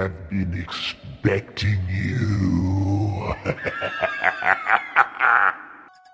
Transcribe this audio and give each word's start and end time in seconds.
Welcome. 0.00 0.16
We 0.30 0.38
have 0.38 0.50
been 0.50 0.62
expecting 0.62 1.78
you. 1.90 3.34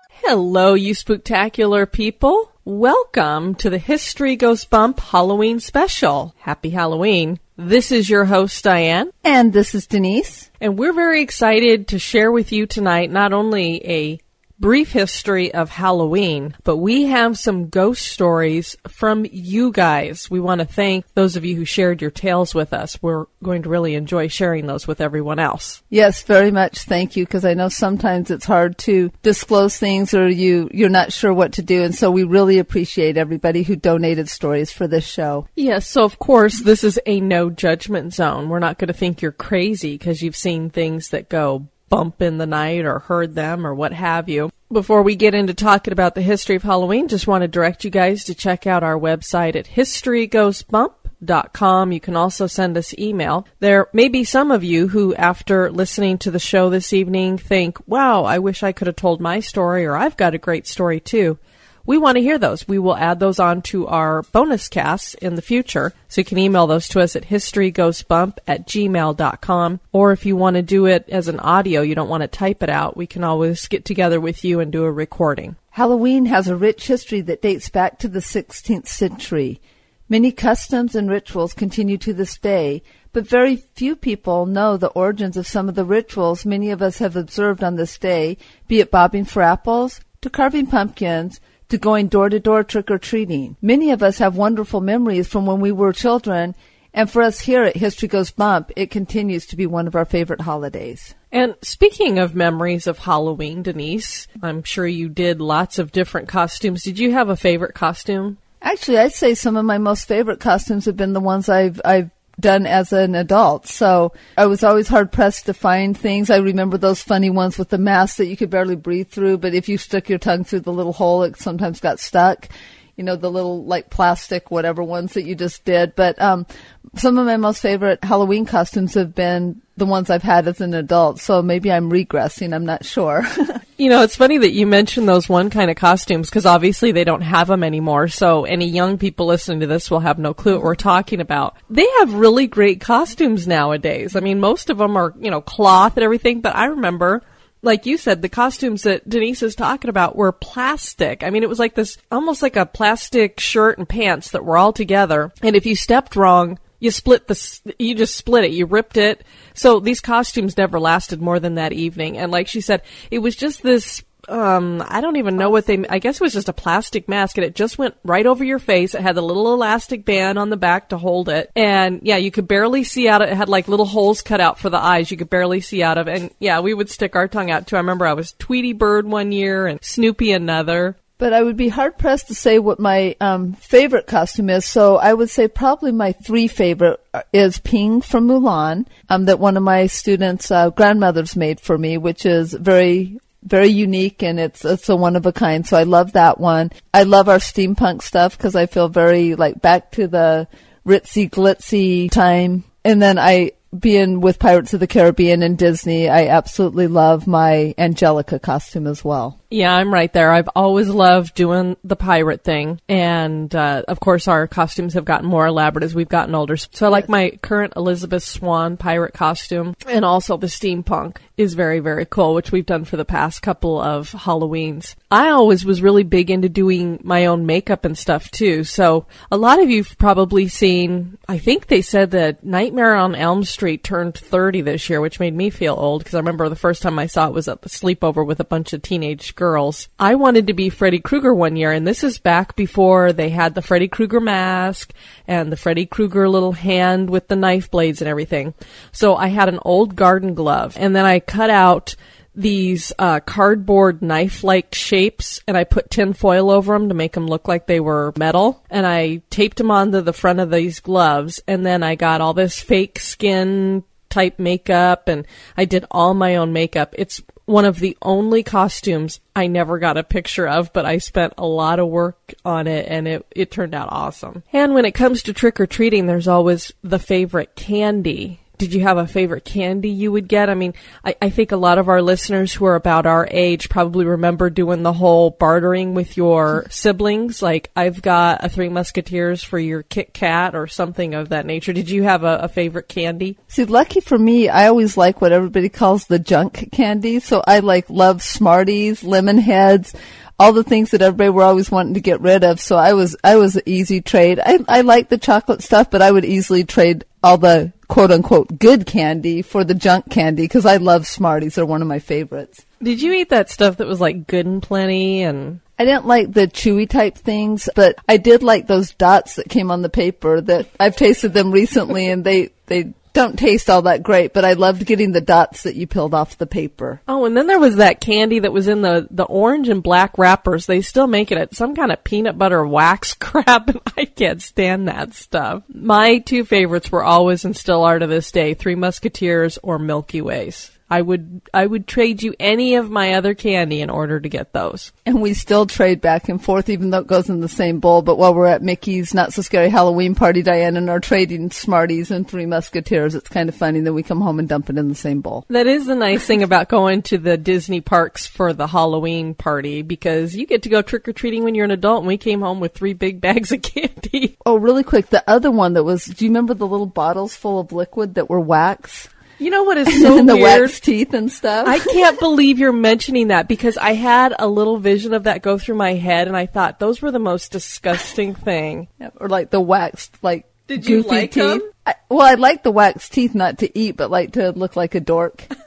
Hello, 0.09 0.73
you 0.73 0.93
spectacular 0.93 1.85
people. 1.85 2.51
Welcome 2.65 3.55
to 3.55 3.69
the 3.69 3.77
History 3.77 4.35
Goes 4.35 4.65
Bump 4.65 4.99
Halloween 4.99 5.61
special. 5.61 6.35
Happy 6.39 6.71
Halloween. 6.71 7.39
This 7.55 7.93
is 7.93 8.09
your 8.09 8.25
host, 8.25 8.61
Diane. 8.61 9.11
And 9.23 9.53
this 9.53 9.73
is 9.73 9.87
Denise. 9.87 10.51
And 10.59 10.77
we're 10.77 10.91
very 10.93 11.21
excited 11.21 11.87
to 11.89 11.99
share 11.99 12.29
with 12.31 12.51
you 12.51 12.65
tonight 12.65 13.09
not 13.09 13.31
only 13.31 13.81
a 13.85 14.19
brief 14.59 14.91
history 14.91 15.53
of 15.53 15.69
Halloween, 15.69 16.55
but 16.63 16.77
we 16.77 17.03
have 17.03 17.37
some 17.37 17.69
ghost 17.69 18.07
stories 18.07 18.75
from 18.87 19.25
you 19.31 19.71
guys. 19.71 20.29
We 20.29 20.39
want 20.39 20.59
to 20.59 20.65
thank 20.65 21.05
those 21.13 21.35
of 21.35 21.45
you 21.45 21.55
who 21.55 21.65
shared 21.65 22.01
your 22.01 22.11
tales 22.11 22.55
with 22.55 22.73
us. 22.73 23.01
We're 23.01 23.25
going 23.43 23.63
to 23.63 23.69
really 23.69 23.95
enjoy 23.95 24.27
sharing 24.27 24.67
those 24.67 24.87
with 24.87 25.01
everyone 25.01 25.39
else. 25.39 25.83
Yes, 25.89 26.23
very 26.23 26.51
much. 26.51 26.79
Thank 26.79 27.15
you. 27.15 27.25
Because 27.25 27.45
I 27.45 27.53
know 27.53 27.69
sometimes 27.69 28.31
it's 28.31 28.45
hard 28.45 28.77
to 28.79 29.11
disclose 29.21 29.77
things 29.77 30.13
or 30.13 30.27
you, 30.27 30.69
you're 30.73 30.89
not 30.89 31.13
sure 31.13 31.33
what 31.33 31.53
to 31.53 31.61
do. 31.61 31.83
And 31.83 31.93
so 31.93 32.09
we 32.09 32.23
really 32.23 32.59
appreciate 32.59 33.17
everybody 33.17 33.63
who 33.63 33.75
donated 33.75 34.29
stories 34.29 34.71
for 34.71 34.87
this 34.87 35.05
show. 35.05 35.47
Yes. 35.55 35.87
So 35.87 36.03
of 36.03 36.19
course, 36.19 36.61
this 36.61 36.83
is 36.83 36.99
a 37.05 37.19
no 37.19 37.49
judgment 37.49 38.13
zone. 38.13 38.49
We're 38.49 38.59
not 38.59 38.79
going 38.79 38.87
to 38.87 38.93
think 38.93 39.21
you're 39.21 39.31
crazy 39.31 39.93
because 39.93 40.21
you've 40.21 40.35
seen 40.35 40.69
things 40.69 41.09
that 41.09 41.29
go 41.29 41.67
bump 41.89 42.21
in 42.21 42.37
the 42.37 42.45
night 42.45 42.85
or 42.85 42.99
heard 42.99 43.35
them 43.35 43.65
or 43.65 43.73
what 43.73 43.93
have 43.93 44.27
you. 44.29 44.51
Before 44.71 45.01
we 45.01 45.15
get 45.15 45.33
into 45.33 45.53
talking 45.53 45.93
about 45.93 46.13
the 46.15 46.21
history 46.21 46.57
of 46.57 46.63
Halloween, 46.63 47.07
just 47.07 47.27
want 47.27 47.43
to 47.43 47.47
direct 47.47 47.85
you 47.85 47.89
guys 47.89 48.25
to 48.25 48.35
check 48.35 48.67
out 48.67 48.83
our 48.83 48.99
website 48.99 49.55
at 49.55 49.67
historygoesbump.com. 49.67 51.91
You 51.93 51.99
can 52.01 52.17
also 52.17 52.47
send 52.47 52.77
us 52.77 52.93
email. 52.97 53.47
There 53.61 53.87
may 53.93 54.09
be 54.09 54.25
some 54.25 54.51
of 54.51 54.65
you 54.65 54.89
who, 54.89 55.15
after 55.15 55.71
listening 55.71 56.17
to 56.19 56.29
the 56.31 56.39
show 56.39 56.69
this 56.69 56.91
evening, 56.91 57.37
think, 57.37 57.77
wow, 57.87 58.25
I 58.25 58.39
wish 58.39 58.61
I 58.61 58.73
could 58.73 58.87
have 58.87 58.97
told 58.97 59.21
my 59.21 59.39
story 59.39 59.85
or 59.85 59.95
I've 59.95 60.17
got 60.17 60.35
a 60.35 60.39
great 60.39 60.67
story 60.67 60.99
too 60.99 61.39
we 61.87 61.97
want 61.97 62.17
to 62.17 62.21
hear 62.21 62.37
those. 62.37 62.67
We 62.67 62.77
will 62.77 62.95
add 62.95 63.19
those 63.19 63.39
on 63.39 63.63
to 63.63 63.87
our 63.87 64.21
bonus 64.21 64.67
casts 64.67 65.15
in 65.15 65.35
the 65.35 65.41
future. 65.41 65.93
So 66.09 66.21
you 66.21 66.25
can 66.25 66.37
email 66.37 66.67
those 66.67 66.87
to 66.89 66.99
us 66.99 67.15
at 67.15 67.23
historygoesbump 67.23 68.37
at 68.45 68.67
gmail.com. 68.67 69.79
Or 69.93 70.11
if 70.11 70.25
you 70.25 70.35
want 70.35 70.57
to 70.57 70.61
do 70.61 70.85
it 70.85 71.09
as 71.09 71.29
an 71.29 71.39
audio, 71.39 71.81
you 71.81 71.95
don't 71.95 72.09
want 72.09 72.21
to 72.21 72.27
type 72.27 72.61
it 72.61 72.69
out, 72.69 72.97
we 72.97 73.07
can 73.07 73.23
always 73.23 73.67
get 73.67 73.85
together 73.85 74.19
with 74.19 74.43
you 74.43 74.59
and 74.59 74.71
do 74.71 74.83
a 74.83 74.91
recording. 74.91 75.55
Halloween 75.71 76.25
has 76.25 76.47
a 76.47 76.57
rich 76.57 76.87
history 76.87 77.21
that 77.21 77.41
dates 77.41 77.69
back 77.69 77.99
to 77.99 78.09
the 78.09 78.19
16th 78.19 78.87
century. 78.87 79.61
Many 80.09 80.31
customs 80.31 80.95
and 80.95 81.09
rituals 81.09 81.53
continue 81.53 81.97
to 81.99 82.13
this 82.13 82.37
day, 82.37 82.81
but 83.13 83.27
very 83.27 83.57
few 83.75 83.95
people 83.95 84.45
know 84.45 84.75
the 84.75 84.87
origins 84.87 85.37
of 85.37 85.47
some 85.47 85.69
of 85.69 85.75
the 85.75 85.85
rituals 85.85 86.45
many 86.45 86.69
of 86.69 86.81
us 86.81 86.97
have 86.97 87.15
observed 87.15 87.63
on 87.63 87.75
this 87.75 87.97
day, 87.97 88.37
be 88.67 88.79
it 88.79 88.91
bobbing 88.91 89.25
for 89.25 89.41
apples, 89.41 90.01
to 90.21 90.29
carving 90.29 90.67
pumpkins, 90.67 91.39
to 91.69 91.77
going 91.77 92.07
door 92.07 92.29
to 92.29 92.39
door 92.39 92.63
trick 92.63 92.89
or 92.89 92.97
treating. 92.97 93.57
Many 93.61 93.91
of 93.91 94.01
us 94.03 94.19
have 94.19 94.35
wonderful 94.35 94.81
memories 94.81 95.27
from 95.27 95.45
when 95.45 95.59
we 95.59 95.71
were 95.71 95.93
children, 95.93 96.55
and 96.93 97.11
for 97.11 97.21
us 97.21 97.41
here 97.41 97.63
at 97.63 97.75
History 97.77 98.07
Goes 98.07 98.31
Bump, 98.31 98.71
it 98.75 98.89
continues 98.89 99.45
to 99.47 99.55
be 99.55 99.67
one 99.67 99.87
of 99.87 99.95
our 99.95 100.05
favorite 100.05 100.41
holidays. 100.41 101.13
And 101.31 101.55
speaking 101.61 102.17
of 102.17 102.33
memories 102.33 102.87
of 102.87 102.99
Halloween, 102.99 103.61
Denise, 103.61 104.27
I'm 104.41 104.63
sure 104.63 104.87
you 104.87 105.09
did 105.09 105.41
lots 105.41 105.77
of 105.77 105.91
different 105.91 106.27
costumes. 106.27 106.83
Did 106.83 106.97
you 106.97 107.11
have 107.11 107.29
a 107.29 107.35
favorite 107.35 107.75
costume? 107.75 108.37
Actually, 108.61 108.97
I'd 108.97 109.13
say 109.13 109.33
some 109.33 109.55
of 109.55 109.65
my 109.65 109.77
most 109.77 110.07
favorite 110.07 110.39
costumes 110.39 110.85
have 110.85 110.97
been 110.97 111.13
the 111.13 111.19
ones 111.19 111.47
I've 111.49 111.79
I've 111.85 112.09
done 112.39 112.65
as 112.65 112.93
an 112.93 113.15
adult. 113.15 113.67
So 113.67 114.13
I 114.37 114.45
was 114.45 114.63
always 114.63 114.87
hard 114.87 115.11
pressed 115.11 115.47
to 115.47 115.53
find 115.53 115.97
things. 115.97 116.29
I 116.29 116.37
remember 116.37 116.77
those 116.77 117.01
funny 117.01 117.29
ones 117.29 117.57
with 117.57 117.69
the 117.69 117.77
mask 117.77 118.17
that 118.17 118.27
you 118.27 118.37
could 118.37 118.49
barely 118.49 118.75
breathe 118.75 119.09
through, 119.09 119.39
but 119.39 119.53
if 119.53 119.67
you 119.69 119.77
stuck 119.77 120.09
your 120.09 120.19
tongue 120.19 120.43
through 120.43 120.61
the 120.61 120.73
little 120.73 120.93
hole, 120.93 121.23
it 121.23 121.37
sometimes 121.37 121.79
got 121.79 121.99
stuck. 121.99 122.47
You 122.95 123.03
know, 123.03 123.15
the 123.15 123.31
little 123.31 123.63
like 123.63 123.89
plastic, 123.89 124.49
whatever 124.49 124.83
ones 124.83 125.13
that 125.13 125.23
you 125.23 125.35
just 125.35 125.65
did. 125.65 125.95
But, 125.95 126.19
um, 126.21 126.47
some 126.95 127.17
of 127.17 127.25
my 127.25 127.37
most 127.37 127.61
favorite 127.61 128.03
Halloween 128.03 128.45
costumes 128.45 128.95
have 128.95 129.13
been 129.13 129.61
the 129.77 129.85
ones 129.85 130.09
I've 130.09 130.23
had 130.23 130.47
as 130.47 130.59
an 130.59 130.73
adult. 130.73 131.19
So 131.19 131.41
maybe 131.41 131.71
I'm 131.71 131.89
regressing. 131.89 132.53
I'm 132.53 132.65
not 132.65 132.85
sure. 132.85 133.25
You 133.79 133.91
know, 133.91 134.01
it's 134.01 134.15
funny 134.15 134.39
that 134.39 134.53
you 134.53 134.65
mentioned 134.65 135.07
those 135.07 135.29
one 135.29 135.51
kind 135.51 135.69
of 135.69 135.77
costumes 135.77 136.31
because 136.31 136.47
obviously 136.47 136.91
they 136.91 137.03
don't 137.03 137.21
have 137.21 137.47
them 137.47 137.63
anymore. 137.63 138.07
So 138.07 138.43
any 138.43 138.65
young 138.65 138.97
people 138.97 139.27
listening 139.27 139.59
to 139.59 139.67
this 139.67 139.91
will 139.91 139.99
have 139.99 140.17
no 140.17 140.33
clue 140.33 140.55
what 140.55 140.63
we're 140.63 140.73
talking 140.73 141.21
about. 141.21 141.55
They 141.69 141.87
have 141.99 142.15
really 142.15 142.47
great 142.47 142.81
costumes 142.81 143.47
nowadays. 143.47 144.15
I 144.15 144.19
mean, 144.19 144.39
most 144.39 144.71
of 144.71 144.79
them 144.79 144.97
are, 144.97 145.13
you 145.19 145.29
know, 145.29 145.41
cloth 145.41 145.95
and 145.95 146.03
everything, 146.03 146.41
but 146.41 146.55
I 146.55 146.65
remember 146.65 147.21
like 147.61 147.85
you 147.85 147.97
said, 147.97 148.21
the 148.21 148.29
costumes 148.29 148.83
that 148.83 149.07
Denise 149.09 149.43
is 149.43 149.55
talking 149.55 149.89
about 149.89 150.15
were 150.15 150.31
plastic. 150.31 151.23
I 151.23 151.31
mean, 151.31 151.43
it 151.43 151.49
was 151.49 151.59
like 151.59 151.75
this, 151.75 151.97
almost 152.11 152.41
like 152.41 152.55
a 152.55 152.65
plastic 152.65 153.39
shirt 153.39 153.77
and 153.77 153.89
pants 153.89 154.31
that 154.31 154.45
were 154.45 154.57
all 154.57 154.71
together. 154.71 155.31
And 155.41 155.55
if 155.55 155.65
you 155.65 155.75
stepped 155.75 156.15
wrong, 156.15 156.59
you 156.79 156.91
split 156.91 157.27
the, 157.27 157.59
you 157.79 157.95
just 157.95 158.15
split 158.15 158.43
it, 158.43 158.51
you 158.51 158.65
ripped 158.65 158.97
it. 158.97 159.23
So 159.53 159.79
these 159.79 159.99
costumes 159.99 160.57
never 160.57 160.79
lasted 160.79 161.21
more 161.21 161.39
than 161.39 161.55
that 161.55 161.73
evening. 161.73 162.17
And 162.17 162.31
like 162.31 162.47
she 162.47 162.61
said, 162.61 162.81
it 163.09 163.19
was 163.19 163.35
just 163.35 163.63
this, 163.63 164.03
um, 164.29 164.83
I 164.87 165.01
don't 165.01 165.15
even 165.15 165.37
know 165.37 165.49
what 165.49 165.65
they, 165.65 165.85
I 165.89 165.99
guess 165.99 166.15
it 166.15 166.21
was 166.21 166.33
just 166.33 166.49
a 166.49 166.53
plastic 166.53 167.07
mask 167.07 167.37
and 167.37 167.45
it 167.45 167.55
just 167.55 167.77
went 167.77 167.95
right 168.03 168.25
over 168.25 168.43
your 168.43 168.59
face. 168.59 168.93
It 168.93 169.01
had 169.01 169.15
the 169.15 169.21
little 169.21 169.53
elastic 169.53 170.05
band 170.05 170.37
on 170.37 170.49
the 170.49 170.57
back 170.57 170.89
to 170.89 170.97
hold 170.97 171.29
it. 171.29 171.51
And 171.55 172.01
yeah, 172.03 172.17
you 172.17 172.29
could 172.29 172.47
barely 172.47 172.83
see 172.83 173.07
out 173.07 173.21
of 173.21 173.29
it. 173.29 173.31
It 173.31 173.37
had 173.37 173.49
like 173.49 173.67
little 173.67 173.85
holes 173.85 174.21
cut 174.21 174.41
out 174.41 174.59
for 174.59 174.69
the 174.69 174.77
eyes. 174.77 175.09
You 175.09 175.17
could 175.17 175.29
barely 175.29 175.61
see 175.61 175.81
out 175.81 175.97
of 175.97 176.07
it. 176.07 176.21
And 176.21 176.31
yeah, 176.39 176.59
we 176.59 176.73
would 176.73 176.89
stick 176.89 177.15
our 177.15 177.27
tongue 177.27 177.51
out 177.51 177.67
too. 177.67 177.77
I 177.77 177.79
remember 177.79 178.05
I 178.05 178.13
was 178.13 178.33
Tweety 178.33 178.73
Bird 178.73 179.07
one 179.07 179.31
year 179.31 179.65
and 179.65 179.83
Snoopy 179.83 180.31
another 180.31 180.97
but 181.17 181.33
I 181.33 181.41
would 181.41 181.57
be 181.57 181.69
hard 181.69 181.97
pressed 181.97 182.27
to 182.27 182.35
say 182.35 182.59
what 182.59 182.79
my 182.79 183.15
um, 183.19 183.53
favorite 183.53 184.07
costume 184.07 184.49
is. 184.49 184.65
So 184.65 184.97
I 184.97 185.13
would 185.13 185.29
say 185.29 185.47
probably 185.47 185.91
my 185.91 186.11
three 186.11 186.47
favorite 186.47 186.99
is 187.33 187.59
Ping 187.59 188.01
from 188.01 188.27
Mulan, 188.27 188.85
um, 189.09 189.25
that 189.25 189.39
one 189.39 189.57
of 189.57 189.63
my 189.63 189.87
students' 189.87 190.51
uh, 190.51 190.69
grandmothers 190.69 191.35
made 191.35 191.59
for 191.59 191.77
me, 191.77 191.97
which 191.97 192.25
is 192.25 192.53
very 192.53 193.19
very 193.43 193.67
unique 193.67 194.23
and 194.23 194.39
it's 194.39 194.65
it's 194.65 194.89
a 194.89 194.95
one 194.95 195.15
of 195.15 195.25
a 195.25 195.31
kind. 195.31 195.65
So 195.65 195.77
I 195.77 195.83
love 195.83 196.13
that 196.13 196.39
one. 196.39 196.71
I 196.93 197.03
love 197.03 197.29
our 197.29 197.37
steampunk 197.37 198.01
stuff 198.01 198.37
because 198.37 198.55
I 198.55 198.65
feel 198.65 198.89
very 198.89 199.35
like 199.35 199.61
back 199.61 199.91
to 199.91 200.07
the 200.07 200.47
ritzy 200.85 201.29
glitzy 201.29 202.11
time. 202.11 202.63
And 202.83 203.01
then 203.01 203.17
I 203.17 203.51
being 203.77 204.21
with 204.21 204.39
Pirates 204.39 204.73
of 204.73 204.79
the 204.79 204.87
Caribbean 204.87 205.43
and 205.43 205.57
Disney, 205.57 206.09
I 206.09 206.27
absolutely 206.27 206.87
love 206.87 207.27
my 207.27 207.73
Angelica 207.77 208.39
costume 208.39 208.87
as 208.87 209.03
well. 209.03 209.39
Yeah, 209.49 209.73
I'm 209.73 209.93
right 209.93 210.11
there. 210.11 210.31
I've 210.31 210.49
always 210.55 210.89
loved 210.89 211.33
doing 211.33 211.77
the 211.83 211.95
pirate 211.95 212.43
thing. 212.43 212.81
And, 212.89 213.53
uh, 213.55 213.83
of 213.87 213.99
course, 213.99 214.27
our 214.27 214.45
costumes 214.45 214.93
have 214.95 215.05
gotten 215.05 215.29
more 215.29 215.47
elaborate 215.47 215.83
as 215.85 215.95
we've 215.95 216.09
gotten 216.09 216.35
older. 216.35 216.57
So 216.57 216.85
I 216.85 216.89
like 216.89 217.07
my 217.07 217.31
current 217.41 217.73
Elizabeth 217.77 218.23
Swann 218.23 218.75
pirate 218.75 219.13
costume. 219.13 219.75
And 219.87 220.03
also 220.03 220.35
the 220.35 220.47
steampunk 220.47 221.17
is 221.37 221.53
very, 221.53 221.79
very 221.79 222.05
cool, 222.05 222.33
which 222.33 222.51
we've 222.51 222.65
done 222.65 222.83
for 222.83 222.97
the 222.97 223.05
past 223.05 223.41
couple 223.41 223.79
of 223.79 224.11
Halloweens. 224.11 224.95
I 225.09 225.29
always 225.29 225.63
was 225.63 225.81
really 225.81 226.03
big 226.03 226.29
into 226.29 226.49
doing 226.49 226.99
my 227.03 227.27
own 227.27 227.45
makeup 227.45 227.85
and 227.85 227.97
stuff 227.97 228.29
too. 228.31 228.65
So 228.65 229.05
a 229.31 229.37
lot 229.37 229.61
of 229.61 229.69
you've 229.69 229.97
probably 229.97 230.49
seen, 230.49 231.17
I 231.29 231.37
think 231.37 231.67
they 231.67 231.81
said 231.81 232.11
that 232.11 232.43
Nightmare 232.43 232.95
on 232.95 233.15
Elm 233.15 233.45
Street 233.45 233.83
turned 233.83 234.15
30 234.15 234.61
this 234.61 234.89
year, 234.89 234.99
which 234.99 235.21
made 235.21 235.35
me 235.35 235.49
feel 235.49 235.75
old 235.75 236.03
because 236.03 236.15
I 236.15 236.19
remember 236.19 236.49
the 236.49 236.55
first 236.57 236.81
time 236.81 236.99
I 236.99 237.05
saw 237.05 237.27
it 237.27 237.33
was 237.33 237.47
at 237.47 237.61
the 237.61 237.69
sleepover 237.69 238.25
with 238.25 238.41
a 238.41 238.45
bunch 238.45 238.73
of 238.73 238.81
teenage 238.81 239.35
girls. 239.37 239.87
I 239.97 240.15
wanted 240.15 240.47
to 240.47 240.53
be 240.53 240.67
Freddy 240.67 240.99
Krueger 240.99 241.33
one 241.33 241.55
year, 241.55 241.71
and 241.71 241.87
this 241.87 242.03
is 242.03 242.17
back 242.17 242.57
before 242.57 243.13
they 243.13 243.29
had 243.29 243.55
the 243.55 243.61
Freddy 243.61 243.87
Krueger 243.87 244.19
mask 244.19 244.93
and 245.25 245.49
the 245.49 245.55
Freddy 245.55 245.85
Krueger 245.85 246.27
little 246.27 246.51
hand 246.51 247.09
with 247.09 247.29
the 247.29 247.37
knife 247.37 247.71
blades 247.71 248.01
and 248.01 248.09
everything. 248.09 248.53
So 248.91 249.15
I 249.15 249.27
had 249.27 249.47
an 249.47 249.59
old 249.61 249.95
garden 249.95 250.33
glove, 250.33 250.75
and 250.77 250.93
then 250.93 251.05
I 251.05 251.21
cut 251.21 251.49
out 251.49 251.95
these 252.35 252.93
uh, 252.99 253.19
cardboard 253.21 254.01
knife-like 254.03 254.75
shapes, 254.75 255.41
and 255.47 255.57
I 255.57 255.63
put 255.63 255.89
tin 255.89 256.13
foil 256.13 256.51
over 256.51 256.73
them 256.73 256.89
to 256.89 256.93
make 256.93 257.13
them 257.13 257.25
look 257.25 257.47
like 257.47 257.65
they 257.65 257.79
were 257.79 258.13
metal. 258.15 258.63
And 258.69 258.85
I 258.85 259.23
taped 259.31 259.57
them 259.57 259.71
onto 259.71 260.01
the 260.01 260.13
front 260.13 260.39
of 260.39 260.51
these 260.51 260.79
gloves, 260.79 261.41
and 261.47 261.65
then 261.65 261.81
I 261.81 261.95
got 261.95 262.21
all 262.21 262.35
this 262.35 262.59
fake 262.59 262.99
skin 262.99 263.83
type 264.09 264.37
makeup, 264.37 265.07
and 265.07 265.25
I 265.57 265.65
did 265.65 265.85
all 265.89 266.13
my 266.13 266.35
own 266.35 266.53
makeup. 266.53 266.93
It's 266.97 267.23
one 267.47 267.65
of 267.65 267.79
the 267.79 267.97
only 268.01 268.43
costumes 268.43 269.21
I 269.35 269.47
never 269.47 269.79
got 269.79 269.97
a 269.97 270.03
picture 270.03 270.47
of, 270.47 270.71
but 270.73 270.85
I 270.85 270.97
spent 270.97 271.33
a 271.37 271.47
lot 271.47 271.79
of 271.79 271.87
work 271.87 272.33
on 272.43 272.67
it 272.67 272.85
and 272.89 273.07
it, 273.07 273.25
it 273.31 273.51
turned 273.51 273.73
out 273.73 273.87
awesome. 273.89 274.43
And 274.51 274.73
when 274.73 274.83
it 274.83 274.91
comes 274.91 275.23
to 275.23 275.33
trick 275.33 275.59
or 275.59 275.65
treating, 275.65 276.05
there's 276.05 276.27
always 276.27 276.73
the 276.83 276.99
favorite 276.99 277.55
candy 277.55 278.41
Did 278.57 278.73
you 278.73 278.81
have 278.81 278.97
a 278.97 279.05
favorite 279.05 279.45
candy 279.45 279.89
you 279.89 280.11
would 280.11 280.27
get? 280.27 280.49
I 280.49 280.55
mean, 280.55 280.73
I, 281.05 281.15
I 281.21 281.29
think 281.29 281.51
a 281.51 281.57
lot 281.57 281.77
of 281.77 281.89
our 281.89 282.01
listeners 282.01 282.53
who 282.53 282.65
are 282.65 282.75
about 282.75 283.05
our 283.05 283.27
age 283.29 283.69
probably 283.69 284.05
remember 284.05 284.49
doing 284.49 284.81
the 284.81 284.93
whole 284.93 285.29
bartering 285.29 285.93
with 285.93 286.17
your 286.17 286.65
siblings. 286.69 287.41
Like, 287.41 287.69
I've 287.75 288.01
got 288.01 288.43
a 288.43 288.49
Three 288.49 288.69
Musketeers 288.69 289.43
for 289.43 289.59
your 289.59 289.83
Kit 289.83 290.13
Kat 290.13 290.55
or 290.55 290.65
something 290.65 291.13
of 291.13 291.29
that 291.29 291.45
nature. 291.45 291.71
Did 291.71 291.89
you 291.89 292.03
have 292.03 292.23
a, 292.23 292.37
a 292.43 292.47
favorite 292.47 292.87
candy? 292.87 293.37
See, 293.47 293.65
lucky 293.65 293.99
for 293.99 294.17
me, 294.17 294.49
I 294.49 294.67
always 294.67 294.97
like 294.97 295.21
what 295.21 295.31
everybody 295.31 295.69
calls 295.69 296.05
the 296.05 296.19
junk 296.19 296.71
candy. 296.71 297.19
So 297.19 297.43
I 297.45 297.59
like 297.59 297.89
love 297.89 298.23
Smarties, 298.23 299.03
lemon 299.03 299.37
heads, 299.37 299.93
all 300.39 300.53
the 300.53 300.63
things 300.63 300.91
that 300.91 301.01
everybody 301.01 301.29
were 301.29 301.43
always 301.43 301.71
wanting 301.71 301.95
to 301.95 302.01
get 302.01 302.21
rid 302.21 302.43
of. 302.43 302.59
So 302.59 302.75
I 302.75 302.93
was, 302.93 303.15
I 303.23 303.37
was 303.37 303.55
an 303.55 303.63
easy 303.65 304.01
trade. 304.01 304.39
I, 304.43 304.59
I 304.67 304.81
like 304.81 305.09
the 305.09 305.17
chocolate 305.17 305.63
stuff, 305.63 305.89
but 305.89 306.01
I 306.01 306.11
would 306.11 306.25
easily 306.25 306.63
trade 306.63 307.05
all 307.23 307.37
the 307.37 307.73
quote 307.87 308.11
unquote 308.11 308.59
good 308.59 308.85
candy 308.85 309.41
for 309.41 309.63
the 309.63 309.73
junk 309.73 310.09
candy 310.09 310.43
because 310.43 310.65
I 310.65 310.77
love 310.77 311.07
Smarties. 311.07 311.55
They're 311.55 311.65
one 311.65 311.81
of 311.81 311.87
my 311.87 311.99
favorites. 311.99 312.65
Did 312.81 313.01
you 313.01 313.13
eat 313.13 313.29
that 313.29 313.49
stuff 313.49 313.77
that 313.77 313.87
was 313.87 314.01
like 314.01 314.27
good 314.27 314.45
and 314.45 314.61
plenty 314.61 315.23
and 315.23 315.61
I 315.79 315.85
didn't 315.85 316.05
like 316.05 316.31
the 316.31 316.47
chewy 316.47 316.89
type 316.89 317.17
things, 317.17 317.69
but 317.75 317.99
I 318.09 318.17
did 318.17 318.41
like 318.41 318.65
those 318.65 318.93
dots 318.93 319.35
that 319.35 319.49
came 319.49 319.69
on 319.69 319.83
the 319.83 319.89
paper 319.89 320.41
that 320.41 320.67
I've 320.79 320.95
tasted 320.95 321.33
them 321.33 321.51
recently 321.51 322.09
and 322.09 322.23
they, 322.23 322.49
they 322.65 322.93
don't 323.17 323.39
taste 323.39 323.67
all 323.67 323.81
that 323.81 324.03
great, 324.03 324.31
but 324.31 324.45
I 324.45 324.53
loved 324.53 324.85
getting 324.85 325.11
the 325.11 325.21
dots 325.21 325.63
that 325.63 325.75
you 325.75 325.87
peeled 325.87 326.13
off 326.13 326.37
the 326.37 326.45
paper. 326.45 327.01
Oh, 327.07 327.25
and 327.25 327.35
then 327.35 327.47
there 327.47 327.59
was 327.59 327.77
that 327.77 327.99
candy 327.99 328.37
that 328.37 328.53
was 328.53 328.67
in 328.67 328.83
the, 328.83 329.07
the 329.09 329.23
orange 329.23 329.69
and 329.69 329.81
black 329.81 330.19
wrappers. 330.19 330.67
They 330.67 330.81
still 330.81 331.07
make 331.07 331.31
it 331.31 331.39
at 331.39 331.55
some 331.55 331.75
kind 331.75 331.91
of 331.91 332.03
peanut 332.03 332.37
butter 332.37 332.65
wax 332.67 333.15
crap, 333.15 333.69
and 333.69 333.81
I 333.97 334.05
can't 334.05 334.39
stand 334.39 334.87
that 334.87 335.15
stuff. 335.15 335.63
My 335.67 336.19
two 336.19 336.45
favorites 336.45 336.91
were 336.91 337.03
always 337.03 337.43
and 337.43 337.57
still 337.57 337.83
are 337.83 337.97
to 337.97 338.05
this 338.05 338.31
day 338.31 338.53
Three 338.53 338.75
Musketeers 338.75 339.57
or 339.63 339.79
Milky 339.79 340.21
Ways. 340.21 340.76
I 340.89 341.01
would 341.01 341.41
I 341.53 341.65
would 341.65 341.85
trade 341.85 342.23
you 342.23 342.33
any 342.39 342.75
of 342.75 342.89
my 342.89 343.13
other 343.13 343.33
candy 343.33 343.81
in 343.81 343.89
order 343.89 344.19
to 344.19 344.29
get 344.29 344.53
those. 344.53 344.93
And 345.05 345.21
we 345.21 345.33
still 345.33 345.65
trade 345.65 345.99
back 345.99 346.29
and 346.29 346.41
forth, 346.41 346.69
even 346.69 346.89
though 346.89 346.99
it 346.99 347.07
goes 347.07 347.29
in 347.29 347.41
the 347.41 347.49
same 347.49 347.79
bowl. 347.79 348.01
But 348.01 348.17
while 348.17 348.33
we're 348.33 348.47
at 348.47 348.63
Mickey's 348.63 349.13
Not 349.13 349.33
So 349.33 349.41
Scary 349.41 349.69
Halloween 349.69 350.15
party, 350.15 350.41
Diane 350.41 350.77
and 350.77 350.89
are 350.89 350.99
trading 350.99 351.51
Smarties 351.51 352.09
and 352.11 352.27
Three 352.27 352.45
Musketeers. 352.45 353.15
It's 353.15 353.29
kind 353.29 353.49
of 353.49 353.55
funny. 353.55 353.81
Then 353.81 353.93
we 353.93 354.03
come 354.03 354.21
home 354.21 354.39
and 354.39 354.47
dump 354.47 354.69
it 354.69 354.77
in 354.77 354.87
the 354.87 354.95
same 354.95 355.21
bowl. 355.21 355.45
That 355.49 355.67
is 355.67 355.85
the 355.85 355.95
nice 355.95 356.25
thing 356.25 356.43
about 356.43 356.69
going 356.69 357.01
to 357.03 357.17
the 357.17 357.37
Disney 357.37 357.81
parks 357.81 358.25
for 358.25 358.53
the 358.53 358.67
Halloween 358.67 359.33
party 359.33 359.81
because 359.81 360.35
you 360.35 360.45
get 360.45 360.63
to 360.63 360.69
go 360.69 360.81
trick 360.81 361.07
or 361.07 361.13
treating 361.13 361.43
when 361.43 361.55
you're 361.55 361.65
an 361.65 361.71
adult. 361.71 361.99
And 361.99 362.07
we 362.07 362.17
came 362.17 362.39
home 362.39 362.59
with 362.59 362.73
three 362.73 362.93
big 362.93 363.19
bags 363.27 363.51
of 363.51 363.61
candy. 363.61 364.37
Oh, 364.45 364.57
really 364.57 364.83
quick. 364.83 365.09
The 365.09 365.23
other 365.29 365.51
one 365.51 365.73
that 365.73 365.83
was, 365.83 366.05
do 366.05 366.23
you 366.23 366.31
remember 366.31 366.53
the 366.53 366.67
little 366.67 366.85
bottles 366.85 367.35
full 367.35 367.59
of 367.59 367.73
liquid 367.73 368.15
that 368.15 368.29
were 368.29 368.39
wax? 368.39 369.09
You 369.39 369.49
know 369.51 369.63
what 369.63 369.77
is 369.77 369.87
so 370.01 370.17
the 370.23 370.35
weird? 370.35 370.61
wax 370.61 370.79
teeth 370.79 371.13
and 371.13 371.31
stuff. 371.31 371.67
I 371.67 371.79
can't 371.79 372.19
believe 372.19 372.57
you're 372.59 372.71
mentioning 372.73 373.27
that 373.27 373.47
because 373.47 373.77
I 373.77 373.93
had 373.93 374.33
a 374.37 374.47
little 374.47 374.77
vision 374.77 375.13
of 375.13 375.23
that 375.23 375.41
go 375.41 375.57
through 375.57 375.75
my 375.75 375.93
head, 375.93 376.27
and 376.27 376.35
I 376.35 376.45
thought 376.47 376.79
those 376.79 377.01
were 377.01 377.11
the 377.11 377.19
most 377.19 377.51
disgusting 377.51 378.33
thing. 378.35 378.87
Yeah, 378.99 379.11
or 379.17 379.29
like 379.29 379.49
the 379.51 379.61
waxed, 379.61 380.17
like 380.23 380.45
Did 380.67 380.87
you 380.87 381.03
goofy 381.03 381.09
like 381.15 381.31
teeth. 381.31 381.43
'em? 381.43 381.61
I, 381.85 381.95
well, 382.09 382.21
I 382.27 382.33
like 382.33 382.63
the 382.63 382.71
waxed 382.71 383.13
teeth, 383.13 383.35
not 383.35 383.59
to 383.59 383.77
eat, 383.77 383.95
but 383.95 384.09
like 384.11 384.33
to 384.33 384.51
look 384.51 384.75
like 384.75 384.95
a 384.95 384.99
dork. 384.99 385.45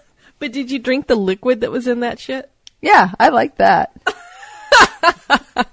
But 0.40 0.52
did 0.52 0.70
you 0.70 0.78
drink 0.78 1.06
the 1.06 1.16
liquid 1.16 1.60
that 1.60 1.70
was 1.70 1.86
in 1.86 2.00
that 2.00 2.18
shit? 2.18 2.50
yeah, 2.80 3.12
I 3.20 3.28
like 3.28 3.58
that. 3.58 3.92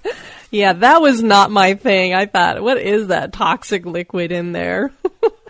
Yeah, 0.50 0.72
that 0.74 1.02
was 1.02 1.22
not 1.22 1.52
my 1.52 1.74
thing. 1.76 2.14
I 2.14 2.26
thought, 2.26 2.62
what 2.62 2.78
is 2.78 3.08
that 3.08 3.34
toxic 3.34 3.86
liquid 3.86 4.32
in 4.32 4.54
there? 4.54 4.92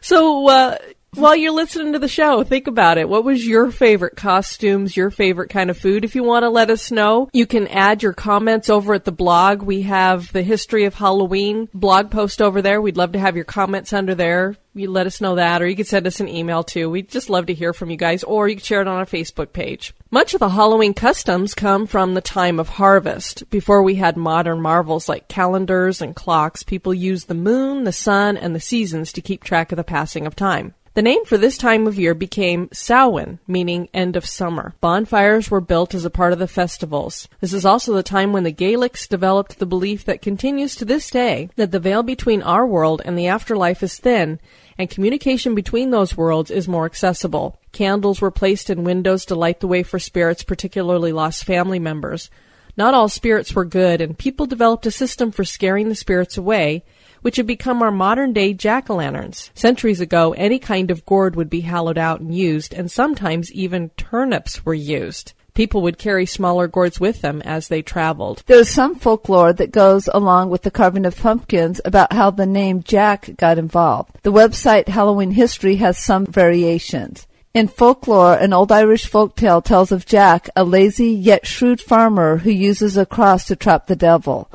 so, 0.01 0.47
uh, 0.49 0.77
while 1.13 1.35
you're 1.35 1.51
listening 1.51 1.93
to 1.93 1.99
the 1.99 2.07
show, 2.07 2.43
think 2.43 2.67
about 2.67 2.97
it. 2.97 3.09
What 3.09 3.23
was 3.23 3.45
your 3.45 3.71
favorite 3.71 4.15
costumes, 4.15 4.95
your 4.95 5.09
favorite 5.09 5.49
kind 5.49 5.69
of 5.69 5.77
food? 5.77 6.05
If 6.05 6.15
you 6.15 6.23
want 6.23 6.43
to 6.43 6.49
let 6.49 6.69
us 6.69 6.91
know, 6.91 7.29
you 7.33 7.45
can 7.45 7.67
add 7.67 8.03
your 8.03 8.13
comments 8.13 8.69
over 8.69 8.93
at 8.93 9.05
the 9.05 9.11
blog. 9.11 9.61
We 9.61 9.83
have 9.83 10.31
the 10.31 10.43
history 10.43 10.85
of 10.85 10.95
Halloween 10.95 11.69
blog 11.73 12.11
post 12.11 12.41
over 12.41 12.61
there. 12.61 12.81
We'd 12.81 12.97
love 12.97 13.13
to 13.13 13.19
have 13.19 13.35
your 13.35 13.45
comments 13.45 13.93
under 13.93 14.15
there. 14.15 14.55
You 14.73 14.91
let 14.91 15.07
us 15.07 15.21
know 15.21 15.35
that, 15.35 15.63
or 15.63 15.67
you 15.67 15.75
could 15.75 15.87
send 15.87 16.05
us 16.05 16.19
an 16.19 16.27
email 16.27 16.63
too. 16.63 16.87
We'd 16.87 17.09
just 17.09 17.31
love 17.31 17.47
to 17.47 17.53
hear 17.53 17.73
from 17.73 17.89
you 17.89 17.97
guys, 17.97 18.23
or 18.23 18.47
you 18.47 18.57
can 18.57 18.63
share 18.63 18.81
it 18.81 18.87
on 18.87 18.97
our 18.97 19.07
Facebook 19.07 19.51
page. 19.51 19.95
Much 20.11 20.35
of 20.35 20.39
the 20.39 20.49
Halloween 20.49 20.93
customs 20.93 21.55
come 21.55 21.87
from 21.87 22.13
the 22.13 22.21
time 22.21 22.59
of 22.59 22.69
harvest. 22.69 23.49
Before 23.49 23.81
we 23.81 23.95
had 23.95 24.17
modern 24.17 24.61
marvels 24.61 25.09
like 25.09 25.27
calendars 25.27 25.99
and 25.99 26.15
clocks, 26.15 26.61
people 26.61 26.93
used 26.93 27.27
the 27.27 27.33
moon, 27.33 27.85
the 27.85 27.91
sun, 27.91 28.37
and 28.37 28.53
the 28.53 28.59
seasons 28.59 29.11
to 29.13 29.21
keep 29.21 29.43
track 29.43 29.71
of 29.71 29.77
the 29.77 29.83
passing 29.83 30.27
of 30.27 30.35
time. 30.35 30.75
The 30.97 31.03
name 31.03 31.25
for 31.25 31.37
this 31.37 31.59
time 31.59 31.85
of 31.85 31.99
year 31.99 32.15
became 32.15 32.69
Samhain, 32.73 33.37
meaning 33.45 33.87
end 33.93 34.15
of 34.15 34.25
summer. 34.25 34.73
Bonfires 34.81 35.51
were 35.51 35.61
built 35.61 35.93
as 35.93 36.05
a 36.05 36.09
part 36.09 36.33
of 36.33 36.39
the 36.39 36.47
festivals. 36.47 37.29
This 37.39 37.53
is 37.53 37.65
also 37.67 37.93
the 37.93 38.01
time 38.01 38.33
when 38.33 38.41
the 38.41 38.51
Gaelics 38.51 39.07
developed 39.07 39.59
the 39.59 39.67
belief 39.67 40.05
that 40.05 40.23
continues 40.23 40.75
to 40.75 40.85
this 40.85 41.11
day 41.11 41.51
that 41.55 41.69
the 41.69 41.79
veil 41.79 42.01
between 42.01 42.41
our 42.41 42.65
world 42.65 43.03
and 43.05 43.15
the 43.15 43.27
afterlife 43.27 43.83
is 43.83 43.99
thin 43.99 44.39
and 44.75 44.89
communication 44.89 45.53
between 45.53 45.91
those 45.91 46.17
worlds 46.17 46.49
is 46.49 46.67
more 46.67 46.87
accessible. 46.87 47.59
Candles 47.71 48.19
were 48.19 48.31
placed 48.31 48.71
in 48.71 48.83
windows 48.83 49.23
to 49.25 49.35
light 49.35 49.59
the 49.59 49.67
way 49.67 49.83
for 49.83 49.99
spirits, 49.99 50.41
particularly 50.41 51.11
lost 51.11 51.45
family 51.45 51.77
members. 51.77 52.31
Not 52.75 52.95
all 52.95 53.07
spirits 53.07 53.53
were 53.53 53.65
good, 53.65 54.01
and 54.01 54.17
people 54.17 54.47
developed 54.47 54.87
a 54.87 54.91
system 54.91 55.31
for 55.31 55.43
scaring 55.43 55.89
the 55.89 55.95
spirits 55.95 56.37
away, 56.37 56.83
which 57.21 57.37
have 57.37 57.47
become 57.47 57.81
our 57.81 57.91
modern 57.91 58.33
day 58.33 58.53
jack 58.53 58.89
o' 58.89 58.95
lanterns. 58.95 59.51
Centuries 59.53 59.99
ago, 60.01 60.33
any 60.33 60.59
kind 60.59 60.91
of 60.91 61.05
gourd 61.05 61.35
would 61.35 61.49
be 61.49 61.61
hollowed 61.61 61.97
out 61.97 62.19
and 62.19 62.35
used, 62.35 62.73
and 62.73 62.91
sometimes 62.91 63.51
even 63.51 63.89
turnips 63.97 64.65
were 64.65 64.73
used. 64.73 65.33
People 65.57 65.81
would 65.81 65.97
carry 65.97 66.27
smaller 66.27 66.67
gourds 66.67 66.99
with 66.99 67.21
them 67.21 67.41
as 67.41 67.67
they 67.67 67.81
traveled. 67.81 68.43
There's 68.45 68.69
some 68.69 68.93
folklore 68.93 69.53
that 69.53 69.71
goes 69.71 70.07
along 70.13 70.51
with 70.51 70.61
the 70.61 70.69
carving 70.69 71.03
of 71.03 71.17
pumpkins 71.17 71.81
about 71.83 72.13
how 72.13 72.29
the 72.29 72.45
name 72.45 72.83
Jack 72.83 73.31
got 73.37 73.57
involved. 73.57 74.19
The 74.21 74.31
website 74.31 74.87
Halloween 74.87 75.31
History 75.31 75.77
has 75.77 75.97
some 75.97 76.27
variations. 76.27 77.25
In 77.55 77.67
folklore, 77.67 78.35
an 78.35 78.53
old 78.53 78.71
Irish 78.71 79.09
folktale 79.09 79.63
tells 79.63 79.91
of 79.91 80.05
Jack, 80.05 80.47
a 80.55 80.63
lazy 80.63 81.09
yet 81.09 81.47
shrewd 81.47 81.81
farmer 81.81 82.37
who 82.37 82.51
uses 82.51 82.95
a 82.95 83.07
cross 83.07 83.47
to 83.47 83.55
trap 83.55 83.87
the 83.87 83.95
devil. 83.95 84.51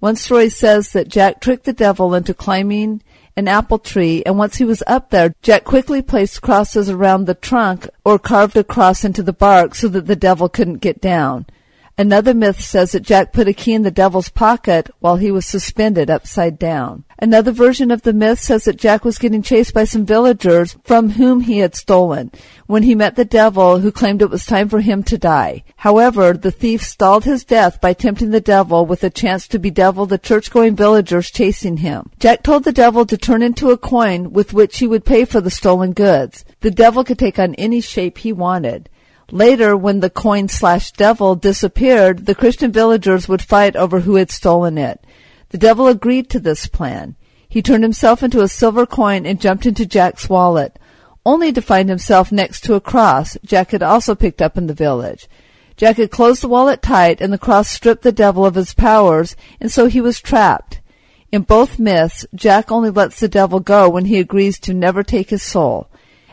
One 0.00 0.16
story 0.16 0.48
says 0.48 0.92
that 0.92 1.08
Jack 1.08 1.40
tricked 1.40 1.64
the 1.64 1.74
devil 1.74 2.14
into 2.14 2.32
climbing 2.32 3.02
an 3.36 3.48
apple 3.48 3.78
tree, 3.78 4.22
and 4.24 4.38
once 4.38 4.56
he 4.56 4.64
was 4.64 4.82
up 4.86 5.10
there, 5.10 5.34
Jack 5.42 5.64
quickly 5.64 6.00
placed 6.00 6.40
crosses 6.40 6.88
around 6.88 7.26
the 7.26 7.34
trunk 7.34 7.86
or 8.02 8.18
carved 8.18 8.56
a 8.56 8.64
cross 8.64 9.04
into 9.04 9.22
the 9.22 9.32
bark 9.34 9.74
so 9.74 9.88
that 9.88 10.06
the 10.06 10.16
devil 10.16 10.48
couldn't 10.48 10.80
get 10.80 11.02
down. 11.02 11.46
Another 12.00 12.32
myth 12.32 12.62
says 12.62 12.92
that 12.92 13.02
Jack 13.02 13.30
put 13.30 13.46
a 13.46 13.52
key 13.52 13.74
in 13.74 13.82
the 13.82 13.90
devil's 13.90 14.30
pocket 14.30 14.88
while 15.00 15.16
he 15.16 15.30
was 15.30 15.44
suspended 15.44 16.08
upside 16.08 16.58
down. 16.58 17.04
Another 17.18 17.52
version 17.52 17.90
of 17.90 18.00
the 18.00 18.14
myth 18.14 18.40
says 18.40 18.64
that 18.64 18.78
Jack 18.78 19.04
was 19.04 19.18
getting 19.18 19.42
chased 19.42 19.74
by 19.74 19.84
some 19.84 20.06
villagers 20.06 20.78
from 20.82 21.10
whom 21.10 21.42
he 21.42 21.58
had 21.58 21.74
stolen 21.74 22.30
when 22.66 22.84
he 22.84 22.94
met 22.94 23.16
the 23.16 23.24
devil 23.26 23.80
who 23.80 23.92
claimed 23.92 24.22
it 24.22 24.30
was 24.30 24.46
time 24.46 24.70
for 24.70 24.80
him 24.80 25.02
to 25.02 25.18
die. 25.18 25.62
However, 25.76 26.32
the 26.32 26.50
thief 26.50 26.82
stalled 26.82 27.24
his 27.24 27.44
death 27.44 27.82
by 27.82 27.92
tempting 27.92 28.30
the 28.30 28.40
devil 28.40 28.86
with 28.86 29.04
a 29.04 29.10
chance 29.10 29.46
to 29.48 29.58
bedevil 29.58 30.06
the 30.06 30.16
church-going 30.16 30.76
villagers 30.76 31.30
chasing 31.30 31.76
him. 31.76 32.08
Jack 32.18 32.42
told 32.42 32.64
the 32.64 32.72
devil 32.72 33.04
to 33.04 33.18
turn 33.18 33.42
into 33.42 33.72
a 33.72 33.76
coin 33.76 34.32
with 34.32 34.54
which 34.54 34.78
he 34.78 34.86
would 34.86 35.04
pay 35.04 35.26
for 35.26 35.42
the 35.42 35.50
stolen 35.50 35.92
goods. 35.92 36.46
The 36.60 36.70
devil 36.70 37.04
could 37.04 37.18
take 37.18 37.38
on 37.38 37.54
any 37.56 37.82
shape 37.82 38.16
he 38.16 38.32
wanted. 38.32 38.88
Later, 39.32 39.76
when 39.76 40.00
the 40.00 40.10
coin 40.10 40.48
slash 40.48 40.90
devil 40.92 41.36
disappeared, 41.36 42.26
the 42.26 42.34
Christian 42.34 42.72
villagers 42.72 43.28
would 43.28 43.42
fight 43.42 43.76
over 43.76 44.00
who 44.00 44.16
had 44.16 44.30
stolen 44.30 44.76
it. 44.76 45.04
The 45.50 45.58
devil 45.58 45.86
agreed 45.86 46.28
to 46.30 46.40
this 46.40 46.66
plan. 46.66 47.16
He 47.48 47.62
turned 47.62 47.84
himself 47.84 48.22
into 48.22 48.42
a 48.42 48.48
silver 48.48 48.86
coin 48.86 49.26
and 49.26 49.40
jumped 49.40 49.66
into 49.66 49.86
Jack's 49.86 50.28
wallet, 50.28 50.78
only 51.26 51.52
to 51.52 51.60
find 51.60 51.88
himself 51.88 52.32
next 52.32 52.62
to 52.62 52.74
a 52.74 52.80
cross 52.80 53.36
Jack 53.44 53.70
had 53.72 53.82
also 53.82 54.14
picked 54.14 54.40
up 54.40 54.56
in 54.56 54.66
the 54.66 54.74
village. 54.74 55.28
Jack 55.76 55.96
had 55.96 56.10
closed 56.10 56.42
the 56.42 56.48
wallet 56.48 56.82
tight, 56.82 57.20
and 57.20 57.32
the 57.32 57.38
cross 57.38 57.68
stripped 57.68 58.02
the 58.02 58.12
devil 58.12 58.44
of 58.44 58.54
his 58.54 58.74
powers, 58.74 59.34
and 59.60 59.70
so 59.70 59.86
he 59.86 60.00
was 60.00 60.20
trapped. 60.20 60.80
In 61.32 61.42
both 61.42 61.78
myths, 61.78 62.26
Jack 62.34 62.70
only 62.70 62.90
lets 62.90 63.20
the 63.20 63.28
devil 63.28 63.60
go 63.60 63.88
when 63.88 64.06
he 64.06 64.18
agrees 64.18 64.58
to 64.60 64.74
never 64.74 65.02
take 65.02 65.30
his 65.30 65.42
soul. 65.42 65.89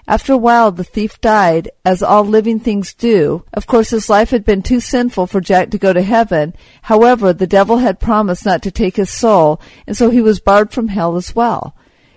After 0.08 0.32
a 0.32 0.38
while, 0.38 0.72
the 0.72 0.86
thief 0.86 1.20
died, 1.20 1.70
as 1.84 2.02
all 2.02 2.24
living 2.24 2.60
things 2.60 2.94
do. 2.94 3.44
Of 3.54 3.68
course, 3.68 3.90
his 3.90 4.10
life 4.10 4.30
had 4.30 4.46
been 4.46 4.62
too 4.62 4.80
sinful 4.80 5.28
for 5.28 5.42
Jack 5.42 5.70
to 5.72 5.78
go 5.78 5.92
to 5.92 6.02
heaven. 6.02 6.54
However, 6.84 7.34
the 7.34 7.46
devil 7.46 7.80
had 7.80 8.00
promised 8.00 8.46
not 8.46 8.62
to 8.62 8.72
take 8.72 8.96
his 8.96 9.10
soul, 9.10 9.60
and 9.86 9.98
so 9.98 10.10
he 10.10 10.22
was 10.22 10.40
barred 10.40 10.72
from 10.72 10.88
hell 10.88 11.18
as 11.18 11.36
well. 11.36 11.76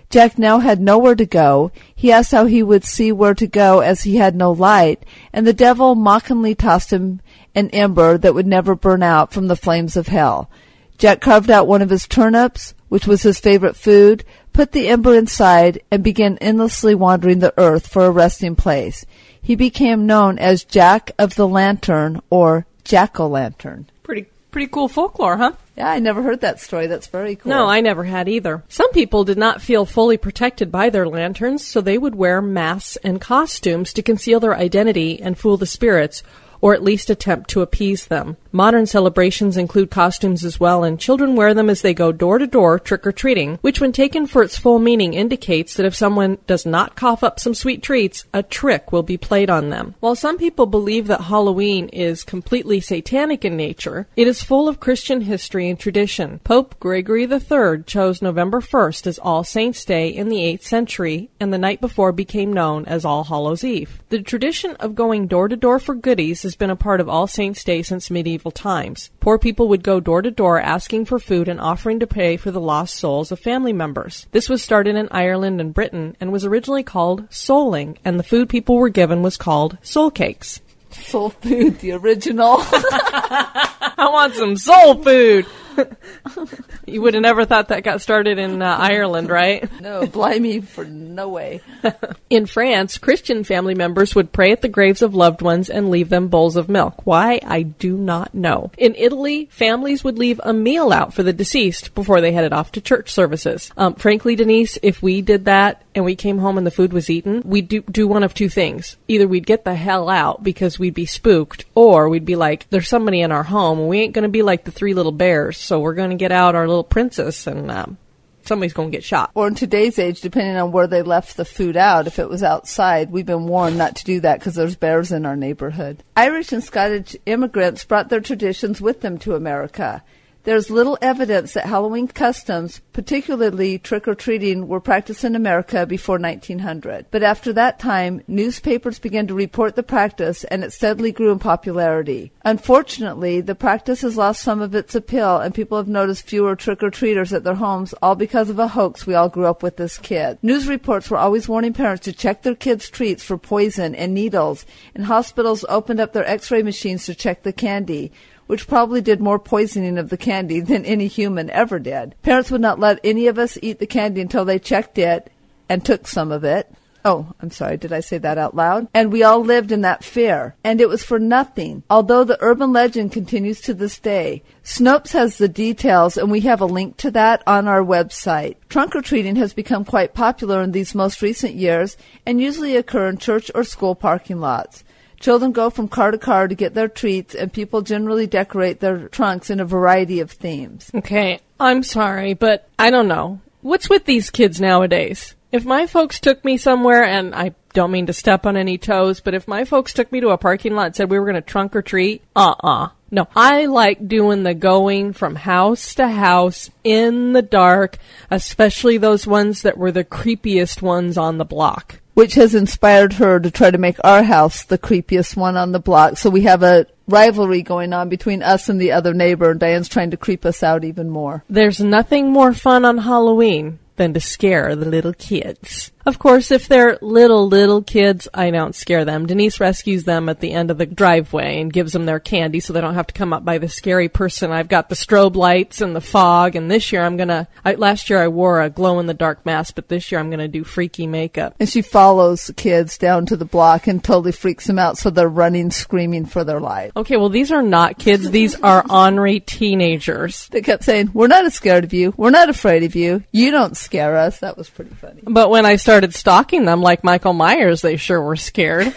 Jack 0.09 0.37
now 0.37 0.59
had 0.59 0.79
nowhere 0.79 1.15
to 1.15 1.25
go. 1.25 1.71
He 1.93 2.11
asked 2.11 2.31
how 2.31 2.45
he 2.45 2.63
would 2.63 2.85
see 2.85 3.11
where 3.11 3.33
to 3.33 3.47
go 3.47 3.79
as 3.79 4.03
he 4.03 4.15
had 4.15 4.35
no 4.35 4.51
light, 4.51 5.05
and 5.33 5.45
the 5.45 5.53
devil 5.53 5.95
mockingly 5.95 6.55
tossed 6.55 6.91
him 6.91 7.19
an 7.55 7.69
ember 7.71 8.17
that 8.17 8.33
would 8.33 8.47
never 8.47 8.73
burn 8.73 9.03
out 9.03 9.33
from 9.33 9.47
the 9.47 9.55
flames 9.55 9.97
of 9.97 10.07
hell. 10.07 10.49
Jack 10.97 11.19
carved 11.19 11.49
out 11.49 11.67
one 11.67 11.81
of 11.81 11.89
his 11.89 12.07
turnips, 12.07 12.73
which 12.87 13.07
was 13.07 13.23
his 13.23 13.39
favorite 13.39 13.75
food, 13.75 14.23
put 14.53 14.71
the 14.71 14.87
ember 14.87 15.15
inside, 15.15 15.81
and 15.91 16.03
began 16.03 16.37
endlessly 16.39 16.95
wandering 16.95 17.39
the 17.39 17.53
earth 17.57 17.87
for 17.87 18.05
a 18.05 18.11
resting 18.11 18.55
place. 18.55 19.05
He 19.41 19.55
became 19.55 20.05
known 20.05 20.37
as 20.37 20.63
Jack 20.63 21.11
of 21.17 21.35
the 21.35 21.47
Lantern 21.47 22.21
or 22.29 22.65
Jack 22.83 23.19
o' 23.19 23.27
Lantern. 23.27 23.89
Pretty 24.03 24.27
pretty 24.51 24.67
cool 24.67 24.87
folklore, 24.87 25.37
huh? 25.37 25.53
Yeah, 25.77 25.89
I 25.89 25.99
never 25.99 26.21
heard 26.21 26.41
that 26.41 26.59
story. 26.59 26.87
That's 26.87 27.07
very 27.07 27.37
cool. 27.37 27.49
No, 27.49 27.65
I 27.65 27.81
never 27.81 28.03
had 28.03 28.27
either. 28.27 28.63
Some 28.67 28.91
people 28.91 29.23
did 29.23 29.37
not 29.37 29.61
feel 29.61 29.85
fully 29.85 30.17
protected 30.17 30.71
by 30.71 30.89
their 30.89 31.07
lanterns, 31.07 31.65
so 31.65 31.81
they 31.81 31.97
would 31.97 32.15
wear 32.15 32.41
masks 32.41 32.97
and 32.97 33.19
costumes 33.19 33.93
to 33.93 34.03
conceal 34.03 34.39
their 34.39 34.55
identity 34.55 35.21
and 35.21 35.37
fool 35.37 35.57
the 35.57 35.65
spirits, 35.65 36.21
or 36.59 36.73
at 36.73 36.83
least 36.83 37.09
attempt 37.09 37.49
to 37.51 37.61
appease 37.61 38.07
them. 38.07 38.37
Modern 38.53 38.85
celebrations 38.85 39.55
include 39.55 39.89
costumes 39.89 40.43
as 40.43 40.59
well, 40.59 40.83
and 40.83 40.99
children 40.99 41.37
wear 41.37 41.53
them 41.53 41.69
as 41.69 41.81
they 41.81 41.93
go 41.93 42.11
door 42.11 42.37
to 42.37 42.45
door 42.45 42.79
trick 42.79 43.07
or 43.07 43.13
treating, 43.13 43.57
which, 43.61 43.79
when 43.79 43.93
taken 43.93 44.27
for 44.27 44.43
its 44.43 44.57
full 44.57 44.77
meaning, 44.77 45.13
indicates 45.13 45.75
that 45.75 45.85
if 45.85 45.95
someone 45.95 46.37
does 46.47 46.65
not 46.65 46.97
cough 46.97 47.23
up 47.23 47.39
some 47.39 47.53
sweet 47.53 47.81
treats, 47.81 48.25
a 48.33 48.43
trick 48.43 48.91
will 48.91 49.03
be 49.03 49.15
played 49.17 49.49
on 49.49 49.69
them. 49.69 49.95
While 50.01 50.15
some 50.15 50.37
people 50.37 50.65
believe 50.65 51.07
that 51.07 51.21
Halloween 51.21 51.87
is 51.89 52.25
completely 52.25 52.81
satanic 52.81 53.45
in 53.45 53.55
nature, 53.55 54.07
it 54.17 54.27
is 54.27 54.43
full 54.43 54.67
of 54.67 54.81
Christian 54.81 55.21
history 55.21 55.69
and 55.69 55.79
tradition. 55.79 56.39
Pope 56.43 56.77
Gregory 56.79 57.23
III 57.23 57.83
chose 57.85 58.21
November 58.21 58.59
1st 58.59 59.07
as 59.07 59.19
All 59.19 59.45
Saints' 59.45 59.85
Day 59.85 60.09
in 60.09 60.27
the 60.27 60.39
8th 60.39 60.63
century, 60.63 61.29
and 61.39 61.53
the 61.53 61.57
night 61.57 61.79
before 61.79 62.11
became 62.11 62.51
known 62.51 62.83
as 62.85 63.05
All 63.05 63.23
Hallows' 63.23 63.63
Eve. 63.63 64.03
The 64.09 64.21
tradition 64.21 64.75
of 64.81 64.93
going 64.93 65.27
door 65.27 65.47
to 65.47 65.55
door 65.55 65.79
for 65.79 65.95
goodies 65.95 66.43
has 66.43 66.57
been 66.57 66.69
a 66.69 66.75
part 66.75 66.99
of 66.99 67.07
All 67.07 67.27
Saints' 67.27 67.63
Day 67.63 67.81
since 67.81 68.11
medieval 68.11 68.40
times. 68.49 69.11
Poor 69.19 69.37
people 69.37 69.67
would 69.67 69.83
go 69.83 69.99
door 69.99 70.23
to 70.23 70.31
door 70.31 70.59
asking 70.59 71.05
for 71.05 71.19
food 71.19 71.47
and 71.47 71.61
offering 71.61 71.99
to 71.99 72.07
pay 72.07 72.35
for 72.37 72.49
the 72.49 72.59
lost 72.59 72.95
souls 72.95 73.31
of 73.31 73.39
family 73.39 73.73
members. 73.73 74.25
This 74.31 74.49
was 74.49 74.63
started 74.63 74.95
in 74.95 75.07
Ireland 75.11 75.61
and 75.61 75.71
Britain 75.71 76.17
and 76.19 76.31
was 76.31 76.45
originally 76.45 76.81
called 76.81 77.29
souling, 77.29 77.97
and 78.03 78.17
the 78.17 78.23
food 78.23 78.49
people 78.49 78.77
were 78.77 78.89
given 78.89 79.21
was 79.21 79.37
called 79.37 79.77
soul 79.83 80.09
cakes. 80.09 80.61
Soul 80.89 81.29
food, 81.29 81.79
the 81.79 81.91
original. 81.91 82.57
I 82.61 84.09
want 84.11 84.33
some 84.33 84.55
soul 84.57 84.95
food. 84.95 85.45
you 86.85 87.01
would 87.01 87.13
have 87.13 87.23
never 87.23 87.45
thought 87.45 87.69
that 87.69 87.83
got 87.83 88.01
started 88.01 88.37
in 88.37 88.61
uh, 88.61 88.77
Ireland, 88.77 89.29
right? 89.29 89.69
no, 89.81 90.05
blimey, 90.05 90.61
for 90.61 90.85
no 90.85 91.29
way. 91.29 91.61
in 92.29 92.45
France, 92.45 92.97
Christian 92.97 93.43
family 93.43 93.75
members 93.75 94.15
would 94.15 94.31
pray 94.31 94.51
at 94.51 94.61
the 94.61 94.69
graves 94.69 95.01
of 95.01 95.15
loved 95.15 95.41
ones 95.41 95.69
and 95.69 95.89
leave 95.89 96.09
them 96.09 96.27
bowls 96.27 96.55
of 96.55 96.69
milk. 96.69 97.05
Why? 97.05 97.39
I 97.45 97.63
do 97.63 97.97
not 97.97 98.33
know. 98.33 98.71
In 98.77 98.95
Italy, 98.95 99.47
families 99.51 100.03
would 100.03 100.17
leave 100.17 100.39
a 100.43 100.53
meal 100.53 100.91
out 100.91 101.13
for 101.13 101.23
the 101.23 101.33
deceased 101.33 101.93
before 101.95 102.21
they 102.21 102.31
headed 102.31 102.53
off 102.53 102.71
to 102.73 102.81
church 102.81 103.11
services. 103.11 103.71
Um, 103.77 103.95
frankly, 103.95 104.35
Denise, 104.35 104.77
if 104.81 105.01
we 105.01 105.21
did 105.21 105.45
that 105.45 105.83
and 105.93 106.05
we 106.05 106.15
came 106.15 106.39
home 106.39 106.57
and 106.57 106.65
the 106.65 106.71
food 106.71 106.93
was 106.93 107.09
eaten, 107.09 107.41
we'd 107.45 107.67
do, 107.67 107.81
do 107.81 108.07
one 108.07 108.23
of 108.23 108.33
two 108.33 108.49
things. 108.49 108.97
Either 109.07 109.27
we'd 109.27 109.45
get 109.45 109.65
the 109.65 109.75
hell 109.75 110.09
out 110.09 110.43
because 110.43 110.79
we'd 110.79 110.93
be 110.93 111.05
spooked, 111.05 111.65
or 111.75 112.09
we'd 112.09 112.25
be 112.25 112.35
like, 112.35 112.69
there's 112.69 112.89
somebody 112.89 113.21
in 113.21 113.31
our 113.31 113.43
home 113.43 113.79
and 113.79 113.89
we 113.89 113.99
ain't 113.99 114.13
going 114.13 114.23
to 114.23 114.29
be 114.29 114.41
like 114.41 114.63
the 114.63 114.71
three 114.71 114.93
little 114.93 115.11
bears, 115.11 115.57
so 115.57 115.79
we're 115.79 115.93
going 115.93 116.11
to 116.11 116.15
get 116.15 116.31
out 116.31 116.55
our 116.55 116.67
little 116.67 116.83
princess 116.83 117.47
and 117.47 117.69
um, 117.71 117.97
somebody's 118.45 118.73
going 118.73 118.91
to 118.91 118.97
get 118.97 119.03
shot. 119.03 119.31
Or 119.33 119.47
in 119.47 119.55
today's 119.55 119.99
age, 119.99 120.21
depending 120.21 120.57
on 120.57 120.71
where 120.71 120.87
they 120.87 121.01
left 121.01 121.37
the 121.37 121.45
food 121.45 121.77
out, 121.77 122.07
if 122.07 122.19
it 122.19 122.29
was 122.29 122.43
outside, 122.43 123.11
we've 123.11 123.25
been 123.25 123.47
warned 123.47 123.77
not 123.77 123.95
to 123.97 124.05
do 124.05 124.19
that 124.21 124.39
because 124.39 124.55
there's 124.55 124.75
bears 124.75 125.11
in 125.11 125.25
our 125.25 125.35
neighborhood. 125.35 126.03
Irish 126.15 126.51
and 126.51 126.63
Scottish 126.63 127.15
immigrants 127.25 127.85
brought 127.85 128.09
their 128.09 128.19
traditions 128.21 128.81
with 128.81 129.01
them 129.01 129.17
to 129.19 129.35
America. 129.35 130.03
There's 130.43 130.71
little 130.71 130.97
evidence 131.03 131.53
that 131.53 131.67
Halloween 131.67 132.07
customs, 132.07 132.81
particularly 132.93 133.77
trick 133.77 134.07
or 134.07 134.15
treating, 134.15 134.67
were 134.67 134.79
practiced 134.79 135.23
in 135.23 135.35
America 135.35 135.85
before 135.85 136.17
1900. 136.17 137.05
But 137.11 137.21
after 137.21 137.53
that 137.53 137.77
time, 137.77 138.23
newspapers 138.27 138.97
began 138.97 139.27
to 139.27 139.35
report 139.35 139.75
the 139.75 139.83
practice 139.83 140.43
and 140.45 140.63
it 140.63 140.73
steadily 140.73 141.11
grew 141.11 141.31
in 141.31 141.37
popularity. 141.37 142.31
Unfortunately, 142.43 143.39
the 143.39 143.53
practice 143.53 144.01
has 144.01 144.17
lost 144.17 144.41
some 144.41 144.61
of 144.61 144.73
its 144.73 144.95
appeal 144.95 145.37
and 145.37 145.53
people 145.53 145.77
have 145.77 145.87
noticed 145.87 146.27
fewer 146.27 146.55
trick 146.55 146.81
or 146.81 146.89
treaters 146.89 147.33
at 147.33 147.43
their 147.43 147.53
homes, 147.53 147.93
all 148.01 148.15
because 148.15 148.49
of 148.49 148.57
a 148.57 148.69
hoax 148.69 149.05
we 149.05 149.13
all 149.13 149.29
grew 149.29 149.45
up 149.45 149.61
with 149.61 149.79
as 149.79 149.99
kids. 149.99 150.39
News 150.41 150.67
reports 150.67 151.11
were 151.11 151.17
always 151.17 151.47
warning 151.47 151.73
parents 151.73 152.05
to 152.05 152.13
check 152.13 152.41
their 152.41 152.55
kids' 152.55 152.89
treats 152.89 153.23
for 153.23 153.37
poison 153.37 153.93
and 153.93 154.13
needles, 154.13 154.65
and 154.95 155.05
hospitals 155.05 155.63
opened 155.69 155.99
up 155.99 156.13
their 156.13 156.27
x 156.27 156.49
ray 156.49 156.63
machines 156.63 157.05
to 157.05 157.13
check 157.13 157.43
the 157.43 157.53
candy 157.53 158.11
which 158.51 158.67
probably 158.67 158.99
did 158.99 159.21
more 159.21 159.39
poisoning 159.39 159.97
of 159.97 160.09
the 160.09 160.17
candy 160.17 160.59
than 160.59 160.83
any 160.83 161.07
human 161.07 161.49
ever 161.51 161.79
did. 161.79 162.13
Parents 162.21 162.51
would 162.51 162.59
not 162.59 162.81
let 162.81 162.99
any 163.01 163.27
of 163.27 163.39
us 163.39 163.57
eat 163.61 163.79
the 163.79 163.87
candy 163.87 164.19
until 164.19 164.43
they 164.43 164.59
checked 164.59 164.97
it 164.97 165.31
and 165.69 165.85
took 165.85 166.05
some 166.05 166.33
of 166.33 166.43
it. 166.43 166.69
Oh, 167.05 167.31
I'm 167.39 167.49
sorry, 167.49 167.77
did 167.77 167.93
I 167.93 168.01
say 168.01 168.17
that 168.17 168.37
out 168.37 168.53
loud? 168.53 168.89
And 168.93 169.09
we 169.09 169.23
all 169.23 169.39
lived 169.39 169.71
in 169.71 169.79
that 169.81 170.03
fear. 170.03 170.53
And 170.65 170.81
it 170.81 170.89
was 170.89 171.01
for 171.01 171.17
nothing, 171.17 171.83
although 171.89 172.25
the 172.25 172.37
urban 172.41 172.73
legend 172.73 173.13
continues 173.13 173.61
to 173.61 173.73
this 173.73 173.97
day. 173.99 174.43
Snopes 174.65 175.13
has 175.13 175.37
the 175.37 175.47
details, 175.47 176.17
and 176.17 176.29
we 176.29 176.41
have 176.41 176.59
a 176.59 176.65
link 176.65 176.97
to 176.97 177.11
that 177.11 177.43
on 177.47 177.69
our 177.69 177.81
website. 177.81 178.57
Trunk 178.67 178.97
or 178.97 179.01
treating 179.01 179.37
has 179.37 179.53
become 179.53 179.85
quite 179.85 180.13
popular 180.13 180.61
in 180.61 180.73
these 180.73 180.93
most 180.93 181.21
recent 181.21 181.53
years 181.53 181.95
and 182.25 182.41
usually 182.41 182.75
occur 182.75 183.07
in 183.07 183.17
church 183.17 183.49
or 183.55 183.63
school 183.63 183.95
parking 183.95 184.41
lots. 184.41 184.83
Children 185.21 185.51
go 185.51 185.69
from 185.69 185.87
car 185.87 186.09
to 186.09 186.17
car 186.17 186.47
to 186.47 186.55
get 186.55 186.73
their 186.73 186.87
treats, 186.87 187.35
and 187.35 187.53
people 187.53 187.83
generally 187.83 188.25
decorate 188.25 188.79
their 188.79 189.07
trunks 189.07 189.51
in 189.51 189.59
a 189.59 189.65
variety 189.65 190.19
of 190.19 190.31
themes. 190.31 190.89
Okay, 190.95 191.39
I'm 191.59 191.83
sorry, 191.83 192.33
but 192.33 192.67
I 192.79 192.89
don't 192.89 193.07
know. 193.07 193.39
What's 193.61 193.87
with 193.87 194.05
these 194.05 194.31
kids 194.31 194.59
nowadays? 194.59 195.35
If 195.51 195.63
my 195.63 195.85
folks 195.85 196.19
took 196.19 196.43
me 196.43 196.57
somewhere, 196.57 197.03
and 197.03 197.35
I 197.35 197.53
don't 197.73 197.91
mean 197.91 198.07
to 198.07 198.13
step 198.13 198.47
on 198.47 198.57
any 198.57 198.79
toes, 198.79 199.21
but 199.21 199.35
if 199.35 199.47
my 199.47 199.63
folks 199.63 199.93
took 199.93 200.11
me 200.11 200.21
to 200.21 200.29
a 200.29 200.39
parking 200.39 200.73
lot 200.73 200.87
and 200.87 200.95
said 200.95 201.11
we 201.11 201.19
were 201.19 201.25
going 201.25 201.35
to 201.35 201.41
trunk 201.41 201.75
or 201.75 201.83
treat, 201.83 202.23
uh 202.35 202.55
uh 202.59 202.87
No, 203.11 203.27
I 203.35 203.67
like 203.67 204.07
doing 204.07 204.41
the 204.41 204.55
going 204.55 205.13
from 205.13 205.35
house 205.35 205.93
to 205.95 206.07
house 206.07 206.71
in 206.83 207.33
the 207.33 207.43
dark, 207.43 207.99
especially 208.31 208.97
those 208.97 209.27
ones 209.27 209.61
that 209.61 209.77
were 209.77 209.91
the 209.91 210.03
creepiest 210.03 210.81
ones 210.81 211.15
on 211.15 211.37
the 211.37 211.45
block 211.45 212.00
which 212.13 212.35
has 212.35 212.55
inspired 212.55 213.13
her 213.13 213.39
to 213.39 213.51
try 213.51 213.71
to 213.71 213.77
make 213.77 213.97
our 214.03 214.23
house 214.23 214.63
the 214.63 214.77
creepiest 214.77 215.35
one 215.35 215.57
on 215.57 215.71
the 215.71 215.79
block. 215.79 216.17
So 216.17 216.29
we 216.29 216.41
have 216.41 216.63
a 216.63 216.87
rivalry 217.07 217.61
going 217.61 217.93
on 217.93 218.09
between 218.09 218.41
us 218.43 218.69
and 218.69 218.79
the 218.79 218.91
other 218.91 219.13
neighbor. 219.13 219.51
And 219.51 219.59
Diane's 219.59 219.89
trying 219.89 220.11
to 220.11 220.17
creep 220.17 220.45
us 220.45 220.63
out 220.63 220.83
even 220.83 221.09
more. 221.09 221.43
There's 221.49 221.79
nothing 221.79 222.31
more 222.31 222.53
fun 222.53 222.85
on 222.85 222.99
Halloween 222.99 223.79
than 223.95 224.13
to 224.13 224.19
scare 224.19 224.75
the 224.75 224.85
little 224.85 225.13
kids. 225.13 225.91
Of 226.05 226.19
course, 226.19 226.51
if 226.51 226.67
they're 226.67 226.97
little, 227.01 227.47
little 227.47 227.81
kids, 227.83 228.27
I 228.33 228.49
don't 228.49 228.75
scare 228.75 229.05
them. 229.05 229.27
Denise 229.27 229.59
rescues 229.59 230.03
them 230.03 230.29
at 230.29 230.39
the 230.39 230.51
end 230.51 230.71
of 230.71 230.77
the 230.77 230.85
driveway 230.85 231.61
and 231.61 231.71
gives 231.71 231.93
them 231.93 232.05
their 232.05 232.19
candy 232.19 232.59
so 232.59 232.73
they 232.73 232.81
don't 232.81 232.95
have 232.95 233.07
to 233.07 233.13
come 233.13 233.33
up 233.33 233.45
by 233.45 233.59
the 233.59 233.69
scary 233.69 234.09
person. 234.09 234.51
I've 234.51 234.67
got 234.67 234.89
the 234.89 234.95
strobe 234.95 235.35
lights 235.35 235.79
and 235.79 235.95
the 235.95 236.01
fog, 236.01 236.55
and 236.55 236.71
this 236.71 236.91
year 236.91 237.03
I'm 237.03 237.17
gonna, 237.17 237.47
I, 237.63 237.75
last 237.75 238.09
year 238.09 238.21
I 238.21 238.29
wore 238.29 238.61
a 238.61 238.69
glow 238.69 238.99
in 238.99 239.05
the 239.05 239.13
dark 239.13 239.45
mask, 239.45 239.75
but 239.75 239.89
this 239.89 240.11
year 240.11 240.19
I'm 240.19 240.31
gonna 240.31 240.47
do 240.47 240.63
freaky 240.63 241.05
makeup. 241.05 241.55
And 241.59 241.69
she 241.69 241.81
follows 241.83 242.47
the 242.47 242.53
kids 242.53 242.97
down 242.97 243.27
to 243.27 243.37
the 243.37 243.45
block 243.45 243.85
and 243.85 244.03
totally 244.03 244.31
freaks 244.31 244.65
them 244.65 244.79
out 244.79 244.97
so 244.97 245.11
they're 245.11 245.29
running, 245.29 245.69
screaming 245.69 246.25
for 246.25 246.43
their 246.43 246.59
life. 246.59 246.91
Okay, 246.95 247.17
well 247.17 247.29
these 247.29 247.51
are 247.51 247.61
not 247.61 247.99
kids, 247.99 248.31
these 248.31 248.59
are 248.61 248.83
ornery 248.89 249.39
teenagers. 249.39 250.47
They 250.49 250.61
kept 250.61 250.83
saying, 250.83 251.11
we're 251.13 251.27
not 251.27 251.51
scared 251.51 251.83
of 251.83 251.93
you, 251.93 252.13
we're 252.17 252.31
not 252.31 252.49
afraid 252.49 252.83
of 252.83 252.95
you, 252.95 253.23
you 253.31 253.51
don't 253.51 253.77
scare 253.77 254.17
us. 254.17 254.39
That 254.39 254.57
was 254.57 254.69
pretty 254.69 254.95
funny. 254.95 255.21
But 255.23 255.49
when 255.49 255.65
I 255.65 255.75
started 255.75 255.90
started 255.91 256.15
stalking 256.15 256.63
them 256.63 256.81
like 256.81 257.03
Michael 257.03 257.33
Myers, 257.33 257.81
they 257.81 257.97
sure 257.97 258.21
were 258.21 258.37
scared. 258.37 258.95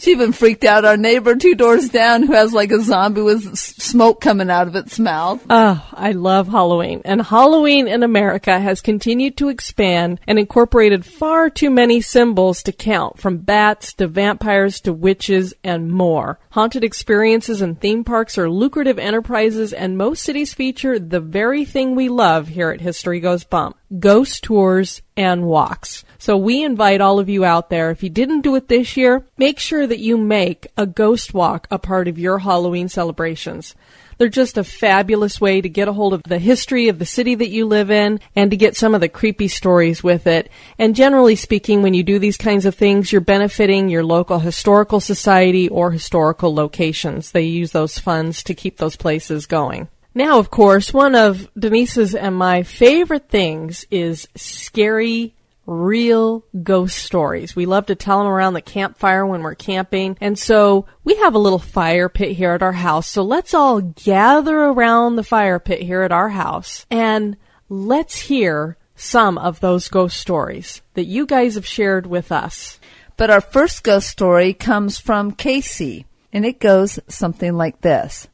She 0.00 0.12
even 0.12 0.32
freaked 0.32 0.64
out 0.64 0.86
our 0.86 0.96
neighbor 0.96 1.36
two 1.36 1.54
doors 1.54 1.90
down 1.90 2.22
who 2.22 2.32
has 2.32 2.54
like 2.54 2.70
a 2.70 2.80
zombie 2.80 3.20
with 3.20 3.58
smoke 3.58 4.22
coming 4.22 4.48
out 4.48 4.66
of 4.66 4.74
its 4.74 4.98
mouth. 4.98 5.44
Oh, 5.50 5.86
I 5.92 6.12
love 6.12 6.48
Halloween. 6.48 7.02
And 7.04 7.20
Halloween 7.20 7.86
in 7.86 8.02
America 8.02 8.58
has 8.58 8.80
continued 8.80 9.36
to 9.36 9.50
expand 9.50 10.18
and 10.26 10.38
incorporated 10.38 11.04
far 11.04 11.50
too 11.50 11.68
many 11.68 12.00
symbols 12.00 12.62
to 12.62 12.72
count, 12.72 13.18
from 13.18 13.38
bats 13.38 13.92
to 13.94 14.06
vampires 14.08 14.80
to 14.80 14.92
witches 14.94 15.52
and 15.62 15.92
more. 15.92 16.38
Haunted 16.52 16.82
experiences 16.82 17.60
and 17.60 17.78
theme 17.78 18.02
parks 18.02 18.38
are 18.38 18.48
lucrative 18.48 18.98
enterprises, 18.98 19.74
and 19.74 19.98
most 19.98 20.22
cities 20.22 20.54
feature 20.54 20.98
the 20.98 21.20
very 21.20 21.66
thing 21.66 21.94
we 21.94 22.08
love 22.08 22.48
here 22.48 22.70
at 22.70 22.80
History 22.80 23.20
Goes 23.20 23.44
Bump 23.44 23.76
ghost 23.98 24.44
tours 24.44 25.02
and 25.20 25.44
walks. 25.44 26.02
So 26.16 26.34
we 26.38 26.64
invite 26.64 27.02
all 27.02 27.18
of 27.18 27.28
you 27.28 27.44
out 27.44 27.68
there, 27.68 27.90
if 27.90 28.02
you 28.02 28.08
didn't 28.08 28.40
do 28.40 28.54
it 28.56 28.68
this 28.68 28.96
year, 28.96 29.26
make 29.36 29.58
sure 29.58 29.86
that 29.86 29.98
you 29.98 30.16
make 30.16 30.66
a 30.78 30.86
ghost 30.86 31.34
walk 31.34 31.68
a 31.70 31.78
part 31.78 32.08
of 32.08 32.18
your 32.18 32.38
Halloween 32.38 32.88
celebrations. 32.88 33.74
They're 34.16 34.30
just 34.30 34.56
a 34.56 34.64
fabulous 34.64 35.38
way 35.38 35.60
to 35.60 35.68
get 35.68 35.88
a 35.88 35.92
hold 35.92 36.14
of 36.14 36.22
the 36.22 36.38
history 36.38 36.88
of 36.88 36.98
the 36.98 37.04
city 37.04 37.34
that 37.34 37.50
you 37.50 37.66
live 37.66 37.90
in 37.90 38.18
and 38.34 38.50
to 38.50 38.56
get 38.56 38.76
some 38.76 38.94
of 38.94 39.02
the 39.02 39.10
creepy 39.10 39.48
stories 39.48 40.02
with 40.02 40.26
it. 40.26 40.50
And 40.78 40.96
generally 40.96 41.36
speaking, 41.36 41.82
when 41.82 41.92
you 41.92 42.02
do 42.02 42.18
these 42.18 42.38
kinds 42.38 42.64
of 42.64 42.74
things, 42.74 43.12
you're 43.12 43.20
benefiting 43.20 43.90
your 43.90 44.04
local 44.04 44.38
historical 44.38 45.00
society 45.00 45.68
or 45.68 45.90
historical 45.90 46.54
locations. 46.54 47.32
They 47.32 47.42
use 47.42 47.72
those 47.72 47.98
funds 47.98 48.42
to 48.44 48.54
keep 48.54 48.78
those 48.78 48.96
places 48.96 49.44
going. 49.44 49.88
Now, 50.14 50.38
of 50.38 50.50
course, 50.50 50.92
one 50.92 51.14
of 51.14 51.48
Denise's 51.58 52.14
and 52.14 52.36
my 52.36 52.62
favorite 52.62 53.28
things 53.28 53.86
is 53.90 54.28
scary 54.36 55.34
real 55.66 56.44
ghost 56.62 56.98
stories. 56.98 57.54
We 57.54 57.64
love 57.64 57.86
to 57.86 57.94
tell 57.94 58.18
them 58.18 58.26
around 58.26 58.54
the 58.54 58.60
campfire 58.60 59.24
when 59.24 59.42
we're 59.42 59.54
camping. 59.54 60.16
And 60.20 60.36
so 60.36 60.86
we 61.04 61.14
have 61.16 61.34
a 61.34 61.38
little 61.38 61.60
fire 61.60 62.08
pit 62.08 62.32
here 62.32 62.52
at 62.52 62.62
our 62.62 62.72
house. 62.72 63.06
So 63.06 63.22
let's 63.22 63.54
all 63.54 63.80
gather 63.80 64.56
around 64.56 65.14
the 65.14 65.22
fire 65.22 65.60
pit 65.60 65.80
here 65.80 66.02
at 66.02 66.10
our 66.10 66.28
house 66.28 66.86
and 66.90 67.36
let's 67.68 68.18
hear 68.18 68.76
some 68.96 69.38
of 69.38 69.60
those 69.60 69.88
ghost 69.88 70.18
stories 70.18 70.82
that 70.94 71.06
you 71.06 71.24
guys 71.24 71.54
have 71.54 71.66
shared 71.66 72.06
with 72.06 72.32
us. 72.32 72.78
But 73.16 73.30
our 73.30 73.40
first 73.40 73.82
ghost 73.82 74.08
story 74.08 74.52
comes 74.52 74.98
from 74.98 75.32
Casey, 75.32 76.06
and 76.32 76.44
it 76.44 76.58
goes 76.58 76.98
something 77.08 77.54
like 77.54 77.80
this. 77.80 78.28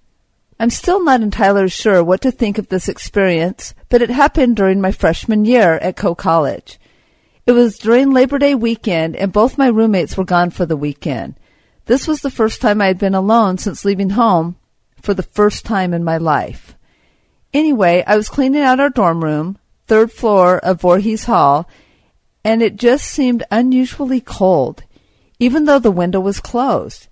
I'm 0.58 0.70
still 0.70 1.04
not 1.04 1.20
entirely 1.20 1.68
sure 1.68 2.02
what 2.02 2.22
to 2.22 2.30
think 2.30 2.56
of 2.56 2.68
this 2.68 2.88
experience, 2.88 3.74
but 3.90 4.00
it 4.00 4.08
happened 4.08 4.56
during 4.56 4.80
my 4.80 4.90
freshman 4.90 5.44
year 5.44 5.74
at 5.74 5.96
Coe 5.96 6.14
College. 6.14 6.78
It 7.44 7.52
was 7.52 7.78
during 7.78 8.10
Labor 8.10 8.38
Day 8.38 8.54
weekend, 8.54 9.16
and 9.16 9.32
both 9.32 9.58
my 9.58 9.68
roommates 9.68 10.16
were 10.16 10.24
gone 10.24 10.50
for 10.50 10.64
the 10.64 10.76
weekend. 10.76 11.34
This 11.84 12.08
was 12.08 12.22
the 12.22 12.30
first 12.30 12.60
time 12.60 12.80
I 12.80 12.86
had 12.86 12.98
been 12.98 13.14
alone 13.14 13.58
since 13.58 13.84
leaving 13.84 14.10
home 14.10 14.56
for 15.00 15.12
the 15.12 15.22
first 15.22 15.64
time 15.64 15.92
in 15.92 16.02
my 16.02 16.16
life. 16.16 16.74
Anyway, 17.52 18.02
I 18.06 18.16
was 18.16 18.28
cleaning 18.28 18.62
out 18.62 18.80
our 18.80 18.90
dorm 18.90 19.22
room, 19.22 19.58
third 19.86 20.10
floor 20.10 20.58
of 20.58 20.80
Voorhees 20.80 21.24
Hall, 21.26 21.68
and 22.42 22.62
it 22.62 22.76
just 22.76 23.04
seemed 23.04 23.44
unusually 23.50 24.20
cold, 24.20 24.82
even 25.38 25.66
though 25.66 25.78
the 25.78 25.90
window 25.90 26.18
was 26.18 26.40
closed. 26.40 27.05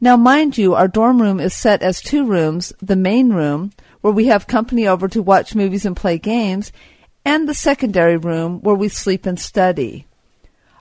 Now, 0.00 0.16
mind 0.16 0.56
you, 0.56 0.74
our 0.74 0.88
dorm 0.88 1.20
room 1.20 1.40
is 1.40 1.54
set 1.54 1.82
as 1.82 2.00
two 2.00 2.24
rooms 2.24 2.72
the 2.80 2.96
main 2.96 3.32
room, 3.32 3.72
where 4.00 4.12
we 4.12 4.26
have 4.26 4.46
company 4.46 4.86
over 4.86 5.08
to 5.08 5.22
watch 5.22 5.54
movies 5.54 5.84
and 5.84 5.96
play 5.96 6.18
games, 6.18 6.72
and 7.24 7.48
the 7.48 7.54
secondary 7.54 8.16
room 8.16 8.60
where 8.60 8.76
we 8.76 8.88
sleep 8.88 9.26
and 9.26 9.40
study. 9.40 10.06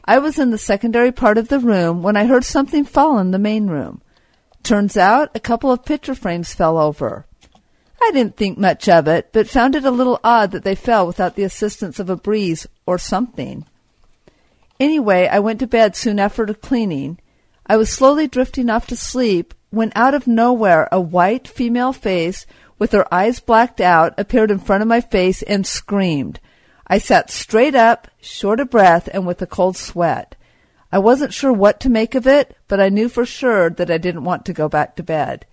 I 0.05 0.19
was 0.19 0.39
in 0.39 0.51
the 0.51 0.57
secondary 0.57 1.11
part 1.11 1.37
of 1.37 1.49
the 1.49 1.59
room 1.59 2.03
when 2.03 2.15
I 2.15 2.25
heard 2.25 2.45
something 2.45 2.85
fall 2.85 3.17
in 3.17 3.31
the 3.31 3.39
main 3.39 3.67
room. 3.67 4.01
Turns 4.63 4.95
out 4.95 5.35
a 5.35 5.39
couple 5.39 5.71
of 5.71 5.83
picture 5.83 6.15
frames 6.15 6.53
fell 6.53 6.77
over. 6.77 7.25
I 8.01 8.11
didn't 8.11 8.37
think 8.37 8.57
much 8.57 8.87
of 8.87 9.07
it, 9.07 9.29
but 9.33 9.49
found 9.49 9.75
it 9.75 9.83
a 9.83 9.91
little 9.91 10.19
odd 10.23 10.51
that 10.51 10.63
they 10.63 10.75
fell 10.75 11.07
without 11.07 11.35
the 11.35 11.43
assistance 11.43 11.99
of 11.99 12.09
a 12.09 12.15
breeze 12.15 12.67
or 12.85 12.97
something. 12.97 13.65
Anyway, 14.79 15.27
I 15.27 15.39
went 15.39 15.59
to 15.59 15.67
bed 15.67 15.95
soon 15.95 16.19
after 16.19 16.45
the 16.45 16.53
cleaning. 16.53 17.19
I 17.67 17.77
was 17.77 17.89
slowly 17.89 18.27
drifting 18.27 18.69
off 18.69 18.87
to 18.87 18.95
sleep 18.95 19.53
when 19.69 19.91
out 19.95 20.13
of 20.13 20.25
nowhere 20.25 20.87
a 20.91 21.01
white 21.01 21.47
female 21.47 21.93
face 21.93 22.45
with 22.79 22.93
her 22.93 23.11
eyes 23.13 23.39
blacked 23.39 23.81
out, 23.81 24.13
appeared 24.17 24.51
in 24.51 24.59
front 24.59 24.81
of 24.81 24.87
my 24.87 25.01
face 25.01 25.41
and 25.41 25.67
screamed. 25.67 26.39
I 26.87 26.99
sat 26.99 27.29
straight 27.29 27.75
up, 27.75 28.07
short 28.21 28.61
of 28.61 28.69
breath, 28.69 29.09
and 29.11 29.27
with 29.27 29.41
a 29.41 29.47
cold 29.47 29.75
sweat. 29.75 30.35
I 30.91 30.99
wasn't 30.99 31.33
sure 31.33 31.51
what 31.51 31.81
to 31.81 31.89
make 31.89 32.15
of 32.15 32.25
it, 32.25 32.55
but 32.69 32.79
I 32.79 32.87
knew 32.87 33.09
for 33.09 33.25
sure 33.25 33.69
that 33.71 33.91
I 33.91 33.97
didn't 33.97 34.23
want 34.23 34.45
to 34.45 34.53
go 34.53 34.69
back 34.69 34.95
to 34.95 35.03
bed. 35.03 35.45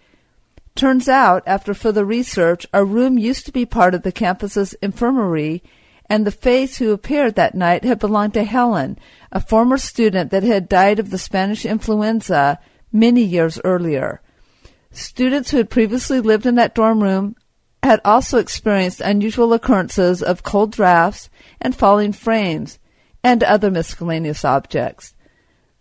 Turns 0.76 1.08
out, 1.08 1.42
after 1.46 1.74
further 1.74 2.04
research, 2.04 2.66
our 2.72 2.84
room 2.84 3.18
used 3.18 3.46
to 3.46 3.52
be 3.52 3.66
part 3.66 3.94
of 3.94 4.02
the 4.02 4.12
campus's 4.12 4.74
infirmary, 4.74 5.62
and 6.14 6.24
the 6.24 6.30
face 6.30 6.76
who 6.76 6.92
appeared 6.92 7.34
that 7.34 7.56
night 7.56 7.82
had 7.82 7.98
belonged 7.98 8.34
to 8.34 8.44
Helen, 8.44 8.96
a 9.32 9.40
former 9.40 9.76
student 9.76 10.30
that 10.30 10.44
had 10.44 10.68
died 10.68 11.00
of 11.00 11.10
the 11.10 11.18
Spanish 11.18 11.66
influenza 11.66 12.60
many 12.92 13.20
years 13.20 13.60
earlier. 13.64 14.22
Students 14.92 15.50
who 15.50 15.56
had 15.56 15.68
previously 15.68 16.20
lived 16.20 16.46
in 16.46 16.54
that 16.54 16.72
dorm 16.72 17.02
room 17.02 17.34
had 17.82 18.00
also 18.04 18.38
experienced 18.38 19.00
unusual 19.00 19.52
occurrences 19.52 20.22
of 20.22 20.44
cold 20.44 20.70
drafts 20.70 21.30
and 21.60 21.74
falling 21.74 22.12
frames 22.12 22.78
and 23.24 23.42
other 23.42 23.72
miscellaneous 23.72 24.44
objects. 24.44 25.16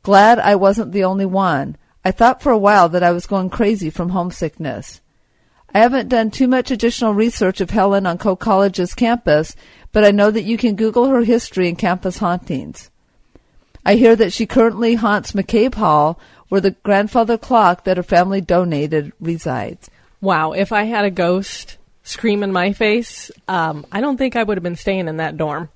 Glad 0.02 0.40
I 0.40 0.56
wasn't 0.56 0.94
the 0.94 1.04
only 1.04 1.28
one. 1.28 1.78
I 2.04 2.10
thought 2.10 2.42
for 2.42 2.52
a 2.52 2.58
while 2.58 2.90
that 2.90 3.04
I 3.04 3.12
was 3.12 3.28
going 3.28 3.52
crazy 3.52 3.92
from 3.92 4.10
homesickness. 4.10 5.00
I 5.76 5.80
haven't 5.80 6.10
done 6.10 6.30
too 6.30 6.48
much 6.48 6.70
additional 6.70 7.16
research 7.16 7.60
of 7.60 7.72
Helen 7.72 8.06
on 8.06 8.20
Coe 8.20 8.36
College's 8.36 8.94
campus, 8.94 9.56
but 9.94 10.04
I 10.04 10.12
know 10.12 10.30
that 10.30 10.44
you 10.44 10.58
can 10.58 10.76
Google 10.76 11.08
her 11.08 11.22
history 11.22 11.70
and 11.70 11.78
campus 11.78 12.18
hauntings. 12.18 12.90
I 13.86 13.96
hear 13.96 14.16
that 14.16 14.34
she 14.34 14.46
currently 14.46 14.96
haunts 14.96 15.32
McCabe 15.32 15.76
Hall, 15.76 16.20
where 16.50 16.62
the 16.62 16.72
grandfather 16.72 17.38
clock 17.38 17.86
that 17.86 17.98
her 17.98 18.04
family 18.04 18.42
donated 18.42 19.14
resides. 19.20 19.90
Wow, 20.20 20.52
if 20.52 20.72
I 20.72 20.84
had 20.84 21.06
a 21.06 21.12
ghost 21.12 21.78
scream 22.04 22.44
in 22.44 22.52
my 22.52 22.74
face, 22.74 23.32
um, 23.48 23.86
I 23.92 24.02
don't 24.02 24.18
think 24.18 24.36
I 24.36 24.44
would 24.44 24.58
have 24.58 24.64
been 24.64 24.76
staying 24.76 25.08
in 25.08 25.18
that 25.18 25.38
dorm. 25.38 25.70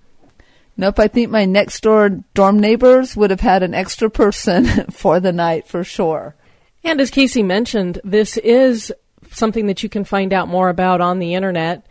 Nope, 0.78 1.00
I 1.00 1.08
think 1.08 1.32
my 1.32 1.46
next 1.46 1.82
door 1.82 2.10
dorm 2.34 2.60
neighbors 2.60 3.18
would 3.18 3.32
have 3.32 3.42
had 3.42 3.64
an 3.64 3.74
extra 3.74 4.10
person 4.10 4.66
for 4.92 5.20
the 5.20 5.32
night 5.32 5.68
for 5.68 5.84
sure. 5.84 6.36
And 6.84 7.02
as 7.02 7.12
Casey 7.12 7.44
mentioned, 7.44 8.00
this 8.04 8.38
is 8.38 8.94
something 9.32 9.68
that 9.68 9.84
you 9.84 9.90
can 9.90 10.04
find 10.04 10.32
out 10.32 10.48
more 10.48 10.70
about 10.70 11.02
on 11.02 11.20
the 11.20 11.34
internet. 11.34 11.86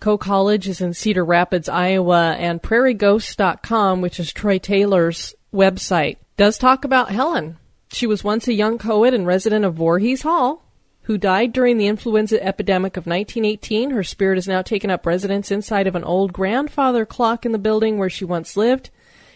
Coe 0.00 0.16
College 0.16 0.66
is 0.66 0.80
in 0.80 0.94
Cedar 0.94 1.24
Rapids, 1.24 1.68
Iowa, 1.68 2.34
and 2.38 2.62
prairieghosts.com, 2.62 4.00
which 4.00 4.18
is 4.18 4.32
Troy 4.32 4.58
Taylor's 4.58 5.34
website, 5.52 6.16
does 6.38 6.56
talk 6.56 6.86
about 6.86 7.10
Helen. 7.10 7.58
She 7.92 8.06
was 8.06 8.24
once 8.24 8.48
a 8.48 8.54
young 8.54 8.78
poet 8.78 9.12
and 9.12 9.26
resident 9.26 9.66
of 9.66 9.74
Voorhees 9.74 10.22
Hall 10.22 10.64
who 11.02 11.18
died 11.18 11.52
during 11.52 11.76
the 11.76 11.86
influenza 11.86 12.42
epidemic 12.42 12.96
of 12.96 13.06
1918. 13.06 13.90
Her 13.90 14.02
spirit 14.02 14.36
has 14.36 14.48
now 14.48 14.62
taken 14.62 14.90
up 14.90 15.04
residence 15.04 15.50
inside 15.50 15.86
of 15.86 15.94
an 15.94 16.04
old 16.04 16.32
grandfather 16.32 17.04
clock 17.04 17.44
in 17.44 17.52
the 17.52 17.58
building 17.58 17.98
where 17.98 18.08
she 18.08 18.24
once 18.24 18.56
lived. 18.56 18.88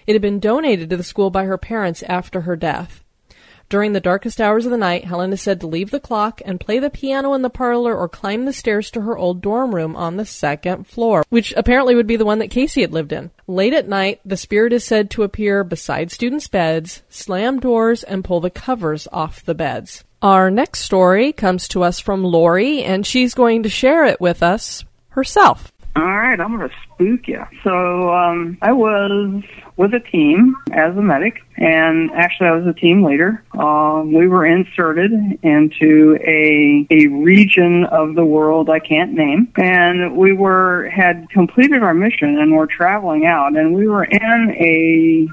It 0.07 0.15
had 0.15 0.23
been 0.23 0.41
donated 0.41 0.89
to 0.89 0.97
the 0.97 1.03
school 1.03 1.29
by 1.29 1.45
her 1.45 1.59
parents 1.59 2.03
after 2.05 2.43
her 2.43 2.57
death. 2.57 3.04
During 3.69 3.93
the 3.93 4.01
darkest 4.01 4.41
hours 4.41 4.65
of 4.65 4.71
the 4.71 4.77
night, 4.77 5.05
Helen 5.05 5.33
is 5.33 5.41
said 5.41 5.61
to 5.61 5.67
leave 5.67 5.91
the 5.91 6.01
clock 6.01 6.41
and 6.45 6.61
play 6.61 6.79
the 6.79 6.91
piano 6.91 7.33
in 7.35 7.43
the 7.43 7.51
parlor 7.51 7.97
or 7.97 8.09
climb 8.09 8.45
the 8.45 8.53
stairs 8.53 8.91
to 8.93 9.01
her 9.01 9.17
old 9.17 9.41
dorm 9.41 9.75
room 9.75 9.97
on 9.97 10.17
the 10.17 10.27
second 10.27 10.87
floor, 10.87 11.25
which 11.31 11.53
apparently 11.57 11.95
would 11.95 12.07
be 12.07 12.17
the 12.17 12.25
one 12.25 12.39
that 12.39 12.51
Casey 12.51 12.83
had 12.83 12.93
lived 12.93 13.13
in. 13.13 13.31
Late 13.47 13.73
at 13.73 13.89
night, 13.89 14.21
the 14.25 14.37
spirit 14.37 14.73
is 14.73 14.85
said 14.85 15.11
to 15.11 15.23
appear 15.23 15.65
beside 15.65 16.11
students' 16.11 16.49
beds, 16.49 17.03
slam 17.09 17.59
doors, 17.59 18.03
and 18.03 18.25
pull 18.25 18.41
the 18.41 18.51
covers 18.51 19.09
off 19.13 19.45
the 19.45 19.55
beds. 19.55 20.05
Our 20.23 20.51
next 20.51 20.81
story 20.81 21.33
comes 21.33 21.69
to 21.69 21.83
us 21.83 22.01
from 22.01 22.25
Lori, 22.25 22.83
and 22.83 23.07
she's 23.07 23.35
going 23.35 23.63
to 23.65 23.69
share 23.69 24.07
it 24.07 24.21
with 24.21 24.43
us 24.43 24.85
herself. 25.11 25.71
All 25.97 26.03
right, 26.03 26.41
I'm 26.41 26.57
going 26.57 26.69
to 26.69 26.75
spook 26.83 27.29
you. 27.29 27.47
So 27.63 28.13
um, 28.13 28.59
I 28.61 28.73
was 28.73 29.45
with 29.77 29.95
a 29.95 30.01
team 30.01 30.57
as 30.73 30.97
a 30.97 31.01
medic, 31.01 31.41
and 31.57 32.11
actually 32.11 32.49
I 32.49 32.57
was 32.57 32.67
a 32.67 32.73
team 32.73 33.05
leader. 33.05 33.45
Um, 33.57 34.13
we 34.13 34.27
were 34.27 34.45
inserted 34.45 35.13
into 35.43 36.19
a 36.21 36.87
a 36.91 37.07
region 37.07 37.85
of 37.85 38.17
the 38.17 38.25
world 38.25 38.71
I 38.71 38.81
can't 38.81 39.13
name, 39.13 39.53
and 39.57 40.17
we 40.17 40.33
were 40.33 40.91
had 40.91 41.31
completed 41.31 41.85
our 41.85 41.95
mission 41.95 42.39
and 42.39 42.57
were 42.57 42.67
traveling 42.67 43.27
out, 43.27 43.57
and 43.57 43.73
we 43.73 43.87
were 43.87 44.05
in 44.05 44.51
a 44.59 45.29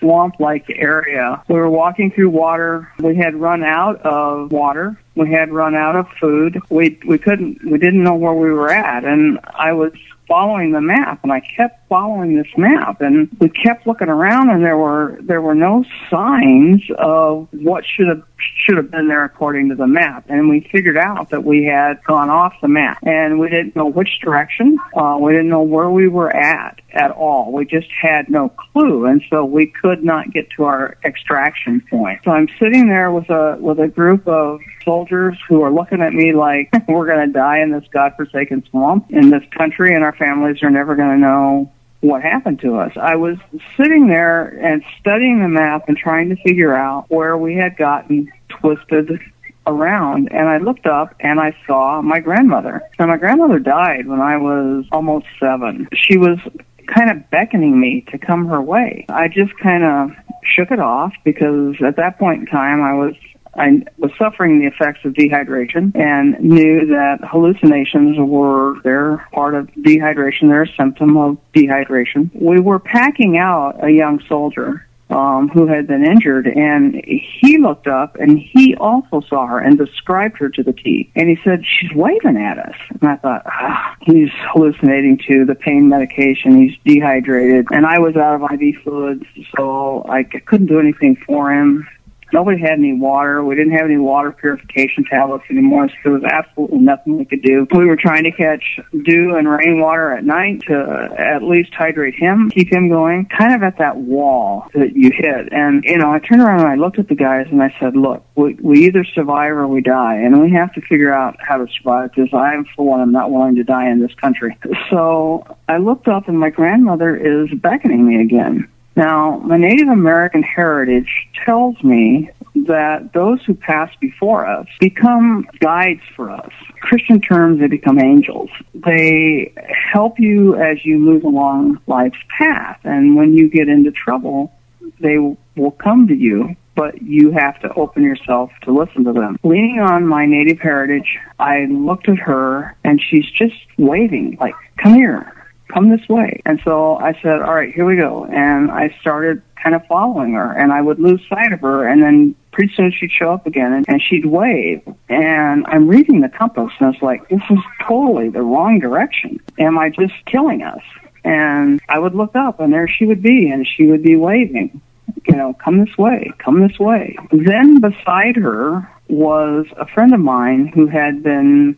swamp 0.00 0.40
like 0.40 0.66
area. 0.70 1.42
We 1.48 1.54
were 1.54 1.70
walking 1.70 2.10
through 2.10 2.30
water. 2.30 2.92
We 2.98 3.14
had 3.14 3.34
run 3.36 3.62
out 3.62 4.00
of 4.02 4.50
water. 4.50 5.00
We 5.14 5.30
had 5.30 5.52
run 5.52 5.76
out 5.76 5.94
of 5.94 6.06
food. 6.20 6.60
We 6.70 6.98
we 7.06 7.18
couldn't 7.18 7.64
we 7.64 7.78
didn't 7.78 8.02
know 8.02 8.16
where 8.16 8.34
we 8.34 8.50
were 8.50 8.70
at 8.70 9.04
and 9.04 9.38
I 9.54 9.72
was 9.72 9.92
following 10.26 10.72
the 10.72 10.80
map 10.80 11.20
and 11.22 11.32
I 11.32 11.40
kept 11.40 11.79
following 11.90 12.36
this 12.36 12.46
map 12.56 13.00
and 13.00 13.28
we 13.40 13.48
kept 13.50 13.84
looking 13.84 14.08
around 14.08 14.48
and 14.48 14.64
there 14.64 14.78
were 14.78 15.18
there 15.22 15.42
were 15.42 15.56
no 15.56 15.84
signs 16.08 16.80
of 16.96 17.48
what 17.50 17.84
should 17.84 18.06
have 18.06 18.22
should 18.64 18.76
have 18.76 18.90
been 18.90 19.08
there 19.08 19.24
according 19.24 19.68
to 19.68 19.74
the 19.74 19.86
map. 19.86 20.24
And 20.28 20.48
we 20.48 20.66
figured 20.72 20.96
out 20.96 21.30
that 21.30 21.44
we 21.44 21.64
had 21.64 22.02
gone 22.04 22.30
off 22.30 22.54
the 22.62 22.68
map 22.68 22.98
and 23.02 23.38
we 23.38 23.48
didn't 23.48 23.76
know 23.76 23.86
which 23.86 24.20
direction 24.22 24.78
uh, 24.96 25.18
we 25.20 25.32
didn't 25.32 25.48
know 25.48 25.62
where 25.62 25.90
we 25.90 26.08
were 26.08 26.34
at 26.34 26.80
at 26.92 27.10
all. 27.10 27.52
We 27.52 27.64
just 27.66 27.88
had 27.90 28.30
no 28.30 28.48
clue 28.48 29.06
and 29.06 29.22
so 29.28 29.44
we 29.44 29.66
could 29.66 30.04
not 30.04 30.32
get 30.32 30.48
to 30.56 30.64
our 30.64 30.96
extraction 31.04 31.82
point. 31.90 32.20
So 32.24 32.30
I'm 32.30 32.48
sitting 32.58 32.88
there 32.88 33.10
with 33.10 33.28
a 33.30 33.56
with 33.58 33.80
a 33.80 33.88
group 33.88 34.26
of 34.28 34.60
soldiers 34.84 35.36
who 35.48 35.62
are 35.62 35.72
looking 35.72 36.00
at 36.00 36.12
me 36.12 36.32
like 36.32 36.70
we're 36.88 37.06
going 37.06 37.26
to 37.26 37.32
die 37.32 37.60
in 37.60 37.72
this 37.72 37.84
godforsaken 37.92 38.64
swamp 38.70 39.06
in 39.10 39.30
this 39.30 39.42
country 39.56 39.94
and 39.94 40.04
our 40.04 40.14
families 40.14 40.62
are 40.62 40.70
never 40.70 40.96
going 40.96 41.10
to 41.10 41.18
know 41.18 41.72
what 42.00 42.22
happened 42.22 42.60
to 42.60 42.76
us. 42.76 42.92
I 42.96 43.16
was 43.16 43.36
sitting 43.76 44.08
there 44.08 44.48
and 44.48 44.82
studying 45.00 45.42
the 45.42 45.48
map 45.48 45.88
and 45.88 45.96
trying 45.96 46.30
to 46.30 46.36
figure 46.36 46.74
out 46.74 47.06
where 47.08 47.36
we 47.36 47.54
had 47.56 47.76
gotten 47.76 48.32
twisted 48.48 49.20
around 49.66 50.28
and 50.32 50.48
I 50.48 50.58
looked 50.58 50.86
up 50.86 51.14
and 51.20 51.38
I 51.38 51.54
saw 51.66 52.00
my 52.02 52.20
grandmother. 52.20 52.82
And 52.98 53.08
my 53.08 53.18
grandmother 53.18 53.58
died 53.58 54.06
when 54.06 54.20
I 54.20 54.36
was 54.36 54.86
almost 54.90 55.26
seven. 55.38 55.88
She 55.94 56.16
was 56.16 56.38
kind 56.86 57.10
of 57.10 57.30
beckoning 57.30 57.78
me 57.78 58.04
to 58.10 58.18
come 58.18 58.46
her 58.46 58.60
way. 58.60 59.04
I 59.08 59.28
just 59.28 59.56
kind 59.58 59.84
of 59.84 60.10
shook 60.42 60.70
it 60.70 60.80
off 60.80 61.12
because 61.24 61.76
at 61.86 61.96
that 61.96 62.18
point 62.18 62.40
in 62.40 62.46
time 62.46 62.82
I 62.82 62.94
was 62.94 63.14
I 63.54 63.82
was 63.98 64.12
suffering 64.18 64.60
the 64.60 64.66
effects 64.66 65.04
of 65.04 65.12
dehydration 65.12 65.94
and 65.96 66.38
knew 66.40 66.86
that 66.86 67.18
hallucinations 67.22 68.16
were 68.18 68.80
they're 68.82 69.26
part 69.32 69.54
of 69.54 69.66
dehydration. 69.72 70.48
They're 70.48 70.62
a 70.62 70.76
symptom 70.76 71.16
of 71.16 71.38
dehydration. 71.54 72.30
We 72.34 72.60
were 72.60 72.78
packing 72.78 73.38
out 73.38 73.84
a 73.84 73.90
young 73.90 74.22
soldier 74.28 74.86
um, 75.10 75.48
who 75.48 75.66
had 75.66 75.86
been 75.86 76.04
injured, 76.04 76.46
and 76.46 77.02
he 77.04 77.58
looked 77.58 77.88
up 77.88 78.16
and 78.16 78.38
he 78.38 78.76
also 78.76 79.20
saw 79.28 79.46
her 79.46 79.58
and 79.58 79.76
described 79.76 80.38
her 80.38 80.48
to 80.50 80.62
the 80.62 80.72
T. 80.72 81.10
And 81.16 81.28
he 81.28 81.36
said, 81.42 81.64
"She's 81.66 81.92
waving 81.92 82.36
at 82.36 82.58
us." 82.58 82.76
And 83.00 83.10
I 83.10 83.16
thought, 83.16 83.42
ah, 83.46 83.96
he's 84.02 84.30
hallucinating 84.52 85.18
too. 85.26 85.44
The 85.44 85.56
pain 85.56 85.88
medication, 85.88 86.56
he's 86.56 86.78
dehydrated, 86.84 87.66
and 87.72 87.86
I 87.86 87.98
was 87.98 88.16
out 88.16 88.40
of 88.40 88.52
IV 88.52 88.82
fluids, 88.82 89.24
so 89.56 90.06
I 90.08 90.22
couldn't 90.22 90.68
do 90.68 90.78
anything 90.78 91.16
for 91.26 91.52
him. 91.52 91.88
Nobody 92.32 92.60
had 92.60 92.72
any 92.72 92.92
water. 92.92 93.44
We 93.44 93.54
didn't 93.54 93.72
have 93.72 93.86
any 93.86 93.98
water 93.98 94.32
purification 94.32 95.04
tablets 95.04 95.44
anymore, 95.50 95.88
so 95.88 95.94
there 96.04 96.12
was 96.12 96.24
absolutely 96.24 96.78
nothing 96.78 97.18
we 97.18 97.24
could 97.24 97.42
do. 97.42 97.66
We 97.72 97.86
were 97.86 97.96
trying 97.96 98.24
to 98.24 98.32
catch 98.32 98.80
dew 99.04 99.34
and 99.36 99.48
rainwater 99.48 100.12
at 100.12 100.24
night 100.24 100.62
to 100.68 101.08
at 101.18 101.42
least 101.42 101.74
hydrate 101.74 102.14
him, 102.14 102.50
keep 102.50 102.72
him 102.72 102.88
going, 102.88 103.26
kind 103.26 103.54
of 103.54 103.62
at 103.62 103.78
that 103.78 103.96
wall 103.96 104.68
that 104.74 104.94
you 104.94 105.10
hit. 105.12 105.52
And, 105.52 105.84
you 105.84 105.98
know, 105.98 106.10
I 106.10 106.18
turned 106.18 106.42
around 106.42 106.60
and 106.60 106.68
I 106.68 106.76
looked 106.76 106.98
at 106.98 107.08
the 107.08 107.14
guys 107.14 107.46
and 107.50 107.62
I 107.62 107.74
said, 107.80 107.96
look, 107.96 108.24
we, 108.34 108.54
we 108.54 108.86
either 108.86 109.04
survive 109.04 109.52
or 109.52 109.66
we 109.66 109.80
die, 109.80 110.16
and 110.16 110.40
we 110.40 110.52
have 110.52 110.72
to 110.74 110.80
figure 110.80 111.12
out 111.12 111.36
how 111.40 111.58
to 111.58 111.66
survive 111.76 112.12
because 112.14 112.32
I'm, 112.32 112.64
for 112.76 112.86
one, 112.86 113.00
I'm 113.00 113.12
not 113.12 113.30
willing 113.30 113.56
to 113.56 113.64
die 113.64 113.90
in 113.90 114.00
this 114.00 114.14
country. 114.14 114.56
So 114.90 115.44
I 115.68 115.78
looked 115.78 116.08
up 116.08 116.28
and 116.28 116.38
my 116.38 116.50
grandmother 116.50 117.16
is 117.16 117.50
beckoning 117.58 118.06
me 118.06 118.20
again. 118.20 118.70
Now, 118.96 119.38
my 119.38 119.56
Native 119.56 119.88
American 119.88 120.42
heritage 120.42 121.28
tells 121.44 121.82
me 121.82 122.30
that 122.66 123.12
those 123.12 123.42
who 123.44 123.54
pass 123.54 123.90
before 124.00 124.46
us 124.46 124.66
become 124.80 125.46
guides 125.60 126.02
for 126.16 126.30
us. 126.30 126.50
Christian 126.80 127.20
terms, 127.20 127.60
they 127.60 127.68
become 127.68 127.98
angels. 127.98 128.50
They 128.74 129.54
help 129.92 130.18
you 130.18 130.56
as 130.56 130.84
you 130.84 130.98
move 130.98 131.24
along 131.24 131.80
life's 131.86 132.18
path. 132.36 132.80
And 132.84 133.16
when 133.16 133.34
you 133.34 133.48
get 133.48 133.68
into 133.68 133.92
trouble, 133.92 134.52
they 135.00 135.18
will 135.18 135.70
come 135.70 136.08
to 136.08 136.14
you, 136.14 136.56
but 136.74 137.00
you 137.00 137.30
have 137.30 137.60
to 137.60 137.72
open 137.74 138.02
yourself 138.02 138.50
to 138.62 138.72
listen 138.72 139.04
to 139.04 139.12
them. 139.12 139.38
Leaning 139.44 139.80
on 139.80 140.06
my 140.06 140.26
native 140.26 140.58
heritage, 140.58 141.18
I 141.38 141.66
looked 141.66 142.08
at 142.08 142.18
her 142.18 142.76
and 142.84 143.00
she's 143.00 143.30
just 143.30 143.54
waving, 143.78 144.36
like, 144.40 144.54
come 144.76 144.94
here 144.94 145.39
come 145.72 145.90
this 145.90 146.08
way. 146.08 146.40
And 146.44 146.60
so 146.64 146.96
I 146.96 147.12
said, 147.22 147.40
all 147.40 147.54
right, 147.54 147.72
here 147.72 147.84
we 147.84 147.96
go. 147.96 148.24
And 148.24 148.70
I 148.70 148.94
started 149.00 149.42
kind 149.62 149.74
of 149.74 149.86
following 149.86 150.34
her 150.34 150.52
and 150.52 150.72
I 150.72 150.80
would 150.80 150.98
lose 150.98 151.20
sight 151.28 151.52
of 151.52 151.60
her 151.60 151.86
and 151.86 152.02
then 152.02 152.34
pretty 152.52 152.72
soon 152.74 152.92
she'd 152.92 153.10
show 153.10 153.32
up 153.32 153.46
again 153.46 153.72
and, 153.72 153.84
and 153.88 154.02
she'd 154.02 154.26
wave. 154.26 154.82
And 155.08 155.66
I'm 155.66 155.88
reading 155.88 156.20
the 156.20 156.28
compass 156.28 156.72
and 156.78 156.94
it's 156.94 157.02
like, 157.02 157.28
this 157.28 157.42
is 157.50 157.58
totally 157.86 158.28
the 158.28 158.42
wrong 158.42 158.78
direction. 158.78 159.40
Am 159.58 159.78
I 159.78 159.90
just 159.90 160.14
killing 160.26 160.62
us? 160.62 160.82
And 161.24 161.80
I 161.88 161.98
would 161.98 162.14
look 162.14 162.34
up 162.34 162.60
and 162.60 162.72
there 162.72 162.88
she 162.88 163.06
would 163.06 163.22
be 163.22 163.50
and 163.50 163.66
she 163.66 163.86
would 163.86 164.02
be 164.02 164.16
waving. 164.16 164.80
You 165.26 165.36
know, 165.36 165.54
come 165.54 165.84
this 165.84 165.98
way, 165.98 166.32
come 166.38 166.60
this 166.66 166.78
way. 166.78 167.16
Then 167.30 167.80
beside 167.80 168.36
her 168.36 168.90
was 169.08 169.66
a 169.76 169.86
friend 169.86 170.14
of 170.14 170.20
mine 170.20 170.68
who 170.68 170.86
had 170.86 171.22
been 171.22 171.76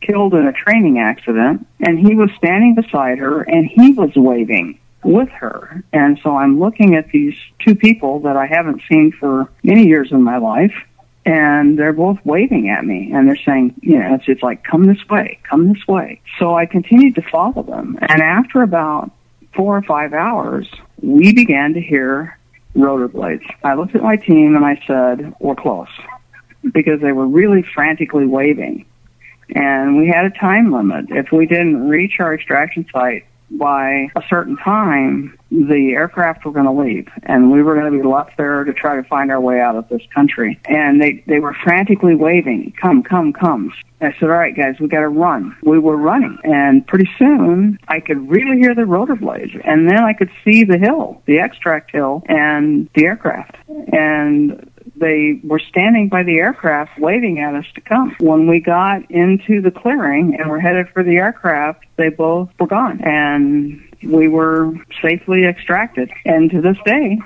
killed 0.00 0.34
in 0.34 0.46
a 0.46 0.52
training 0.52 0.98
accident, 0.98 1.66
and 1.80 1.98
he 1.98 2.14
was 2.14 2.30
standing 2.36 2.74
beside 2.74 3.18
her 3.18 3.42
and 3.42 3.66
he 3.66 3.92
was 3.92 4.10
waving 4.14 4.78
with 5.02 5.28
her. 5.30 5.82
And 5.92 6.18
so 6.22 6.36
I'm 6.36 6.58
looking 6.58 6.94
at 6.94 7.10
these 7.10 7.34
two 7.64 7.74
people 7.74 8.20
that 8.20 8.36
I 8.36 8.46
haven't 8.46 8.82
seen 8.90 9.12
for 9.12 9.48
many 9.62 9.86
years 9.86 10.10
in 10.10 10.22
my 10.22 10.38
life, 10.38 10.74
and 11.24 11.78
they're 11.78 11.92
both 11.92 12.18
waving 12.24 12.70
at 12.70 12.84
me 12.84 13.12
and 13.12 13.28
they're 13.28 13.36
saying, 13.36 13.74
you 13.82 13.98
know, 13.98 14.14
it's, 14.14 14.24
it's 14.28 14.42
like, 14.42 14.64
come 14.64 14.84
this 14.84 15.06
way, 15.08 15.38
come 15.48 15.72
this 15.72 15.86
way. 15.86 16.20
So 16.38 16.54
I 16.54 16.66
continued 16.66 17.16
to 17.16 17.22
follow 17.22 17.62
them. 17.62 17.98
And 18.00 18.22
after 18.22 18.62
about 18.62 19.10
four 19.54 19.76
or 19.76 19.82
five 19.82 20.14
hours, 20.14 20.68
we 21.02 21.32
began 21.32 21.74
to 21.74 21.80
hear 21.80 22.38
rotor 22.74 23.08
blades. 23.08 23.44
I 23.62 23.74
looked 23.74 23.94
at 23.94 24.02
my 24.02 24.16
team 24.16 24.56
and 24.56 24.64
I 24.64 24.82
said, 24.86 25.34
we're 25.38 25.54
close 25.54 25.88
because 26.72 27.00
they 27.00 27.12
were 27.12 27.26
really 27.26 27.62
frantically 27.62 28.26
waving 28.26 28.86
and 29.54 29.96
we 29.96 30.08
had 30.08 30.24
a 30.24 30.30
time 30.30 30.72
limit. 30.72 31.06
If 31.10 31.32
we 31.32 31.46
didn't 31.46 31.88
reach 31.88 32.20
our 32.20 32.34
extraction 32.34 32.86
site 32.92 33.24
by 33.50 34.08
a 34.14 34.22
certain 34.28 34.56
time, 34.56 35.38
the 35.50 35.92
aircraft 35.96 36.44
were 36.44 36.52
going 36.52 36.66
to 36.66 36.72
leave, 36.72 37.08
and 37.22 37.50
we 37.50 37.62
were 37.62 37.74
going 37.74 37.90
to 37.90 37.98
be 37.98 38.06
left 38.06 38.36
there 38.36 38.64
to 38.64 38.72
try 38.74 38.96
to 38.96 39.02
find 39.04 39.30
our 39.30 39.40
way 39.40 39.60
out 39.60 39.76
of 39.76 39.88
this 39.88 40.02
country. 40.14 40.60
And 40.66 41.00
they 41.00 41.24
they 41.26 41.40
were 41.40 41.54
frantically 41.64 42.14
waving, 42.14 42.74
"Come, 42.80 43.02
come, 43.02 43.32
come!" 43.32 43.72
I 44.00 44.12
said, 44.20 44.24
"All 44.24 44.36
right, 44.36 44.54
guys, 44.54 44.78
we 44.78 44.88
got 44.88 45.00
to 45.00 45.08
run." 45.08 45.56
We 45.62 45.78
were 45.78 45.96
running, 45.96 46.36
and 46.44 46.86
pretty 46.86 47.08
soon 47.18 47.78
I 47.88 48.00
could 48.00 48.28
really 48.30 48.58
hear 48.58 48.74
the 48.74 48.84
rotor 48.84 49.16
blades, 49.16 49.52
and 49.64 49.88
then 49.88 50.04
I 50.04 50.12
could 50.12 50.30
see 50.44 50.64
the 50.64 50.78
hill, 50.78 51.22
the 51.26 51.38
extract 51.38 51.90
hill, 51.90 52.22
and 52.28 52.88
the 52.94 53.06
aircraft. 53.06 53.56
And 53.92 54.70
they 54.98 55.40
were 55.42 55.60
standing 55.60 56.08
by 56.08 56.22
the 56.22 56.38
aircraft 56.38 56.98
waiting 56.98 57.40
at 57.40 57.54
us 57.54 57.66
to 57.74 57.80
come. 57.80 58.16
When 58.20 58.46
we 58.46 58.60
got 58.60 59.10
into 59.10 59.60
the 59.60 59.70
clearing 59.70 60.36
and 60.38 60.50
were 60.50 60.60
headed 60.60 60.88
for 60.90 61.02
the 61.02 61.16
aircraft, 61.16 61.84
they 61.96 62.08
both 62.08 62.50
were 62.58 62.66
gone 62.66 63.00
and 63.02 63.82
we 64.02 64.28
were 64.28 64.72
safely 65.02 65.44
extracted. 65.44 66.10
And 66.24 66.50
to 66.50 66.60
this 66.60 66.76
day, 66.84 67.18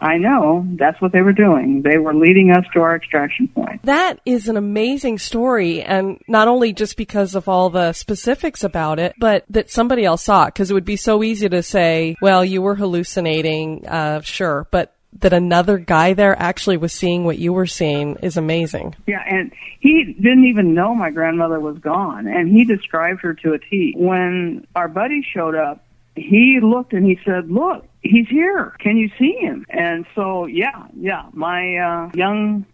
I 0.00 0.18
know 0.18 0.66
that's 0.76 1.00
what 1.00 1.12
they 1.12 1.22
were 1.22 1.32
doing. 1.32 1.82
They 1.82 1.98
were 1.98 2.14
leading 2.14 2.50
us 2.50 2.64
to 2.74 2.80
our 2.80 2.94
extraction 2.94 3.48
point. 3.48 3.82
That 3.82 4.20
is 4.24 4.48
an 4.48 4.56
amazing 4.56 5.18
story, 5.18 5.82
and 5.82 6.20
not 6.28 6.48
only 6.48 6.72
just 6.72 6.96
because 6.96 7.34
of 7.34 7.48
all 7.48 7.70
the 7.70 7.92
specifics 7.92 8.62
about 8.62 8.98
it, 8.98 9.14
but 9.18 9.44
that 9.50 9.70
somebody 9.70 10.04
else 10.04 10.22
saw 10.22 10.44
it. 10.44 10.54
Because 10.54 10.70
it 10.70 10.74
would 10.74 10.84
be 10.84 10.96
so 10.96 11.22
easy 11.22 11.48
to 11.48 11.62
say, 11.62 12.14
"Well, 12.22 12.44
you 12.44 12.62
were 12.62 12.76
hallucinating," 12.76 13.86
uh, 13.88 14.20
sure, 14.20 14.68
but 14.70 14.94
that 15.20 15.32
another 15.32 15.78
guy 15.78 16.14
there 16.14 16.38
actually 16.40 16.76
was 16.76 16.92
seeing 16.92 17.24
what 17.24 17.38
you 17.38 17.52
were 17.52 17.66
seeing 17.66 18.16
is 18.16 18.36
amazing. 18.36 18.94
Yeah, 19.06 19.22
and 19.26 19.52
he 19.80 20.04
didn't 20.04 20.46
even 20.46 20.74
know 20.74 20.94
my 20.94 21.10
grandmother 21.10 21.60
was 21.60 21.78
gone, 21.78 22.26
and 22.26 22.48
he 22.48 22.64
described 22.64 23.20
her 23.22 23.34
to 23.34 23.52
a 23.54 23.58
T. 23.58 23.94
When 23.96 24.66
our 24.74 24.88
buddy 24.88 25.22
showed 25.22 25.54
up, 25.54 25.84
he 26.16 26.58
looked 26.62 26.92
and 26.92 27.04
he 27.04 27.18
said, 27.24 27.50
"Look, 27.50 27.86
he's 28.02 28.28
here. 28.28 28.74
Can 28.80 28.96
you 28.96 29.10
see 29.18 29.32
him?" 29.32 29.66
And 29.68 30.06
so, 30.14 30.46
yeah, 30.46 30.86
yeah, 30.96 31.26
my 31.32 31.76
uh, 31.76 32.10
young 32.14 32.66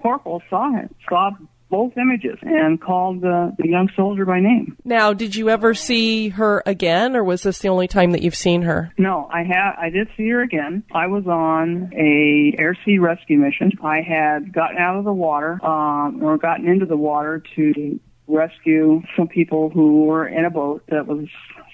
corporal 0.00 0.42
saw 0.48 0.70
him, 0.70 0.94
saw 1.08 1.30
both 1.70 1.96
images 1.96 2.38
and 2.42 2.80
called 2.80 3.20
the, 3.20 3.54
the 3.58 3.68
young 3.68 3.88
soldier 3.94 4.24
by 4.24 4.40
name. 4.40 4.76
Now, 4.84 5.12
did 5.12 5.36
you 5.36 5.48
ever 5.50 5.74
see 5.74 6.30
her 6.30 6.62
again, 6.66 7.14
or 7.14 7.22
was 7.22 7.42
this 7.42 7.58
the 7.58 7.68
only 7.68 7.88
time 7.88 8.12
that 8.12 8.22
you've 8.22 8.34
seen 8.34 8.62
her? 8.62 8.92
No, 8.96 9.28
I 9.32 9.42
have. 9.44 9.76
I 9.78 9.90
did 9.90 10.08
see 10.16 10.28
her 10.30 10.42
again. 10.42 10.84
I 10.92 11.06
was 11.06 11.26
on 11.26 11.92
a 11.94 12.54
air 12.58 12.76
sea 12.84 12.98
rescue 12.98 13.38
mission. 13.38 13.72
I 13.82 14.00
had 14.00 14.52
gotten 14.52 14.78
out 14.78 14.96
of 14.96 15.04
the 15.04 15.12
water, 15.12 15.64
um, 15.64 16.22
or 16.22 16.38
gotten 16.38 16.68
into 16.68 16.86
the 16.86 16.96
water 16.96 17.42
to 17.56 18.00
rescue 18.26 19.02
some 19.16 19.28
people 19.28 19.70
who 19.70 20.04
were 20.04 20.28
in 20.28 20.44
a 20.44 20.50
boat 20.50 20.82
that 20.88 21.06
was 21.06 21.26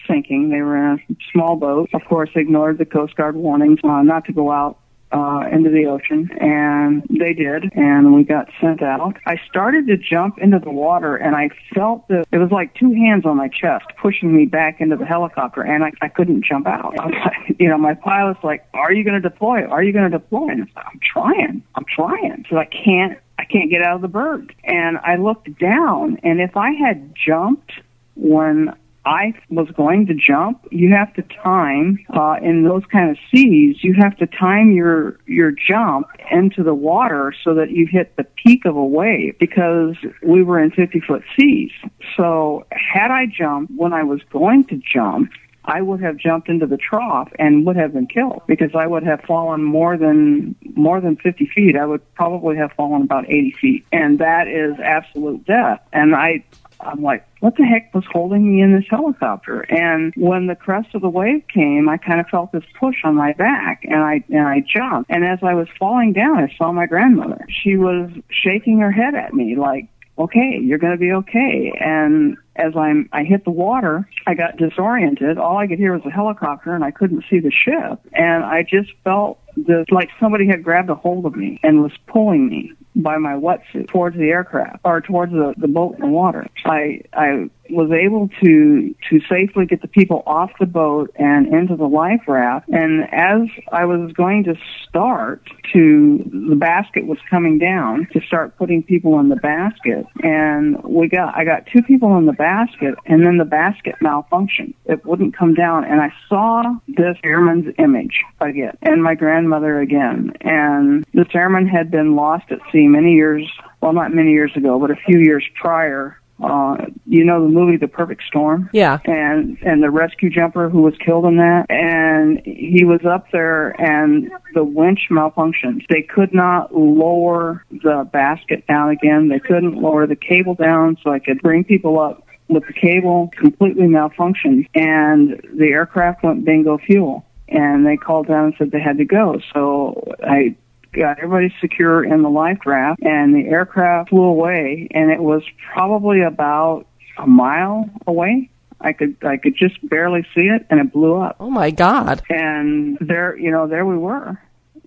sinking. 0.08 0.50
They 0.50 0.60
were 0.60 0.76
in 0.76 1.00
a 1.10 1.14
small 1.32 1.56
boat. 1.56 1.90
Of 1.94 2.02
course, 2.08 2.30
ignored 2.34 2.78
the 2.78 2.84
Coast 2.84 3.16
Guard 3.16 3.36
warnings 3.36 3.80
uh, 3.84 4.02
not 4.02 4.24
to 4.26 4.32
go 4.32 4.50
out 4.50 4.78
uh, 5.14 5.46
into 5.52 5.70
the 5.70 5.86
ocean, 5.86 6.28
and 6.40 7.04
they 7.08 7.32
did, 7.32 7.70
and 7.76 8.12
we 8.12 8.24
got 8.24 8.48
sent 8.60 8.82
out. 8.82 9.16
I 9.26 9.36
started 9.48 9.86
to 9.86 9.96
jump 9.96 10.38
into 10.38 10.58
the 10.58 10.72
water, 10.72 11.14
and 11.14 11.36
I 11.36 11.50
felt 11.72 12.08
that 12.08 12.26
it 12.32 12.38
was 12.38 12.50
like 12.50 12.74
two 12.74 12.92
hands 12.92 13.24
on 13.24 13.36
my 13.36 13.48
chest 13.48 13.84
pushing 14.02 14.36
me 14.36 14.44
back 14.44 14.80
into 14.80 14.96
the 14.96 15.06
helicopter, 15.06 15.62
and 15.62 15.84
I, 15.84 15.92
I 16.02 16.08
couldn't 16.08 16.44
jump 16.44 16.66
out. 16.66 16.98
I 16.98 17.06
was 17.06 17.14
like, 17.24 17.56
you 17.60 17.68
know, 17.68 17.78
my 17.78 17.94
pilot's 17.94 18.42
like, 18.42 18.66
"Are 18.74 18.92
you 18.92 19.04
going 19.04 19.20
to 19.20 19.28
deploy? 19.28 19.64
Are 19.64 19.84
you 19.84 19.92
going 19.92 20.10
to 20.10 20.18
deploy?" 20.18 20.48
And 20.48 20.68
I 20.76 20.80
am 20.92 21.00
trying. 21.00 21.62
I'm 21.76 21.84
trying. 21.84 22.44
So 22.50 22.56
I 22.56 22.66
can't. 22.66 23.18
I 23.38 23.44
can't 23.44 23.70
get 23.70 23.82
out 23.82 23.96
of 23.96 24.02
the 24.02 24.08
berg. 24.08 24.54
And 24.64 24.98
I 24.98 25.16
looked 25.16 25.58
down, 25.58 26.18
and 26.24 26.40
if 26.40 26.56
I 26.56 26.72
had 26.72 27.14
jumped 27.14 27.72
when 28.16 28.74
I 29.06 29.34
was 29.50 29.68
going 29.76 30.06
to 30.06 30.14
jump, 30.14 30.66
you 30.70 30.92
have 30.92 31.12
to 31.14 31.22
time 31.22 32.04
uh, 32.14 32.36
in 32.42 32.64
those 32.64 32.82
kind 32.90 33.10
of 33.10 33.18
seas. 33.30 33.82
You 33.82 33.94
have 33.94 34.16
to 34.18 34.26
time 34.26 34.72
your 34.72 35.18
your 35.26 35.52
jump 35.52 36.08
into 36.30 36.62
the 36.62 36.74
water 36.74 37.34
so 37.44 37.54
that 37.54 37.70
you 37.70 37.86
hit 37.86 38.16
the 38.16 38.24
peak 38.24 38.64
of 38.64 38.76
a 38.76 38.84
wave 38.84 39.38
because 39.38 39.96
we 40.22 40.42
were 40.42 40.58
in 40.58 40.70
50 40.70 41.00
foot 41.00 41.22
seas. 41.36 41.72
So 42.16 42.66
had 42.72 43.10
I 43.10 43.26
jumped 43.26 43.72
when 43.76 43.92
I 43.92 44.04
was 44.04 44.20
going 44.30 44.64
to 44.64 44.76
jump, 44.76 45.30
I 45.66 45.80
would 45.80 46.00
have 46.00 46.16
jumped 46.16 46.48
into 46.48 46.66
the 46.66 46.76
trough 46.76 47.30
and 47.38 47.66
would 47.66 47.76
have 47.76 47.92
been 47.92 48.06
killed 48.06 48.42
because 48.46 48.70
I 48.74 48.86
would 48.86 49.02
have 49.02 49.20
fallen 49.22 49.62
more 49.62 49.96
than 49.96 50.56
more 50.74 51.00
than 51.00 51.16
50 51.16 51.50
feet. 51.54 51.76
I 51.76 51.84
would 51.84 52.02
probably 52.14 52.56
have 52.56 52.72
fallen 52.72 53.02
about 53.02 53.28
80 53.28 53.52
feet, 53.60 53.86
and 53.92 54.18
that 54.18 54.48
is 54.48 54.78
absolute 54.80 55.44
death. 55.46 55.80
And 55.92 56.14
I 56.14 56.44
I'm 56.80 57.02
like, 57.02 57.26
what 57.44 57.56
the 57.56 57.62
heck 57.62 57.92
was 57.92 58.04
holding 58.10 58.50
me 58.50 58.62
in 58.62 58.74
this 58.74 58.86
helicopter? 58.88 59.60
And 59.68 60.14
when 60.16 60.46
the 60.46 60.54
crest 60.54 60.94
of 60.94 61.02
the 61.02 61.10
wave 61.10 61.42
came, 61.52 61.90
I 61.90 61.98
kind 61.98 62.18
of 62.18 62.26
felt 62.28 62.52
this 62.52 62.64
push 62.80 62.96
on 63.04 63.16
my 63.16 63.34
back 63.34 63.82
and 63.84 64.02
I, 64.02 64.24
and 64.30 64.48
I 64.48 64.64
jumped. 64.66 65.10
And 65.10 65.26
as 65.26 65.40
I 65.42 65.52
was 65.52 65.68
falling 65.78 66.14
down, 66.14 66.38
I 66.38 66.50
saw 66.56 66.72
my 66.72 66.86
grandmother. 66.86 67.44
She 67.50 67.76
was 67.76 68.10
shaking 68.30 68.78
her 68.78 68.90
head 68.90 69.14
at 69.14 69.34
me 69.34 69.56
like, 69.56 69.88
okay, 70.16 70.58
you're 70.62 70.78
going 70.78 70.94
to 70.94 70.98
be 70.98 71.12
okay. 71.12 71.70
And 71.78 72.38
as 72.56 72.74
I'm, 72.76 73.10
I 73.12 73.24
hit 73.24 73.44
the 73.44 73.50
water, 73.50 74.08
I 74.26 74.32
got 74.32 74.56
disoriented. 74.56 75.36
All 75.36 75.58
I 75.58 75.66
could 75.66 75.78
hear 75.78 75.92
was 75.92 76.06
a 76.06 76.10
helicopter 76.10 76.74
and 76.74 76.82
I 76.82 76.92
couldn't 76.92 77.24
see 77.28 77.40
the 77.40 77.50
ship. 77.50 78.00
And 78.14 78.42
I 78.42 78.62
just 78.62 78.88
felt 79.02 79.38
this, 79.54 79.84
like 79.90 80.08
somebody 80.18 80.46
had 80.46 80.64
grabbed 80.64 80.88
a 80.88 80.94
hold 80.94 81.26
of 81.26 81.36
me 81.36 81.60
and 81.62 81.82
was 81.82 81.92
pulling 82.06 82.48
me 82.48 82.72
by 82.96 83.18
my 83.18 83.32
wetsuit 83.32 83.88
towards 83.88 84.16
the 84.16 84.28
aircraft 84.28 84.80
or 84.84 85.00
towards 85.00 85.32
the, 85.32 85.54
the 85.56 85.68
boat 85.68 85.94
in 85.96 86.00
the 86.00 86.06
water. 86.08 86.46
I, 86.64 87.02
I 87.12 87.50
was 87.70 87.90
able 87.90 88.28
to 88.42 88.94
to 89.10 89.20
safely 89.28 89.66
get 89.66 89.80
the 89.82 89.88
people 89.88 90.22
off 90.26 90.50
the 90.60 90.66
boat 90.66 91.10
and 91.16 91.46
into 91.52 91.76
the 91.76 91.86
life 91.86 92.22
raft. 92.26 92.68
And 92.68 93.04
as 93.12 93.48
I 93.72 93.84
was 93.84 94.12
going 94.12 94.44
to 94.44 94.54
start 94.88 95.42
to 95.72 96.48
the 96.48 96.56
basket 96.56 97.06
was 97.06 97.18
coming 97.30 97.58
down 97.58 98.08
to 98.12 98.20
start 98.20 98.56
putting 98.56 98.82
people 98.82 99.18
in 99.20 99.28
the 99.28 99.36
basket, 99.36 100.06
and 100.22 100.82
we 100.84 101.08
got 101.08 101.36
I 101.36 101.44
got 101.44 101.66
two 101.66 101.82
people 101.82 102.16
in 102.18 102.26
the 102.26 102.32
basket, 102.32 102.94
and 103.06 103.24
then 103.24 103.38
the 103.38 103.44
basket 103.44 103.94
malfunctioned. 104.02 104.74
It 104.86 105.04
wouldn't 105.04 105.36
come 105.36 105.54
down, 105.54 105.84
and 105.84 106.00
I 106.00 106.12
saw 106.28 106.62
this 106.88 107.16
airman's 107.24 107.74
image 107.78 108.22
again, 108.40 108.76
and 108.82 109.02
my 109.02 109.14
grandmother 109.14 109.80
again, 109.80 110.32
and 110.40 111.04
this 111.14 111.28
airman 111.34 111.66
had 111.66 111.90
been 111.90 112.14
lost 112.14 112.50
at 112.50 112.58
sea 112.72 112.86
many 112.86 113.12
years. 113.12 113.48
Well, 113.80 113.92
not 113.92 114.14
many 114.14 114.30
years 114.30 114.52
ago, 114.56 114.78
but 114.78 114.90
a 114.90 114.96
few 114.96 115.18
years 115.18 115.44
prior 115.60 116.18
uh, 116.42 116.76
you 117.06 117.24
know 117.24 117.42
the 117.42 117.48
movie 117.48 117.76
The 117.76 117.88
Perfect 117.88 118.22
Storm? 118.26 118.70
Yeah. 118.72 118.98
And 119.04 119.58
and 119.62 119.82
the 119.82 119.90
rescue 119.90 120.30
jumper 120.30 120.68
who 120.68 120.82
was 120.82 120.94
killed 121.04 121.26
in 121.26 121.36
that, 121.36 121.66
and 121.70 122.40
he 122.44 122.84
was 122.84 123.00
up 123.04 123.30
there, 123.32 123.70
and 123.80 124.30
the 124.54 124.64
winch 124.64 125.08
malfunctioned. 125.10 125.86
They 125.88 126.02
could 126.02 126.34
not 126.34 126.74
lower 126.74 127.64
the 127.70 128.08
basket 128.12 128.66
down 128.66 128.90
again. 128.90 129.28
They 129.28 129.40
couldn't 129.40 129.74
lower 129.74 130.06
the 130.06 130.16
cable 130.16 130.54
down, 130.54 130.98
so 131.02 131.12
I 131.12 131.18
could 131.18 131.40
bring 131.40 131.64
people 131.64 131.98
up. 132.00 132.22
With 132.46 132.66
the 132.66 132.74
cable 132.74 133.30
completely 133.38 133.86
malfunctioned, 133.86 134.68
and 134.74 135.40
the 135.54 135.68
aircraft 135.68 136.22
went 136.22 136.44
bingo 136.44 136.76
fuel 136.76 137.24
and 137.48 137.86
they 137.86 137.96
called 137.96 138.26
down 138.26 138.46
and 138.46 138.54
said 138.58 138.70
they 138.70 138.80
had 138.80 138.98
to 138.98 139.04
go. 139.04 139.40
So 139.52 140.14
I 140.22 140.56
got 141.00 141.18
everybody 141.18 141.54
secure 141.60 142.04
in 142.04 142.22
the 142.22 142.30
life 142.30 142.58
raft, 142.66 143.02
and 143.02 143.34
the 143.34 143.48
aircraft 143.48 144.10
flew 144.10 144.24
away, 144.24 144.88
and 144.90 145.10
it 145.10 145.20
was 145.20 145.42
probably 145.72 146.22
about 146.22 146.86
a 147.18 147.26
mile 147.26 147.88
away. 148.06 148.50
I 148.80 148.92
could 148.92 149.16
I 149.24 149.36
could 149.36 149.56
just 149.56 149.76
barely 149.88 150.26
see 150.34 150.42
it, 150.42 150.66
and 150.68 150.80
it 150.80 150.92
blew 150.92 151.16
up. 151.16 151.36
Oh 151.40 151.50
my 151.50 151.70
God! 151.70 152.22
And 152.28 152.98
there, 153.00 153.36
you 153.38 153.50
know, 153.50 153.66
there 153.66 153.86
we 153.86 153.96
were 153.96 154.38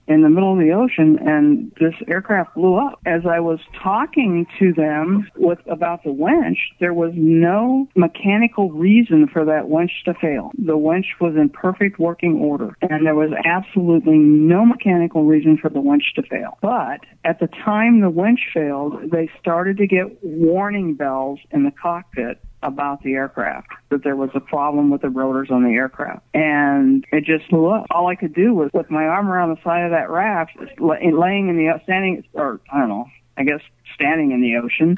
in 0.08 0.22
the 0.22 0.30
middle 0.30 0.54
of 0.54 0.60
the 0.60 0.72
ocean 0.72 1.20
and 1.22 1.72
this 1.80 1.94
aircraft 2.08 2.56
blew 2.56 2.76
up. 2.76 3.00
As 3.06 3.22
I 3.26 3.40
was 3.40 3.60
talking 3.82 4.46
to 4.60 4.74
them 4.74 5.30
with 5.36 5.60
about 5.68 6.04
the 6.04 6.12
winch, 6.12 6.58
there 6.80 6.94
was 6.94 7.12
no 7.16 7.88
mechanical 7.96 8.72
reason 8.72 9.28
for 9.28 9.46
that 9.46 9.70
winch 9.70 9.92
to 10.06 10.14
fail. 10.14 10.52
The 10.58 10.78
winch 10.78 11.08
was 11.20 11.36
in 11.36 11.50
perfect 11.50 12.00
working 12.00 12.38
order 12.38 12.78
and 12.82 13.06
there 13.06 13.16
was 13.16 13.32
absolutely 13.46 14.18
no 14.18 14.66
mechanical 14.66 15.26
reason 15.26 15.58
for 15.58 15.70
the 15.70 15.82
winch 15.82 16.14
to 16.16 16.24
fail. 16.24 16.58
But 16.62 17.02
at 17.26 17.40
the 17.40 17.48
time 17.48 18.02
the 18.02 18.10
winch 18.10 18.40
failed, 18.54 19.12
they 19.12 19.30
started 19.40 19.78
to 19.78 19.88
get 19.88 20.24
warning 20.24 20.96
bells 20.96 21.40
in 21.52 21.64
the 21.64 21.72
cockpit 21.72 22.42
about 22.64 23.04
the 23.04 23.14
aircraft, 23.14 23.68
that 23.90 24.04
there 24.04 24.16
was 24.16 24.30
a 24.34 24.40
problem 24.40 24.90
with 24.90 25.02
the 25.02 25.10
rotors 25.10 25.50
on 25.52 25.64
the 25.64 25.72
aircraft. 25.72 26.26
And 26.34 27.06
it 27.12 27.24
just 27.24 27.50
blew 27.50 27.68
up. 27.68 27.86
All 27.92 28.08
I 28.08 28.16
could 28.16 28.34
do 28.34 28.54
was 28.54 28.72
with 28.74 28.90
my 28.90 29.04
arm 29.04 29.30
around 29.30 29.50
the 29.50 29.64
side 29.64 29.86
of 29.86 29.92
that 29.92 30.10
raft, 30.10 30.58
laying 30.80 31.50
in 31.50 31.58
the, 31.58 31.80
standing, 31.84 32.24
or 32.34 32.60
I 32.72 32.80
don't 32.80 32.90
know, 32.90 33.06
I 33.38 33.44
guess 33.44 33.62
standing 33.94 34.32
in 34.32 34.42
the 34.42 34.58
ocean, 34.58 34.98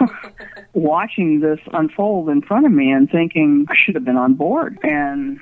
watching 0.74 1.40
this 1.40 1.60
unfold 1.72 2.28
in 2.28 2.42
front 2.42 2.66
of 2.66 2.72
me 2.72 2.90
and 2.90 3.10
thinking 3.10 3.66
I 3.68 3.74
should 3.74 3.94
have 3.94 4.04
been 4.04 4.16
on 4.16 4.34
board. 4.34 4.78
And 4.82 5.40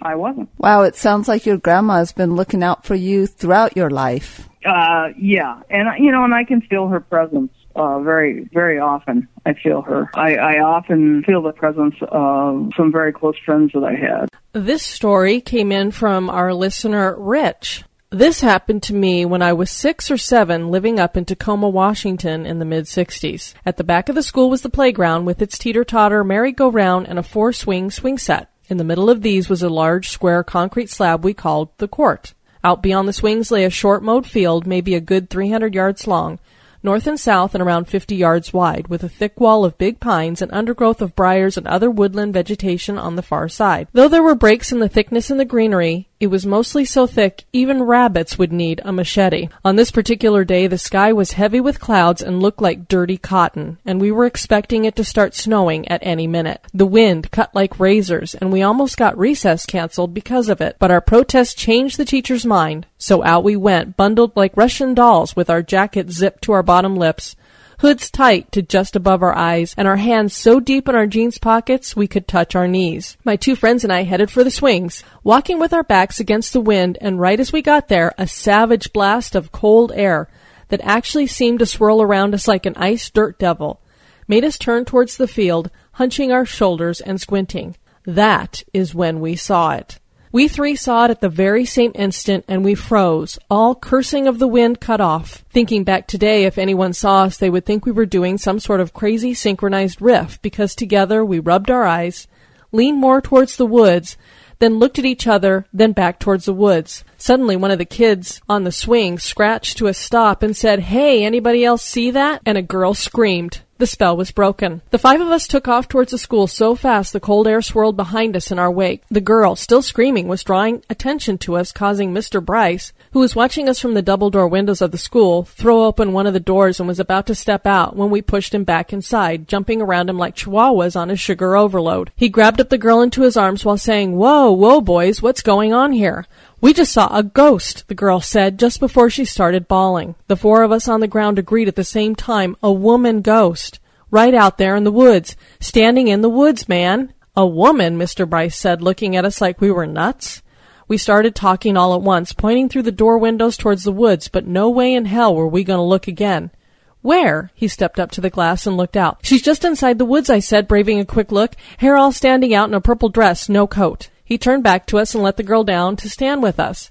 I 0.00 0.14
wasn't. 0.14 0.48
Wow, 0.58 0.82
it 0.82 0.96
sounds 0.96 1.28
like 1.28 1.44
your 1.44 1.58
grandma 1.58 1.98
has 1.98 2.12
been 2.12 2.34
looking 2.34 2.62
out 2.62 2.84
for 2.84 2.94
you 2.94 3.26
throughout 3.26 3.76
your 3.76 3.90
life. 3.90 4.48
Uh, 4.64 5.08
yeah, 5.18 5.60
and 5.68 5.88
you 6.02 6.12
know, 6.12 6.24
and 6.24 6.34
I 6.34 6.44
can 6.44 6.60
feel 6.62 6.88
her 6.88 7.00
presence 7.00 7.52
uh, 7.74 8.00
very, 8.00 8.48
very 8.52 8.78
often. 8.78 9.28
I 9.44 9.54
feel 9.54 9.82
her. 9.82 10.10
I, 10.14 10.36
I 10.36 10.60
often 10.60 11.22
feel 11.24 11.42
the 11.42 11.52
presence 11.52 11.94
of 12.08 12.70
some 12.76 12.92
very 12.92 13.12
close 13.12 13.36
friends 13.44 13.72
that 13.74 13.84
I 13.84 13.94
had. 13.94 14.28
This 14.52 14.82
story 14.82 15.40
came 15.40 15.72
in 15.72 15.90
from 15.90 16.30
our 16.30 16.52
listener, 16.54 17.16
Rich. 17.18 17.84
This 18.10 18.42
happened 18.42 18.82
to 18.84 18.94
me 18.94 19.24
when 19.24 19.40
I 19.40 19.54
was 19.54 19.70
six 19.70 20.10
or 20.10 20.18
seven 20.18 20.70
living 20.70 21.00
up 21.00 21.16
in 21.16 21.24
Tacoma, 21.24 21.70
Washington 21.70 22.44
in 22.44 22.58
the 22.58 22.66
mid 22.66 22.84
60s. 22.84 23.54
At 23.64 23.78
the 23.78 23.84
back 23.84 24.10
of 24.10 24.14
the 24.14 24.22
school 24.22 24.50
was 24.50 24.60
the 24.60 24.68
playground 24.68 25.24
with 25.24 25.40
its 25.40 25.56
teeter 25.56 25.82
totter, 25.82 26.22
merry-go-round, 26.22 27.08
and 27.08 27.18
a 27.18 27.22
four 27.22 27.54
swing 27.54 27.90
swing 27.90 28.18
set. 28.18 28.50
In 28.68 28.76
the 28.76 28.84
middle 28.84 29.08
of 29.08 29.22
these 29.22 29.48
was 29.48 29.62
a 29.62 29.70
large 29.70 30.10
square 30.10 30.44
concrete 30.44 30.90
slab 30.90 31.24
we 31.24 31.32
called 31.32 31.70
the 31.78 31.88
court. 31.88 32.34
Out 32.62 32.82
beyond 32.82 33.08
the 33.08 33.12
swings 33.12 33.50
lay 33.50 33.64
a 33.64 33.70
short 33.70 34.02
mowed 34.02 34.26
field, 34.26 34.66
maybe 34.66 34.94
a 34.94 35.00
good 35.00 35.30
300 35.30 35.74
yards 35.74 36.06
long, 36.06 36.38
north 36.82 37.06
and 37.06 37.18
south 37.18 37.54
and 37.54 37.62
around 37.62 37.86
50 37.86 38.14
yards 38.14 38.52
wide, 38.52 38.88
with 38.88 39.02
a 39.02 39.08
thick 39.08 39.38
wall 39.40 39.64
of 39.64 39.78
big 39.78 40.00
pines 40.00 40.42
and 40.42 40.52
undergrowth 40.52 41.00
of 41.00 41.16
briars 41.16 41.56
and 41.56 41.66
other 41.66 41.90
woodland 41.90 42.32
vegetation 42.32 42.98
on 42.98 43.16
the 43.16 43.22
far 43.22 43.48
side. 43.48 43.88
Though 43.92 44.08
there 44.08 44.22
were 44.22 44.34
breaks 44.34 44.72
in 44.72 44.80
the 44.80 44.88
thickness 44.88 45.30
in 45.30 45.38
the 45.38 45.44
greenery, 45.44 46.08
it 46.22 46.30
was 46.30 46.46
mostly 46.46 46.84
so 46.84 47.04
thick 47.04 47.42
even 47.52 47.82
rabbits 47.82 48.38
would 48.38 48.52
need 48.52 48.80
a 48.84 48.92
machete. 48.92 49.48
On 49.64 49.74
this 49.74 49.90
particular 49.90 50.44
day, 50.44 50.68
the 50.68 50.78
sky 50.78 51.12
was 51.12 51.32
heavy 51.32 51.58
with 51.58 51.80
clouds 51.80 52.22
and 52.22 52.40
looked 52.40 52.62
like 52.62 52.86
dirty 52.86 53.18
cotton, 53.18 53.78
and 53.84 54.00
we 54.00 54.12
were 54.12 54.24
expecting 54.24 54.84
it 54.84 54.94
to 54.94 55.02
start 55.02 55.34
snowing 55.34 55.88
at 55.88 55.98
any 56.04 56.28
minute. 56.28 56.64
The 56.72 56.86
wind 56.86 57.32
cut 57.32 57.52
like 57.56 57.80
razors, 57.80 58.36
and 58.36 58.52
we 58.52 58.62
almost 58.62 58.96
got 58.96 59.18
recess 59.18 59.66
canceled 59.66 60.14
because 60.14 60.48
of 60.48 60.60
it. 60.60 60.76
But 60.78 60.92
our 60.92 61.00
protest 61.00 61.58
changed 61.58 61.96
the 61.96 62.04
teacher's 62.04 62.46
mind, 62.46 62.86
so 62.98 63.24
out 63.24 63.42
we 63.42 63.56
went, 63.56 63.96
bundled 63.96 64.36
like 64.36 64.56
Russian 64.56 64.94
dolls 64.94 65.34
with 65.34 65.50
our 65.50 65.60
jackets 65.60 66.14
zipped 66.14 66.42
to 66.42 66.52
our 66.52 66.62
bottom 66.62 66.94
lips 66.94 67.34
hoods 67.82 68.10
tight 68.10 68.50
to 68.52 68.62
just 68.62 68.96
above 68.96 69.22
our 69.22 69.36
eyes, 69.36 69.74
and 69.76 69.86
our 69.86 69.96
hands 69.96 70.34
so 70.34 70.58
deep 70.58 70.88
in 70.88 70.94
our 70.94 71.06
jeans 71.06 71.38
pockets 71.38 71.94
we 71.94 72.08
could 72.08 72.26
touch 72.26 72.56
our 72.56 72.66
knees. 72.66 73.16
My 73.24 73.36
two 73.36 73.54
friends 73.54 73.84
and 73.84 73.92
I 73.92 74.04
headed 74.04 74.30
for 74.30 74.42
the 74.42 74.50
swings, 74.50 75.04
walking 75.22 75.60
with 75.60 75.72
our 75.72 75.82
backs 75.82 76.18
against 76.18 76.52
the 76.52 76.60
wind, 76.60 76.96
and 77.00 77.20
right 77.20 77.38
as 77.38 77.52
we 77.52 77.60
got 77.60 77.88
there, 77.88 78.14
a 78.16 78.26
savage 78.26 78.92
blast 78.92 79.34
of 79.34 79.52
cold 79.52 79.92
air 79.94 80.28
that 80.68 80.80
actually 80.82 81.26
seemed 81.26 81.58
to 81.58 81.66
swirl 81.66 82.00
around 82.00 82.32
us 82.32 82.48
like 82.48 82.64
an 82.64 82.76
ice 82.76 83.10
dirt 83.10 83.38
devil 83.38 83.82
made 84.28 84.44
us 84.44 84.56
turn 84.56 84.84
towards 84.84 85.16
the 85.16 85.28
field, 85.28 85.70
hunching 85.92 86.32
our 86.32 86.46
shoulders 86.46 87.00
and 87.00 87.20
squinting. 87.20 87.76
That 88.04 88.62
is 88.72 88.94
when 88.94 89.20
we 89.20 89.36
saw 89.36 89.72
it. 89.72 89.98
We 90.32 90.48
three 90.48 90.76
saw 90.76 91.04
it 91.04 91.10
at 91.10 91.20
the 91.20 91.28
very 91.28 91.66
same 91.66 91.92
instant 91.94 92.46
and 92.48 92.64
we 92.64 92.74
froze, 92.74 93.38
all 93.50 93.74
cursing 93.74 94.26
of 94.26 94.38
the 94.38 94.48
wind 94.48 94.80
cut 94.80 94.98
off. 94.98 95.44
Thinking 95.50 95.84
back 95.84 96.06
today, 96.06 96.44
if 96.44 96.56
anyone 96.56 96.94
saw 96.94 97.24
us, 97.24 97.36
they 97.36 97.50
would 97.50 97.66
think 97.66 97.84
we 97.84 97.92
were 97.92 98.06
doing 98.06 98.38
some 98.38 98.58
sort 98.58 98.80
of 98.80 98.94
crazy 98.94 99.34
synchronized 99.34 100.00
riff 100.00 100.40
because 100.40 100.74
together 100.74 101.22
we 101.22 101.38
rubbed 101.38 101.70
our 101.70 101.84
eyes, 101.84 102.28
leaned 102.72 102.98
more 102.98 103.20
towards 103.20 103.58
the 103.58 103.66
woods, 103.66 104.16
then 104.58 104.78
looked 104.78 104.98
at 104.98 105.04
each 105.04 105.26
other, 105.26 105.66
then 105.70 105.92
back 105.92 106.18
towards 106.18 106.46
the 106.46 106.54
woods. 106.54 107.04
Suddenly, 107.18 107.56
one 107.56 107.70
of 107.70 107.78
the 107.78 107.84
kids 107.84 108.40
on 108.48 108.64
the 108.64 108.72
swing 108.72 109.18
scratched 109.18 109.76
to 109.78 109.86
a 109.86 109.92
stop 109.92 110.42
and 110.42 110.56
said, 110.56 110.80
Hey, 110.80 111.24
anybody 111.24 111.62
else 111.62 111.82
see 111.82 112.10
that? 112.10 112.40
And 112.46 112.56
a 112.56 112.62
girl 112.62 112.94
screamed. 112.94 113.60
The 113.82 113.86
spell 113.88 114.16
was 114.16 114.30
broken. 114.30 114.80
The 114.92 114.98
five 115.00 115.20
of 115.20 115.26
us 115.26 115.48
took 115.48 115.66
off 115.66 115.88
towards 115.88 116.12
the 116.12 116.16
school 116.18 116.46
so 116.46 116.76
fast 116.76 117.12
the 117.12 117.18
cold 117.18 117.48
air 117.48 117.60
swirled 117.60 117.96
behind 117.96 118.36
us 118.36 118.52
in 118.52 118.58
our 118.60 118.70
wake. 118.70 119.02
The 119.10 119.20
girl, 119.20 119.56
still 119.56 119.82
screaming, 119.82 120.28
was 120.28 120.44
drawing 120.44 120.84
attention 120.88 121.36
to 121.38 121.56
us, 121.56 121.72
causing 121.72 122.14
Mr. 122.14 122.40
Bryce, 122.40 122.92
who 123.10 123.18
was 123.18 123.34
watching 123.34 123.68
us 123.68 123.80
from 123.80 123.94
the 123.94 124.00
double 124.00 124.30
door 124.30 124.46
windows 124.46 124.82
of 124.82 124.92
the 124.92 124.98
school, 124.98 125.42
throw 125.42 125.82
open 125.82 126.12
one 126.12 126.28
of 126.28 126.32
the 126.32 126.38
doors 126.38 126.78
and 126.78 126.86
was 126.86 127.00
about 127.00 127.26
to 127.26 127.34
step 127.34 127.66
out 127.66 127.96
when 127.96 128.08
we 128.08 128.22
pushed 128.22 128.54
him 128.54 128.62
back 128.62 128.92
inside, 128.92 129.48
jumping 129.48 129.82
around 129.82 130.08
him 130.08 130.16
like 130.16 130.36
chihuahuas 130.36 130.94
on 130.94 131.10
a 131.10 131.16
sugar 131.16 131.56
overload. 131.56 132.12
He 132.14 132.28
grabbed 132.28 132.60
up 132.60 132.68
the 132.68 132.78
girl 132.78 133.00
into 133.00 133.22
his 133.22 133.36
arms 133.36 133.64
while 133.64 133.78
saying, 133.78 134.16
Whoa, 134.16 134.52
whoa, 134.52 134.80
boys, 134.80 135.20
what's 135.20 135.42
going 135.42 135.72
on 135.72 135.90
here? 135.90 136.28
We 136.62 136.72
just 136.72 136.92
saw 136.92 137.08
a 137.12 137.24
ghost, 137.24 137.88
the 137.88 137.94
girl 137.96 138.20
said 138.20 138.56
just 138.56 138.78
before 138.78 139.10
she 139.10 139.24
started 139.24 139.66
bawling. 139.66 140.14
The 140.28 140.36
four 140.36 140.62
of 140.62 140.70
us 140.70 140.86
on 140.86 141.00
the 141.00 141.08
ground 141.08 141.36
agreed 141.36 141.66
at 141.66 141.74
the 141.74 141.82
same 141.82 142.14
time, 142.14 142.56
a 142.62 142.70
woman 142.70 143.20
ghost. 143.20 143.80
Right 144.12 144.32
out 144.32 144.58
there 144.58 144.76
in 144.76 144.84
the 144.84 144.92
woods. 144.92 145.34
Standing 145.58 146.06
in 146.06 146.22
the 146.22 146.28
woods, 146.28 146.68
man. 146.68 147.14
A 147.36 147.44
woman, 147.44 147.98
Mr. 147.98 148.30
Bryce 148.30 148.56
said, 148.56 148.80
looking 148.80 149.16
at 149.16 149.24
us 149.24 149.40
like 149.40 149.60
we 149.60 149.72
were 149.72 149.88
nuts. 149.88 150.40
We 150.86 150.98
started 150.98 151.34
talking 151.34 151.76
all 151.76 151.96
at 151.96 152.02
once, 152.02 152.32
pointing 152.32 152.68
through 152.68 152.82
the 152.82 152.92
door 152.92 153.18
windows 153.18 153.56
towards 153.56 153.82
the 153.82 153.90
woods, 153.90 154.28
but 154.28 154.46
no 154.46 154.70
way 154.70 154.94
in 154.94 155.06
hell 155.06 155.34
were 155.34 155.48
we 155.48 155.64
going 155.64 155.78
to 155.78 155.82
look 155.82 156.06
again. 156.06 156.52
Where? 157.00 157.50
He 157.56 157.66
stepped 157.66 157.98
up 157.98 158.12
to 158.12 158.20
the 158.20 158.30
glass 158.30 158.68
and 158.68 158.76
looked 158.76 158.96
out. 158.96 159.18
She's 159.22 159.42
just 159.42 159.64
inside 159.64 159.98
the 159.98 160.04
woods, 160.04 160.30
I 160.30 160.38
said, 160.38 160.68
braving 160.68 161.00
a 161.00 161.04
quick 161.04 161.32
look, 161.32 161.56
hair 161.78 161.96
all 161.96 162.12
standing 162.12 162.54
out 162.54 162.68
in 162.68 162.74
a 162.74 162.80
purple 162.80 163.08
dress, 163.08 163.48
no 163.48 163.66
coat. 163.66 164.10
He 164.32 164.38
turned 164.38 164.62
back 164.62 164.86
to 164.86 164.96
us 164.96 165.14
and 165.14 165.22
let 165.22 165.36
the 165.36 165.42
girl 165.42 165.62
down 165.62 165.94
to 165.96 166.08
stand 166.08 166.42
with 166.42 166.58
us. 166.58 166.90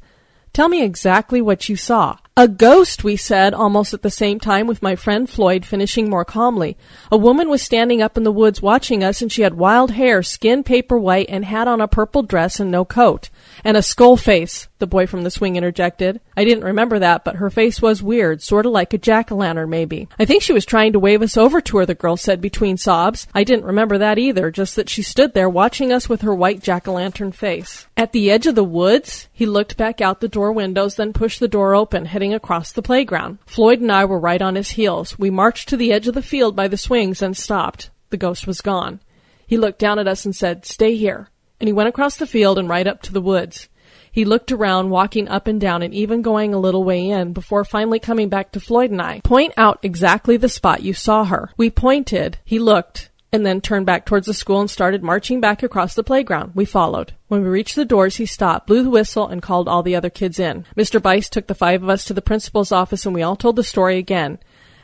Tell 0.54 0.70
me 0.70 0.84
exactly 0.84 1.42
what 1.42 1.70
you 1.70 1.76
saw. 1.76 2.18
A 2.38 2.48
ghost, 2.48 3.04
we 3.04 3.16
said, 3.16 3.56
almost 3.56 3.96
at 3.96 4.04
the 4.04 4.12
same 4.12 4.40
time, 4.40 4.68
with 4.68 4.84
my 4.84 4.96
friend 4.96 5.28
Floyd 5.28 5.66
finishing 5.66 6.08
more 6.08 6.24
calmly. 6.24 6.78
A 7.12 7.18
woman 7.18 7.50
was 7.50 7.64
standing 7.64 8.00
up 8.00 8.16
in 8.16 8.22
the 8.22 8.32
woods 8.32 8.62
watching 8.62 9.04
us, 9.04 9.24
and 9.24 9.32
she 9.32 9.42
had 9.42 9.56
wild 9.56 9.90
hair, 9.90 10.22
skin 10.22 10.62
paper 10.62 11.00
white, 11.00 11.26
and 11.30 11.44
had 11.44 11.68
on 11.68 11.82
a 11.82 11.88
purple 11.88 12.22
dress 12.22 12.60
and 12.60 12.70
no 12.70 12.86
coat. 12.86 13.32
And 13.64 13.78
a 13.78 13.82
skull 13.82 14.18
face, 14.18 14.68
the 14.80 14.88
boy 14.88 15.08
from 15.08 15.24
the 15.24 15.32
swing 15.32 15.56
interjected. 15.56 16.20
I 16.36 16.44
didn't 16.44 16.64
remember 16.64 17.00
that, 17.00 17.24
but 17.24 17.36
her 17.36 17.50
face 17.50 17.82
was 17.82 18.02
weird, 18.02 18.42
sort 18.42 18.66
of 18.66 18.72
like 18.72 18.94
a 18.94 18.98
jack-o'-lantern, 18.98 19.70
maybe. 19.70 20.08
I 20.20 20.26
think 20.26 20.42
she 20.42 20.54
was 20.54 20.66
trying 20.66 20.94
to 20.94 21.00
wave 21.00 21.22
us 21.22 21.38
over 21.38 21.62
to 21.62 21.78
her, 21.78 21.86
the 21.86 21.96
girl 21.96 22.18
said 22.18 22.42
between 22.42 22.78
sobs. 22.78 23.28
I 23.34 23.44
didn't 23.44 23.66
remember 23.66 23.98
that 23.98 24.18
either, 24.18 24.52
just 24.52 24.76
that 24.76 24.90
she 24.90 25.02
stood 25.02 25.34
there 25.34 25.50
watching 25.50 25.92
us 25.92 26.10
with 26.10 26.22
her 26.22 26.34
white 26.34 26.62
jack-o'-lantern 26.62 27.34
face. 27.34 27.88
At 27.96 28.12
the 28.12 28.32
edge 28.32 28.48
of 28.48 28.56
the 28.56 28.64
woods, 28.64 29.28
he 29.32 29.46
looked 29.46 29.78
back 29.78 30.02
out 30.02 30.22
the 30.22 30.28
door 30.28 30.52
windows, 30.52 30.96
then 30.96 31.14
pushed 31.14 31.40
the 31.40 31.48
door 31.48 31.76
open, 31.76 32.06
heading 32.06 32.34
across 32.34 32.72
the 32.72 32.82
playground. 32.82 33.38
Floyd 33.46 33.82
and 33.82 33.92
I 33.92 34.06
were 34.06 34.20
right 34.20 34.42
on 34.42 34.56
his 34.56 34.72
heels. 34.72 35.18
We 35.20 35.30
marched 35.30 35.70
to 35.70 35.78
the 35.78 35.92
edge 35.92 36.08
of 36.08 36.14
the 36.14 36.22
field 36.22 36.56
by 36.56 36.68
the 36.68 36.78
swings 36.78 37.22
and 37.22 37.38
stopped. 37.38 37.90
The 38.10 38.18
ghost 38.18 38.46
was 38.48 38.62
gone. 38.62 39.00
He 39.48 39.58
looked 39.58 39.80
down 39.80 40.00
at 40.00 40.08
us 40.08 40.26
and 40.26 40.36
said, 40.36 40.66
Stay 40.66 40.96
here. 40.96 41.28
And 41.62 41.68
he 41.68 41.74
went 41.74 41.90
across 41.90 42.18
the 42.18 42.26
field 42.26 42.58
and 42.58 42.68
right 42.68 42.88
up 42.88 43.04
to 43.04 43.14
the 43.14 43.22
woods. 43.22 43.70
He 44.12 44.26
looked 44.26 44.52
around, 44.52 44.90
walking 44.90 45.30
up 45.30 45.46
and 45.46 45.62
down 45.62 45.84
and 45.84 45.94
even 45.94 46.24
going 46.24 46.56
a 46.56 46.60
little 46.60 46.84
way 46.84 47.08
in 47.08 47.34
before 47.34 47.64
finally 47.64 48.00
coming 48.00 48.30
back 48.30 48.52
to 48.52 48.60
Floyd 48.60 48.90
and 48.90 49.00
I. 49.00 49.20
Point 49.20 49.54
out 49.58 49.78
exactly 49.84 50.38
the 50.38 50.50
spot 50.50 50.82
you 50.82 50.94
saw 50.94 51.24
her. 51.26 51.52
We 51.58 51.70
pointed. 51.70 52.40
He 52.44 52.58
looked 52.58 53.12
and 53.32 53.46
then 53.46 53.62
turned 53.62 53.86
back 53.86 54.08
towards 54.08 54.26
the 54.26 54.34
school 54.34 54.60
and 54.60 54.72
started 54.72 55.04
marching 55.04 55.40
back 55.40 55.62
across 55.62 55.94
the 55.94 56.04
playground. 56.04 56.54
We 56.56 56.66
followed. 56.66 57.14
When 57.28 57.44
we 57.44 57.50
reached 57.50 57.76
the 57.76 57.86
doors, 57.86 58.18
he 58.18 58.26
stopped, 58.26 58.66
blew 58.66 58.82
the 58.82 58.90
whistle, 58.90 59.28
and 59.28 59.40
called 59.40 59.70
all 59.70 59.84
the 59.84 59.96
other 59.96 60.10
kids 60.10 60.40
in. 60.40 60.66
Mr. 60.76 61.00
Bryce 61.00 61.30
took 61.30 61.46
the 61.46 61.54
five 61.54 61.84
of 61.84 61.90
us 61.90 62.04
to 62.06 62.14
the 62.16 62.24
principal's 62.24 62.72
office, 62.72 63.06
and 63.06 63.14
we 63.14 63.22
all 63.22 63.36
told 63.36 63.56
the 63.56 63.64
story 63.64 64.00
again. 64.00 64.40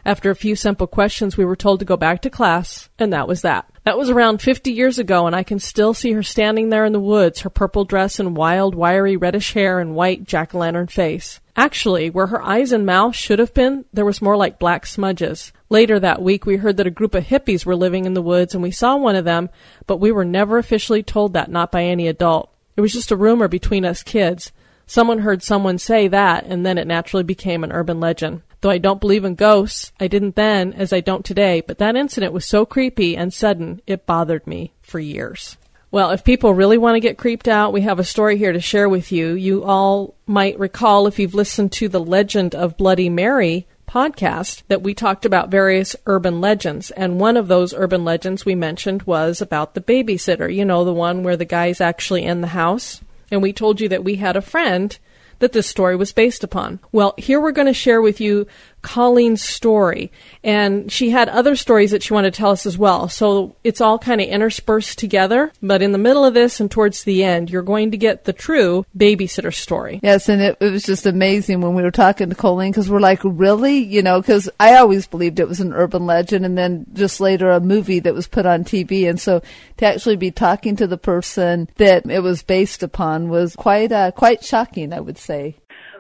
After 0.06 0.30
a 0.30 0.36
few 0.36 0.56
simple 0.56 0.88
questions, 0.88 1.36
we 1.36 1.44
were 1.44 1.58
told 1.58 1.80
to 1.80 1.86
go 1.86 1.98
back 1.98 2.22
to 2.22 2.30
class, 2.30 2.88
and 2.98 3.12
that 3.12 3.28
was 3.28 3.42
that. 3.42 3.70
That 3.88 3.98
was 3.98 4.10
around 4.10 4.42
50 4.42 4.74
years 4.74 5.00
ago, 5.00 5.28
and 5.28 5.34
I 5.34 5.44
can 5.44 5.60
still 5.60 5.94
see 5.94 6.12
her 6.12 6.22
standing 6.22 6.68
there 6.68 6.84
in 6.84 6.92
the 6.92 7.00
woods, 7.00 7.40
her 7.40 7.50
purple 7.50 7.86
dress 7.86 8.20
and 8.20 8.36
wild, 8.36 8.76
wiry 8.76 9.16
reddish 9.16 9.54
hair 9.54 9.80
and 9.80 9.96
white 9.96 10.26
jack 10.26 10.54
o' 10.54 10.58
lantern 10.58 10.88
face. 10.88 11.40
Actually, 11.56 12.10
where 12.10 12.28
her 12.28 12.42
eyes 12.42 12.74
and 12.74 12.86
mouth 12.86 13.16
should 13.16 13.40
have 13.40 13.54
been, 13.54 13.86
there 13.94 14.04
was 14.04 14.22
more 14.22 14.36
like 14.36 14.60
black 14.60 14.86
smudges. 14.86 15.54
Later 15.70 16.02
that 16.02 16.22
week, 16.22 16.46
we 16.46 16.58
heard 16.58 16.76
that 16.76 16.86
a 16.86 16.92
group 16.92 17.16
of 17.16 17.24
hippies 17.24 17.66
were 17.66 17.78
living 17.78 18.04
in 18.04 18.14
the 18.14 18.22
woods, 18.22 18.54
and 18.54 18.62
we 18.62 18.72
saw 18.72 18.98
one 18.98 19.16
of 19.16 19.24
them, 19.24 19.50
but 19.86 20.02
we 20.02 20.12
were 20.12 20.26
never 20.26 20.58
officially 20.58 21.02
told 21.02 21.32
that, 21.32 21.50
not 21.50 21.72
by 21.72 21.86
any 21.86 22.10
adult. 22.10 22.52
It 22.76 22.82
was 22.82 22.92
just 22.92 23.12
a 23.12 23.16
rumor 23.16 23.48
between 23.48 23.86
us 23.86 24.04
kids. 24.04 24.52
Someone 24.86 25.20
heard 25.20 25.42
someone 25.42 25.78
say 25.78 26.10
that, 26.10 26.44
and 26.46 26.66
then 26.66 26.78
it 26.78 26.88
naturally 26.88 27.24
became 27.24 27.64
an 27.64 27.72
urban 27.72 28.02
legend. 28.02 28.42
Though 28.62 28.70
I 28.72 28.80
don't 28.80 29.02
believe 29.02 29.24
in 29.24 29.36
ghosts, 29.36 29.92
I 30.00 30.08
didn't 30.08 30.36
then, 30.36 30.74
as 30.74 30.92
I 30.92 31.00
don't 31.00 31.24
today, 31.24 31.62
but 31.62 31.78
that 31.78 31.96
incident 31.96 32.34
was 32.34 32.46
so 32.46 32.66
creepy 32.66 33.16
and 33.16 33.34
sudden, 33.34 33.82
it 33.86 34.06
bothered 34.06 34.48
me 34.48 34.74
for 34.82 35.00
years. 35.00 35.58
Well, 35.90 36.12
if 36.12 36.24
people 36.24 36.54
really 36.54 36.78
want 36.78 36.96
to 36.96 37.00
get 37.00 37.18
creeped 37.18 37.48
out, 37.48 37.72
we 37.72 37.82
have 37.82 38.00
a 38.00 38.04
story 38.04 38.38
here 38.38 38.52
to 38.52 38.60
share 38.60 38.90
with 38.90 39.12
you. 39.12 39.34
You 39.34 39.64
all 39.64 40.16
might 40.26 40.60
recall, 40.60 41.08
if 41.08 41.18
you've 41.18 41.34
listened 41.34 41.72
to 41.74 41.88
the 41.88 42.00
Legend 42.00 42.54
of 42.56 42.78
Bloody 42.78 43.10
Mary 43.10 43.68
podcast, 43.88 44.64
that 44.68 44.82
we 44.82 44.94
talked 44.94 45.24
about 45.24 45.50
various 45.50 45.96
urban 46.06 46.42
legends. 46.42 46.92
And 46.92 47.22
one 47.22 47.38
of 47.38 47.48
those 47.48 47.74
urban 47.74 48.04
legends 48.04 48.44
we 48.44 48.54
mentioned 48.54 49.04
was 49.04 49.42
about 49.42 49.76
the 49.76 49.82
babysitter. 49.82 50.54
You 50.54 50.66
know, 50.66 50.84
the 50.84 50.94
one 50.94 51.24
where 51.24 51.38
the 51.38 51.46
guy's 51.46 51.80
actually 51.80 52.24
in 52.24 52.42
the 52.42 52.48
house. 52.48 53.00
And 53.32 53.42
we 53.42 53.54
told 53.54 53.80
you 53.80 53.88
that 53.90 54.04
we 54.04 54.16
had 54.16 54.36
a 54.36 54.42
friend 54.42 54.98
that 55.40 55.54
this 55.54 55.68
story 55.68 55.96
was 55.96 56.12
based 56.12 56.44
upon. 56.44 56.80
Well, 56.92 57.14
here 57.18 57.40
we're 57.40 57.52
going 57.52 57.68
to 57.68 57.74
share 57.74 58.02
with 58.02 58.20
you 58.20 58.48
Colleen's 58.82 59.42
story. 59.42 60.12
And 60.44 60.92
she 60.92 61.10
had 61.10 61.30
other 61.30 61.56
stories 61.56 61.92
that 61.92 62.04
she 62.04 62.14
wanted 62.14 62.34
to 62.34 62.38
tell 62.38 62.52
us 62.52 62.66
as 62.66 62.78
well. 62.78 63.10
So 63.10 63.56
it's 63.64 63.82
all 63.82 64.00
kind 64.00 64.22
of 64.22 64.28
interspersed 64.28 64.98
together. 64.98 65.52
But 65.62 65.82
in 65.82 65.92
the 65.92 65.98
middle 65.98 66.24
of 66.24 66.34
this 66.34 66.60
and 66.60 66.70
towards 66.70 67.04
the 67.04 67.24
end, 67.24 67.50
you're 67.50 67.64
going 67.64 67.92
to 67.92 67.98
get 67.98 68.24
the 68.24 68.34
true 68.34 68.86
babysitter 68.98 69.54
story. 69.54 70.00
Yes, 70.04 70.30
and 70.30 70.42
it, 70.42 70.58
it 70.60 70.72
was 70.72 70.84
just 70.84 71.06
amazing 71.06 71.62
when 71.62 71.74
we 71.74 71.84
were 71.84 71.92
talking 71.92 72.30
to 72.30 72.36
Colleen 72.36 72.72
because 72.72 72.90
we're 72.90 73.00
like, 73.00 73.20
really? 73.24 73.80
You 73.80 74.04
know, 74.04 74.22
because 74.22 74.50
I 74.60 74.78
always 74.78 75.08
believed 75.08 75.40
it 75.40 75.48
was 75.48 75.60
an 75.60 75.74
urban 75.74 76.06
legend 76.06 76.46
and 76.46 76.58
then 76.58 76.86
just 76.94 77.20
later 77.20 77.52
a 77.52 77.60
movie 77.60 78.00
that 78.00 78.14
was 78.14 78.28
put 78.28 78.46
on 78.46 78.64
TV. 78.64 79.10
And 79.10 79.20
so 79.20 79.42
to 79.78 79.86
actually 79.86 80.16
be 80.16 80.32
talking 80.32 80.76
to 80.78 80.88
the 80.88 80.98
person 80.98 81.70
that 81.76 82.06
it 82.06 82.22
was 82.22 82.44
based 82.44 82.84
upon 82.84 83.30
was 83.30 83.56
quite, 83.56 83.92
uh, 83.92 84.12
quite 84.12 84.44
shocking, 84.44 84.94
I 84.94 85.00
would 85.00 85.18
say. 85.18 85.58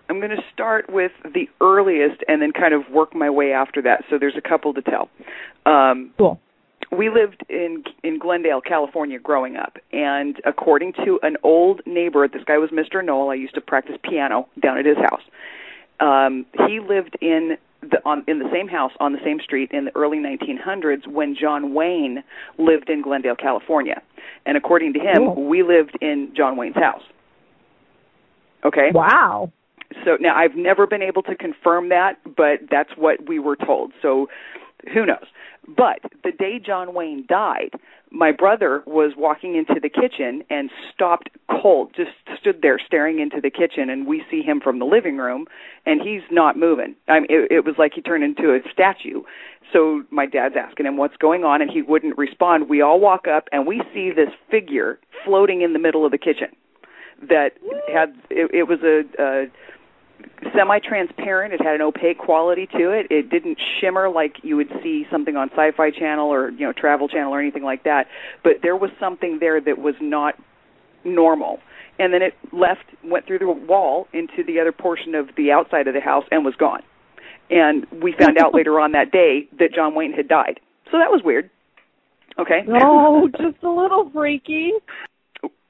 I'm 0.09 0.19
going 0.19 0.31
to 0.31 0.43
start 0.53 0.89
with 0.89 1.11
the 1.23 1.49
earliest 1.61 2.23
and 2.27 2.41
then 2.41 2.51
kind 2.53 2.73
of 2.73 2.89
work 2.89 3.13
my 3.15 3.29
way 3.29 3.51
after 3.51 3.81
that. 3.83 4.03
So 4.09 4.17
there's 4.17 4.37
a 4.37 4.41
couple 4.47 4.73
to 4.73 4.81
tell. 4.81 5.09
Um, 5.65 6.11
cool. 6.17 6.39
We 6.91 7.09
lived 7.09 7.43
in 7.49 7.83
in 8.03 8.17
Glendale, 8.17 8.61
California, 8.61 9.19
growing 9.19 9.57
up, 9.57 9.77
and 9.91 10.39
according 10.45 10.93
to 11.05 11.19
an 11.21 11.35
old 11.43 11.81
neighbor, 11.85 12.25
this 12.29 12.43
guy 12.45 12.57
was 12.57 12.69
Mr. 12.69 13.03
Noel. 13.03 13.29
I 13.29 13.33
used 13.33 13.55
to 13.55 13.61
practice 13.61 13.97
piano 14.03 14.47
down 14.61 14.77
at 14.77 14.85
his 14.85 14.95
house. 14.97 15.21
Um, 15.99 16.45
he 16.67 16.79
lived 16.79 17.17
in 17.19 17.57
the, 17.81 17.97
on, 18.05 18.23
in 18.27 18.39
the 18.39 18.49
same 18.53 18.69
house 18.69 18.93
on 19.01 19.11
the 19.11 19.19
same 19.23 19.39
street 19.41 19.71
in 19.71 19.85
the 19.85 19.95
early 19.95 20.17
1900s 20.17 21.07
when 21.07 21.35
John 21.35 21.73
Wayne 21.73 22.23
lived 22.57 22.89
in 22.89 23.01
Glendale, 23.01 23.35
California. 23.35 24.01
And 24.45 24.55
according 24.55 24.93
to 24.93 24.99
him, 24.99 25.17
Cool. 25.17 25.43
we 25.47 25.63
lived 25.63 25.97
in 26.01 26.31
John 26.35 26.55
Wayne's 26.55 26.75
house. 26.75 27.03
Okay. 28.63 28.91
Wow. 28.93 29.51
So 30.03 30.17
now 30.19 30.35
I've 30.35 30.55
never 30.55 30.88
been 30.88 31.01
able 31.01 31.23
to 31.23 31.35
confirm 31.35 31.89
that, 31.89 32.19
but 32.35 32.61
that's 32.69 32.91
what 32.95 33.27
we 33.27 33.39
were 33.39 33.55
told. 33.55 33.93
So 34.01 34.29
who 34.93 35.05
knows? 35.05 35.25
But 35.67 35.99
the 36.23 36.31
day 36.31 36.59
John 36.59 36.93
Wayne 36.93 37.25
died, 37.27 37.71
my 38.09 38.31
brother 38.31 38.83
was 38.85 39.13
walking 39.17 39.55
into 39.55 39.81
the 39.81 39.89
kitchen 39.89 40.43
and 40.49 40.69
stopped 40.93 41.29
cold, 41.49 41.93
just 41.93 42.11
stood 42.39 42.61
there 42.61 42.79
staring 42.79 43.19
into 43.19 43.41
the 43.41 43.49
kitchen, 43.49 43.89
and 43.89 44.07
we 44.07 44.23
see 44.31 44.41
him 44.41 44.61
from 44.61 44.79
the 44.79 44.85
living 44.85 45.17
room, 45.17 45.45
and 45.85 46.01
he's 46.01 46.21
not 46.31 46.57
moving. 46.57 46.95
I 47.09 47.19
mean, 47.19 47.27
it, 47.29 47.51
it 47.51 47.65
was 47.65 47.75
like 47.77 47.93
he 47.93 48.01
turned 48.01 48.23
into 48.23 48.53
a 48.53 48.61
statue. 48.71 49.23
So 49.73 50.03
my 50.09 50.25
dad's 50.25 50.55
asking 50.55 50.85
him 50.85 50.95
what's 50.95 51.17
going 51.17 51.43
on, 51.43 51.61
and 51.61 51.69
he 51.69 51.81
wouldn't 51.81 52.17
respond. 52.17 52.69
We 52.69 52.81
all 52.81 53.01
walk 53.01 53.27
up, 53.27 53.49
and 53.51 53.67
we 53.67 53.81
see 53.93 54.11
this 54.11 54.29
figure 54.49 54.99
floating 55.25 55.61
in 55.61 55.73
the 55.73 55.79
middle 55.79 56.05
of 56.05 56.11
the 56.11 56.17
kitchen 56.17 56.55
that 57.21 57.57
had 57.91 58.15
it, 58.29 58.51
it 58.53 58.63
was 58.63 58.79
a, 58.83 59.03
a 59.19 59.47
semi-transparent. 60.55 61.53
It 61.53 61.61
had 61.61 61.76
an 61.76 61.82
opaque 61.82 62.18
quality 62.18 62.68
to 62.68 62.91
it. 62.91 63.07
It 63.11 63.30
didn't 63.30 63.59
shimmer 63.80 64.09
like 64.09 64.43
you 64.43 64.55
would 64.55 64.72
see 64.82 65.07
something 65.11 65.36
on 65.36 65.49
Sci-Fi 65.49 65.91
Channel 65.91 66.32
or 66.32 66.49
you 66.49 66.65
know 66.65 66.74
Travel 66.74 67.07
Channel 67.07 67.34
or 67.34 67.39
anything 67.39 67.63
like 67.63 67.84
that. 67.84 68.07
But 68.43 68.61
there 68.61 68.76
was 68.76 68.91
something 68.99 69.39
there 69.39 69.59
that 69.61 69.78
was 69.80 69.95
not 69.99 70.36
normal. 71.03 71.59
And 71.99 72.13
then 72.13 72.22
it 72.22 72.36
left, 72.51 72.86
went 73.03 73.26
through 73.26 73.39
the 73.39 73.49
wall 73.49 74.07
into 74.13 74.43
the 74.43 74.59
other 74.59 74.72
portion 74.72 75.15
of 75.15 75.30
the 75.36 75.51
outside 75.51 75.88
of 75.88 75.95
the 75.95 75.99
house 75.99 76.26
and 76.32 76.45
was 76.45 76.55
gone. 76.55 76.84
And 77.49 77.88
we 77.91 78.11
found 78.11 78.38
out 78.38 78.53
later 78.53 78.80
on 78.80 78.91
that 78.91 79.11
day 79.11 79.47
that 79.57 79.74
John 79.74 79.95
Wayne 79.95 80.13
had 80.13 80.28
died. 80.28 80.59
So 80.91 80.99
that 80.99 81.11
was 81.11 81.22
weird. 81.24 81.49
Okay. 82.38 82.65
Oh, 82.68 83.30
just 83.30 83.63
a 83.63 83.70
little 83.70 84.09
freaky. 84.11 84.74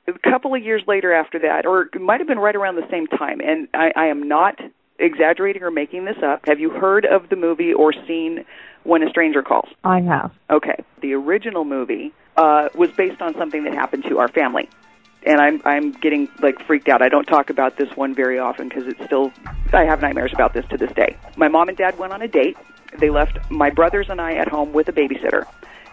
A 0.07 0.17
couple 0.19 0.55
of 0.55 0.63
years 0.63 0.83
later 0.87 1.13
after 1.13 1.39
that, 1.39 1.65
or 1.65 1.89
it 1.93 2.01
might 2.01 2.19
have 2.19 2.27
been 2.27 2.39
right 2.39 2.55
around 2.55 2.75
the 2.75 2.87
same 2.89 3.07
time, 3.07 3.41
and 3.41 3.67
I, 3.73 3.91
I 3.95 4.05
am 4.07 4.27
not 4.27 4.59
exaggerating 4.99 5.63
or 5.63 5.71
making 5.71 6.05
this 6.05 6.17
up. 6.23 6.45
Have 6.47 6.59
you 6.59 6.69
heard 6.69 7.05
of 7.05 7.29
the 7.29 7.35
movie 7.35 7.73
or 7.73 7.93
seen 7.93 8.45
When 8.83 9.03
a 9.03 9.09
Stranger 9.09 9.43
Calls? 9.43 9.69
I 9.83 10.01
have. 10.01 10.31
Okay. 10.49 10.83
The 11.01 11.13
original 11.13 11.65
movie 11.65 12.13
uh, 12.35 12.69
was 12.73 12.89
based 12.91 13.21
on 13.21 13.35
something 13.35 13.63
that 13.65 13.73
happened 13.73 14.05
to 14.05 14.19
our 14.19 14.27
family. 14.27 14.69
And 15.25 15.41
I'm 15.41 15.61
I'm 15.65 15.91
getting 15.91 16.29
like 16.41 16.59
freaked 16.65 16.87
out. 16.87 17.01
I 17.01 17.09
don't 17.09 17.25
talk 17.25 17.49
about 17.49 17.75
this 17.75 17.89
one 17.97 18.15
very 18.15 18.39
often 18.39 18.69
because 18.69 18.87
it's 18.87 19.03
still 19.03 19.33
I 19.73 19.83
have 19.83 19.99
nightmares 20.01 20.31
about 20.31 20.53
this 20.53 20.65
to 20.67 20.77
this 20.77 20.91
day. 20.93 21.17
My 21.35 21.47
mom 21.47 21.67
and 21.69 21.77
dad 21.77 21.97
went 21.99 22.13
on 22.13 22.21
a 22.21 22.27
date. 22.27 22.55
They 22.97 23.09
left 23.09 23.37
my 23.51 23.69
brothers 23.69 24.09
and 24.09 24.21
I 24.21 24.35
at 24.35 24.47
home 24.47 24.71
with 24.71 24.87
a 24.87 24.93
babysitter. 24.93 25.45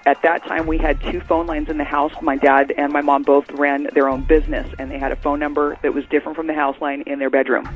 At 0.06 0.20
that 0.20 0.44
time, 0.44 0.66
we 0.66 0.76
had 0.76 1.00
two 1.00 1.20
phone 1.20 1.46
lines 1.46 1.70
in 1.70 1.78
the 1.78 1.84
house. 1.84 2.12
My 2.20 2.36
dad 2.36 2.72
and 2.76 2.92
my 2.92 3.00
mom 3.00 3.22
both 3.22 3.50
ran 3.52 3.88
their 3.94 4.08
own 4.08 4.22
business, 4.22 4.68
and 4.78 4.90
they 4.90 4.98
had 4.98 5.12
a 5.12 5.16
phone 5.16 5.38
number 5.38 5.78
that 5.80 5.94
was 5.94 6.04
different 6.06 6.36
from 6.36 6.46
the 6.46 6.54
house 6.54 6.78
line 6.78 7.02
in 7.02 7.18
their 7.18 7.30
bedroom. 7.30 7.68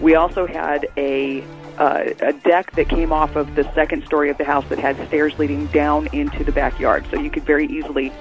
We 0.00 0.14
also 0.14 0.46
had 0.46 0.88
a 0.96 1.44
uh, 1.76 2.12
a 2.20 2.32
deck 2.32 2.72
that 2.72 2.88
came 2.88 3.12
off 3.12 3.36
of 3.36 3.54
the 3.54 3.64
second 3.74 4.04
story 4.04 4.28
of 4.28 4.36
the 4.36 4.44
house 4.44 4.66
that 4.68 4.78
had 4.78 4.96
stairs 5.08 5.38
leading 5.38 5.66
down 5.66 6.08
into 6.08 6.44
the 6.44 6.52
backyard, 6.52 7.06
so 7.10 7.18
you 7.18 7.30
could 7.30 7.44
very 7.44 7.66
easily 7.66 8.12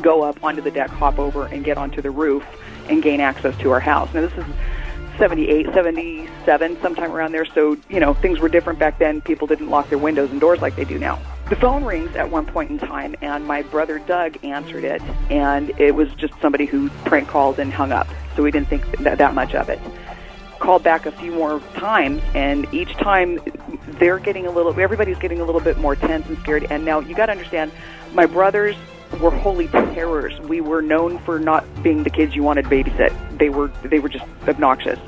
go 0.00 0.22
up 0.22 0.42
onto 0.44 0.62
the 0.62 0.70
deck, 0.70 0.90
hop 0.90 1.18
over, 1.18 1.46
and 1.46 1.64
get 1.64 1.76
onto 1.76 2.00
the 2.00 2.10
roof 2.10 2.44
and 2.88 3.02
gain 3.02 3.20
access 3.20 3.56
to 3.58 3.70
our 3.70 3.80
house. 3.80 4.12
Now, 4.14 4.22
this 4.22 4.32
is 4.32 4.44
78, 5.18 5.66
77, 5.74 6.80
sometime 6.80 7.12
around 7.12 7.32
there. 7.32 7.44
So, 7.44 7.76
you 7.88 8.00
know, 8.00 8.14
things 8.14 8.38
were 8.38 8.48
different 8.48 8.78
back 8.78 8.98
then. 8.98 9.20
People 9.20 9.46
didn't 9.46 9.68
lock 9.68 9.88
their 9.88 9.98
windows 9.98 10.30
and 10.30 10.40
doors 10.40 10.60
like 10.60 10.76
they 10.76 10.84
do 10.84 10.98
now. 10.98 11.20
The 11.48 11.56
phone 11.56 11.84
rings 11.84 12.14
at 12.14 12.30
one 12.30 12.44
point 12.44 12.70
in 12.70 12.78
time, 12.78 13.16
and 13.22 13.46
my 13.46 13.62
brother 13.62 13.98
Doug 13.98 14.44
answered 14.44 14.84
it, 14.84 15.00
and 15.30 15.70
it 15.80 15.94
was 15.94 16.12
just 16.14 16.34
somebody 16.42 16.66
who 16.66 16.90
prank 17.06 17.28
called 17.28 17.58
and 17.58 17.72
hung 17.72 17.90
up. 17.90 18.06
So 18.36 18.42
we 18.42 18.50
didn't 18.50 18.68
think 18.68 18.84
that, 18.98 19.16
that 19.16 19.32
much 19.34 19.54
of 19.54 19.70
it. 19.70 19.80
Called 20.58 20.82
back 20.82 21.06
a 21.06 21.12
few 21.12 21.32
more 21.32 21.60
times, 21.74 22.20
and 22.34 22.66
each 22.74 22.92
time 22.98 23.40
they're 23.98 24.18
getting 24.18 24.46
a 24.46 24.50
little, 24.50 24.78
everybody's 24.78 25.16
getting 25.18 25.40
a 25.40 25.44
little 25.44 25.62
bit 25.62 25.78
more 25.78 25.96
tense 25.96 26.26
and 26.26 26.36
scared. 26.40 26.66
And 26.68 26.84
now 26.84 27.00
you 27.00 27.14
got 27.14 27.26
to 27.26 27.32
understand, 27.32 27.72
my 28.12 28.26
brothers 28.26 28.76
were 29.18 29.30
holy 29.30 29.68
terrors. 29.68 30.38
We 30.40 30.60
were 30.60 30.82
known 30.82 31.18
for 31.20 31.38
not 31.38 31.64
being 31.82 32.02
the 32.02 32.10
kids 32.10 32.36
you 32.36 32.42
wanted 32.42 32.64
to 32.64 32.68
babysit. 32.68 33.38
They 33.38 33.48
were 33.48 33.68
they 33.84 34.00
were 34.00 34.10
just 34.10 34.26
obnoxious, 34.46 34.98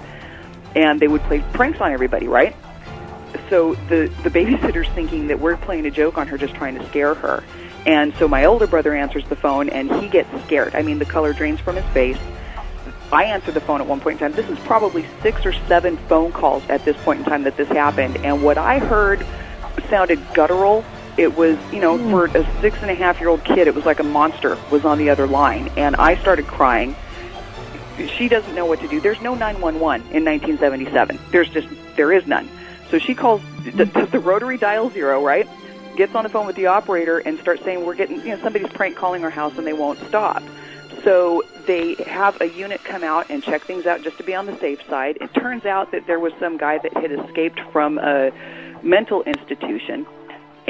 and 0.74 1.01
they 1.01 1.09
would 1.09 1.20
play 1.22 1.45
pranks 1.53 1.82
on 1.82 1.93
everybody, 1.93 2.28
right? 2.28 2.57
So 3.51 3.74
the 3.88 4.11
the 4.22 4.30
babysitter's 4.30 4.88
thinking 4.90 5.26
that 5.26 5.40
we're 5.40 5.57
playing 5.57 5.84
a 5.84 5.90
joke 5.90 6.16
on 6.16 6.28
her, 6.28 6.38
just 6.38 6.55
trying 6.55 6.78
to 6.78 6.86
scare 6.88 7.14
her. 7.14 7.42
And 7.84 8.14
so 8.14 8.28
my 8.28 8.44
older 8.44 8.68
brother 8.68 8.94
answers 8.94 9.26
the 9.28 9.36
phone, 9.36 9.68
and 9.68 9.90
he 10.01 10.09
gets 10.09 10.28
scared. 10.44 10.74
I 10.74 10.82
mean, 10.82 11.01
the 11.01 11.05
color 11.05 11.32
drains 11.32 11.59
from 11.59 11.76
his 11.76 11.84
face. 11.92 12.18
I 13.12 13.24
answered 13.24 13.55
the 13.55 13.61
phone 13.61 13.80
at 13.80 13.88
one 13.88 14.01
point 14.01 14.20
in 14.20 14.30
time. 14.30 14.36
This 14.36 14.48
is 14.48 14.59
probably 14.61 15.05
six 15.20 15.44
or 15.44 15.53
seven 15.66 15.96
phone 15.96 16.30
calls 16.30 16.62
at 16.68 16.84
this 16.84 16.96
point 16.98 17.20
in 17.20 17.24
time 17.24 17.42
that 17.42 17.57
this 17.57 17.68
happened, 17.68 18.18
and 18.18 18.42
what 18.42 18.57
I 18.57 18.78
heard 18.78 19.26
sounded 19.88 20.20
guttural 20.34 20.84
it 21.16 21.36
was 21.36 21.59
you 21.72 21.80
know 21.80 21.98
for 22.11 22.26
a 22.26 22.61
six 22.61 22.78
and 22.82 22.90
a 22.90 22.94
half 22.94 23.18
year 23.18 23.28
old 23.28 23.42
kid 23.44 23.66
it 23.66 23.74
was 23.74 23.84
like 23.84 23.98
a 23.98 24.05
monster 24.05 24.57
was 24.70 24.84
on 24.84 24.98
the 24.98 25.11
other 25.11 25.26
line 25.26 25.68
and 25.76 25.96
i 25.96 26.14
started 26.16 26.46
crying 26.46 26.94
she 28.16 28.28
doesn't 28.28 28.55
know 28.55 28.64
what 28.64 28.80
to 28.80 28.88
do 28.88 29.01
there's 29.01 29.20
no 29.20 29.34
911 29.34 30.01
in 30.12 30.24
1977 30.24 31.18
there's 31.30 31.48
just 31.48 31.66
there 31.96 32.12
is 32.12 32.26
none 32.26 32.48
so 32.91 32.99
she 32.99 33.14
calls 33.14 33.41
does 33.76 34.11
the 34.11 34.20
rotary 34.20 34.57
dial 34.57 34.91
zero 34.91 35.24
right 35.24 35.49
gets 35.97 36.14
on 36.14 36.24
the 36.24 36.28
phone 36.28 36.47
with 36.47 36.57
the 36.57 36.66
operator 36.66 37.18
and 37.18 37.38
starts 37.41 37.62
saying 37.64 37.84
we're 37.84 37.95
getting 37.95 38.18
you 38.20 38.36
know 38.36 38.43
somebody's 38.43 38.72
prank 38.72 38.97
calling 38.97 39.24
our 39.24 39.30
house 39.30 39.57
and 39.57 39.66
they 39.66 39.72
won't 39.72 39.99
stop 40.09 40.43
so 41.05 41.43
they 41.66 41.95
have 42.07 42.41
a 42.41 42.47
unit 42.47 42.82
come 42.84 43.03
out 43.03 43.26
and 43.30 43.43
check 43.43 43.64
things 43.64 43.86
out 43.86 44.03
just 44.03 44.16
to 44.18 44.22
be 44.24 44.34
on 44.34 44.47
the 44.47 44.57
safe 44.59 44.80
side 44.88 45.16
it 45.20 45.32
turns 45.34 45.64
out 45.64 45.93
that 45.93 46.07
there 46.07 46.18
was 46.18 46.32
some 46.41 46.57
guy 46.57 46.78
that 46.78 46.93
had 46.95 47.12
escaped 47.12 47.61
from 47.72 47.99
a 47.99 48.30
mental 48.82 49.22
institution 49.24 50.07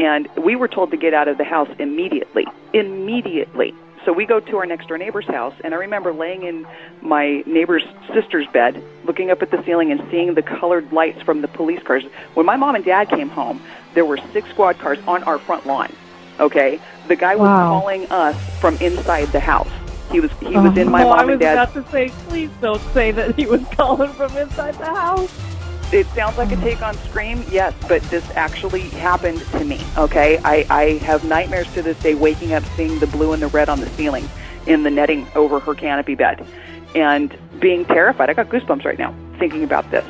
and 0.01 0.29
we 0.37 0.57
were 0.57 0.69
told 0.69 0.91
to 0.93 0.97
get 0.97 1.13
out 1.13 1.29
of 1.29 1.37
the 1.37 1.45
house 1.45 1.69
immediately. 1.79 2.47
Immediately. 2.73 3.75
So 4.05 4.13
we 4.15 4.25
go 4.25 4.41
to 4.41 4.57
our 4.57 4.67
next 4.67 4.89
door 4.89 4.97
neighbor's 4.97 5.27
house, 5.27 5.55
and 5.63 5.75
I 5.75 5.77
remember 5.77 6.13
laying 6.13 6.43
in 6.45 6.67
my 7.03 7.43
neighbor's 7.47 7.85
sister's 8.15 8.47
bed, 8.47 8.83
looking 9.05 9.31
up 9.31 9.43
at 9.43 9.51
the 9.51 9.63
ceiling 9.65 9.93
and 9.93 10.03
seeing 10.11 10.35
the 10.35 10.43
colored 10.43 10.91
lights 10.93 11.21
from 11.23 11.43
the 11.43 11.49
police 11.49 11.83
cars. 11.83 12.05
When 12.35 12.47
my 12.47 12.57
mom 12.57 12.75
and 12.75 12.85
dad 12.85 13.11
came 13.11 13.29
home, 13.29 13.61
there 13.93 14.07
were 14.07 14.19
six 14.33 14.49
squad 14.51 14.79
cars 14.79 14.99
on 15.07 15.23
our 15.25 15.39
front 15.39 15.67
lawn. 15.67 15.93
Okay, 16.39 16.81
the 17.09 17.17
guy 17.17 17.37
was 17.37 17.49
Wow. 17.49 17.69
calling 17.69 18.11
us 18.11 18.37
from 18.61 18.77
inside 18.79 19.27
the 19.33 19.41
house. 19.41 19.69
He 20.11 20.21
was 20.21 20.31
he 20.41 20.57
was 20.57 20.77
oh, 20.77 20.81
in 20.81 20.91
my 20.91 21.05
oh, 21.05 21.11
mom 21.11 21.29
and 21.29 21.39
dad. 21.39 21.59
I 21.59 21.65
was 21.67 21.75
dad's 21.75 21.77
about 21.77 21.87
to 21.87 21.93
say, 21.93 22.09
please 22.29 22.51
don't 22.63 22.83
say 22.95 23.11
that 23.11 23.37
he 23.37 23.47
was 23.47 23.63
calling 23.73 24.13
from 24.13 24.35
inside 24.37 24.75
the 24.77 24.87
house. 24.87 25.50
It 25.93 26.07
sounds 26.09 26.39
like 26.39 26.53
a 26.53 26.57
take 26.57 26.83
on 26.83 26.95
Scream, 26.99 27.45
yes, 27.51 27.75
but 27.89 28.03
this 28.05 28.29
actually 28.37 28.83
happened 28.83 29.41
to 29.53 29.65
me. 29.65 29.81
Okay, 29.97 30.39
I, 30.45 30.67
I 30.71 30.85
have 30.99 31.25
nightmares 31.25 31.73
to 31.75 31.83
this 31.83 31.99
day, 32.01 32.15
waking 32.15 32.53
up 32.53 32.65
seeing 32.77 32.99
the 32.99 33.07
blue 33.07 33.33
and 33.33 33.43
the 33.43 33.49
red 33.49 33.69
on 33.69 33.81
the 33.81 33.89
ceiling, 33.91 34.29
in 34.67 34.83
the 34.83 34.91
netting 34.91 35.27
over 35.35 35.59
her 35.59 35.75
canopy 35.75 36.15
bed, 36.15 36.47
and 36.95 37.37
being 37.59 37.85
terrified. 37.85 38.31
I 38.31 38.35
got 38.35 38.49
goosebumps 38.49 38.85
right 38.85 38.99
now 38.99 39.15
thinking 39.39 39.65
about 39.65 39.91
this. 39.91 40.05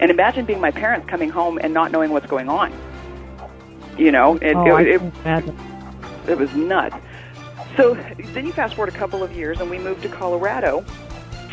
And 0.00 0.10
imagine 0.10 0.44
being 0.44 0.60
my 0.60 0.70
parents 0.70 1.08
coming 1.08 1.30
home 1.30 1.58
and 1.60 1.72
not 1.72 1.90
knowing 1.90 2.10
what's 2.10 2.26
going 2.26 2.48
on. 2.48 2.72
You 3.96 4.12
know, 4.12 4.36
it, 4.36 4.54
oh, 4.54 4.76
it, 4.76 5.02
I 5.24 5.38
it, 5.38 5.54
it 6.28 6.38
was 6.38 6.54
nuts. 6.54 6.96
So 7.76 7.94
then 8.32 8.46
you 8.46 8.52
fast 8.52 8.74
forward 8.74 8.94
a 8.94 8.96
couple 8.96 9.22
of 9.22 9.32
years, 9.32 9.60
and 9.60 9.70
we 9.70 9.78
moved 9.78 10.02
to 10.02 10.08
Colorado. 10.08 10.84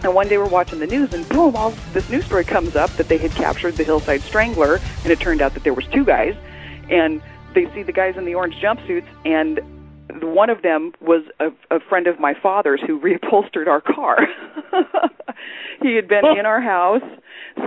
And 0.04 0.14
one 0.14 0.28
day 0.28 0.38
we're 0.38 0.49
watching 0.49 0.80
the 0.80 0.88
news, 0.88 1.14
and 1.14 1.28
boom, 1.30 1.56
all 1.56 1.72
this 1.93 2.10
news 2.10 2.26
story 2.26 2.43
comes 2.43 2.76
up 2.76 2.89
that 2.97 3.08
they 3.08 3.18
had 3.18 3.32
captured 3.32 3.78
the 3.78 3.86
Hillside 3.86 4.22
Strangler, 4.22 4.82
and 5.04 5.12
it 5.12 5.20
turned 5.22 5.41
out 5.41 5.54
that 5.54 5.64
there 5.64 5.74
was 5.74 5.86
two 5.88 6.04
guys, 6.04 6.36
and 6.89 7.22
they 7.54 7.74
see 7.74 7.84
the 7.84 7.93
guys 7.93 8.18
in 8.18 8.26
the 8.26 8.36
orange 8.36 8.56
jumpsuits, 8.56 9.08
and 9.24 9.62
one 10.22 10.49
of 10.49 10.62
them 10.62 10.93
was 10.99 11.24
a, 11.39 11.51
a 11.72 11.80
friend 11.80 12.08
of 12.08 12.20
my 12.20 12.34
father's 12.34 12.82
who 12.82 12.99
reupholstered 13.01 13.68
our 13.68 13.80
car. 13.80 14.28
he 15.82 15.95
had 15.95 16.10
been 16.10 16.26
in 16.38 16.45
our 16.45 16.60
house, 16.60 17.04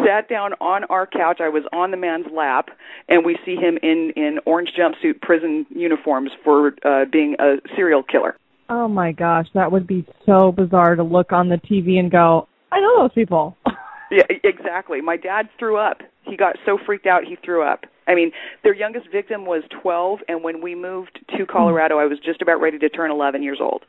sat 0.05 0.29
down 0.29 0.53
on 0.61 0.85
our 0.85 1.07
couch. 1.07 1.41
I 1.41 1.49
was 1.49 1.65
on 1.73 1.91
the 1.91 1.97
man's 1.97 2.27
lap, 2.31 2.69
and 3.09 3.25
we 3.25 3.39
see 3.47 3.57
him 3.57 3.79
in 3.83 4.11
in 4.11 4.41
orange 4.45 4.75
jumpsuit 4.77 5.23
prison 5.23 5.65
uniforms 5.71 6.33
for 6.45 6.75
uh, 6.85 7.07
being 7.07 7.37
a 7.39 7.57
serial 7.75 8.03
killer. 8.03 8.37
Oh 8.69 8.89
my 8.89 9.13
gosh, 9.13 9.47
that 9.55 9.71
would 9.71 9.87
be 9.87 10.07
so 10.25 10.53
bizarre 10.53 10.97
to 10.97 11.03
look 11.03 11.33
on 11.33 11.49
the 11.49 11.57
TV 11.57 11.99
and 11.99 12.11
go, 12.11 12.49
I 12.73 12.81
know 12.81 13.03
those 13.03 13.13
people. 13.13 13.57
Yeah, 14.11 14.23
exactly. 14.45 15.01
My 15.01 15.17
dad 15.17 15.49
threw 15.59 15.77
up. 15.77 16.01
He 16.23 16.37
got 16.37 16.57
so 16.65 16.79
freaked 16.85 17.07
out 17.07 17.25
he 17.25 17.37
threw 17.45 17.63
up. 17.63 17.87
I 18.07 18.15
mean, 18.15 18.31
their 18.63 18.75
youngest 18.75 19.09
victim 19.11 19.47
was 19.47 19.65
12, 19.83 20.21
and 20.29 20.45
when 20.45 20.63
we 20.63 20.75
moved 20.75 21.19
to 21.31 21.39
hmm. 21.39 21.51
Colorado, 21.51 21.99
I 21.99 22.05
was 22.05 22.19
just 22.21 22.41
about 22.41 22.61
ready 22.61 22.79
to 22.79 22.89
turn 22.89 23.11
11 23.11 23.43
years 23.43 23.59
old. 23.61 23.85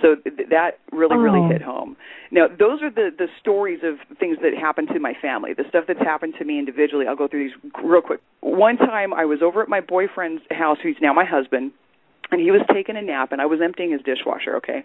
So 0.00 0.14
th- 0.14 0.48
that 0.48 0.78
really, 0.90 1.16
really 1.16 1.40
Oh. 1.40 1.48
hit 1.48 1.60
home. 1.60 1.96
Now, 2.30 2.46
those 2.48 2.82
are 2.82 2.88
the 2.88 3.12
the 3.16 3.28
stories 3.38 3.80
of 3.82 3.98
things 4.16 4.38
that 4.42 4.54
happened 4.54 4.88
to 4.88 4.98
my 4.98 5.12
family. 5.12 5.52
The 5.52 5.64
stuff 5.68 5.84
that's 5.86 6.00
happened 6.00 6.34
to 6.38 6.44
me 6.44 6.58
individually. 6.58 7.06
I'll 7.06 7.16
go 7.16 7.28
through 7.28 7.48
these 7.48 7.72
real 7.82 8.00
quick. 8.00 8.20
One 8.40 8.78
time, 8.78 9.12
I 9.12 9.26
was 9.26 9.42
over 9.42 9.60
at 9.60 9.68
my 9.68 9.80
boyfriend's 9.80 10.42
house, 10.50 10.78
who's 10.82 10.96
now 11.02 11.12
my 11.12 11.24
husband, 11.24 11.72
and 12.32 12.40
he 12.40 12.50
was 12.50 12.62
taking 12.72 12.96
a 12.96 13.02
nap, 13.02 13.32
and 13.32 13.40
I 13.40 13.46
was 13.46 13.60
emptying 13.60 13.92
his 13.92 14.02
dishwasher. 14.02 14.56
Okay, 14.56 14.84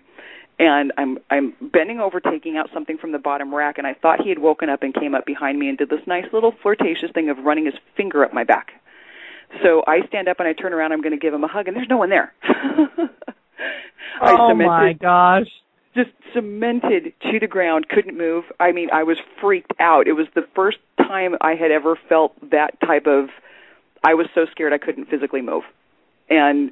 and 0.59 0.91
I'm 0.97 1.17
I'm 1.29 1.53
bending 1.61 1.99
over, 1.99 2.19
taking 2.19 2.57
out 2.57 2.69
something 2.73 2.97
from 2.97 3.11
the 3.11 3.19
bottom 3.19 3.53
rack, 3.53 3.77
and 3.77 3.87
I 3.87 3.93
thought 3.93 4.21
he 4.21 4.29
had 4.29 4.39
woken 4.39 4.69
up 4.69 4.83
and 4.83 4.93
came 4.93 5.15
up 5.15 5.25
behind 5.25 5.57
me 5.59 5.69
and 5.69 5.77
did 5.77 5.89
this 5.89 6.05
nice 6.05 6.25
little 6.33 6.51
flirtatious 6.61 7.11
thing 7.11 7.29
of 7.29 7.37
running 7.39 7.65
his 7.65 7.75
finger 7.95 8.23
up 8.23 8.33
my 8.33 8.43
back. 8.43 8.73
So 9.63 9.83
I 9.87 10.05
stand 10.07 10.27
up 10.27 10.39
and 10.39 10.47
I 10.47 10.53
turn 10.53 10.73
around. 10.73 10.91
I'm 10.91 11.01
going 11.01 11.13
to 11.13 11.17
give 11.19 11.33
him 11.33 11.43
a 11.43 11.47
hug, 11.47 11.67
and 11.67 11.75
there's 11.77 11.87
no 11.89 11.97
one 11.97 12.09
there. 12.09 12.33
Oh 14.19 14.49
cemented- 14.49 14.67
my 14.67 14.93
gosh. 14.93 15.47
just 15.95 16.09
cemented 16.33 17.13
to 17.29 17.39
the 17.39 17.47
ground, 17.47 17.87
couldn't 17.89 18.17
move. 18.17 18.45
I 18.59 18.71
mean, 18.71 18.89
I 18.91 19.03
was 19.03 19.17
freaked 19.39 19.73
out. 19.79 20.07
It 20.07 20.13
was 20.13 20.27
the 20.33 20.47
first 20.55 20.77
time 20.97 21.35
I 21.41 21.53
had 21.55 21.71
ever 21.71 21.95
felt 22.09 22.33
that 22.51 22.79
type 22.81 23.05
of. 23.07 23.29
I 24.03 24.13
was 24.15 24.27
so 24.33 24.45
scared 24.51 24.73
I 24.73 24.77
couldn't 24.79 25.05
physically 25.09 25.41
move, 25.41 25.63
and 26.29 26.71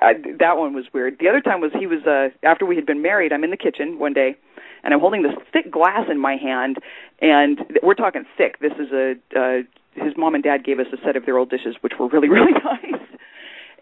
I, 0.00 0.14
that 0.38 0.56
one 0.56 0.74
was 0.74 0.86
weird. 0.92 1.18
The 1.18 1.28
other 1.28 1.40
time 1.40 1.60
was 1.60 1.72
he 1.72 1.86
was 1.86 2.04
uh 2.04 2.28
after 2.42 2.64
we 2.64 2.76
had 2.76 2.86
been 2.86 3.02
married. 3.02 3.32
I'm 3.32 3.44
in 3.44 3.50
the 3.50 3.56
kitchen 3.56 3.98
one 3.98 4.12
day, 4.12 4.36
and 4.82 4.94
I'm 4.94 5.00
holding 5.00 5.22
this 5.22 5.34
thick 5.52 5.70
glass 5.70 6.08
in 6.10 6.18
my 6.18 6.36
hand, 6.36 6.78
and 7.20 7.60
we're 7.82 7.94
talking 7.94 8.24
thick. 8.36 8.58
This 8.60 8.72
is 8.78 8.92
a. 8.92 9.16
Uh, 9.34 9.62
his 9.96 10.16
mom 10.16 10.34
and 10.34 10.42
dad 10.42 10.64
gave 10.64 10.80
us 10.80 10.88
a 10.92 10.96
set 11.04 11.14
of 11.14 11.24
their 11.24 11.38
old 11.38 11.50
dishes, 11.50 11.76
which 11.80 11.92
were 12.00 12.08
really, 12.08 12.28
really 12.38 12.50
nice 12.50 13.00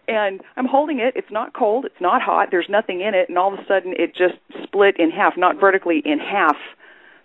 and 0.07 0.41
I'm 0.57 0.65
holding 0.65 0.99
it. 0.99 1.13
It's 1.15 1.31
not 1.31 1.53
cold. 1.53 1.85
It's 1.85 2.01
not 2.01 2.21
hot. 2.21 2.49
There's 2.51 2.69
nothing 2.69 3.01
in 3.01 3.13
it, 3.13 3.29
and 3.29 3.37
all 3.37 3.53
of 3.53 3.59
a 3.59 3.65
sudden 3.65 3.93
it 3.97 4.15
just 4.15 4.35
split 4.63 4.97
in 4.99 5.11
half, 5.11 5.37
not 5.37 5.59
vertically, 5.59 5.99
in 5.99 6.19
half. 6.19 6.57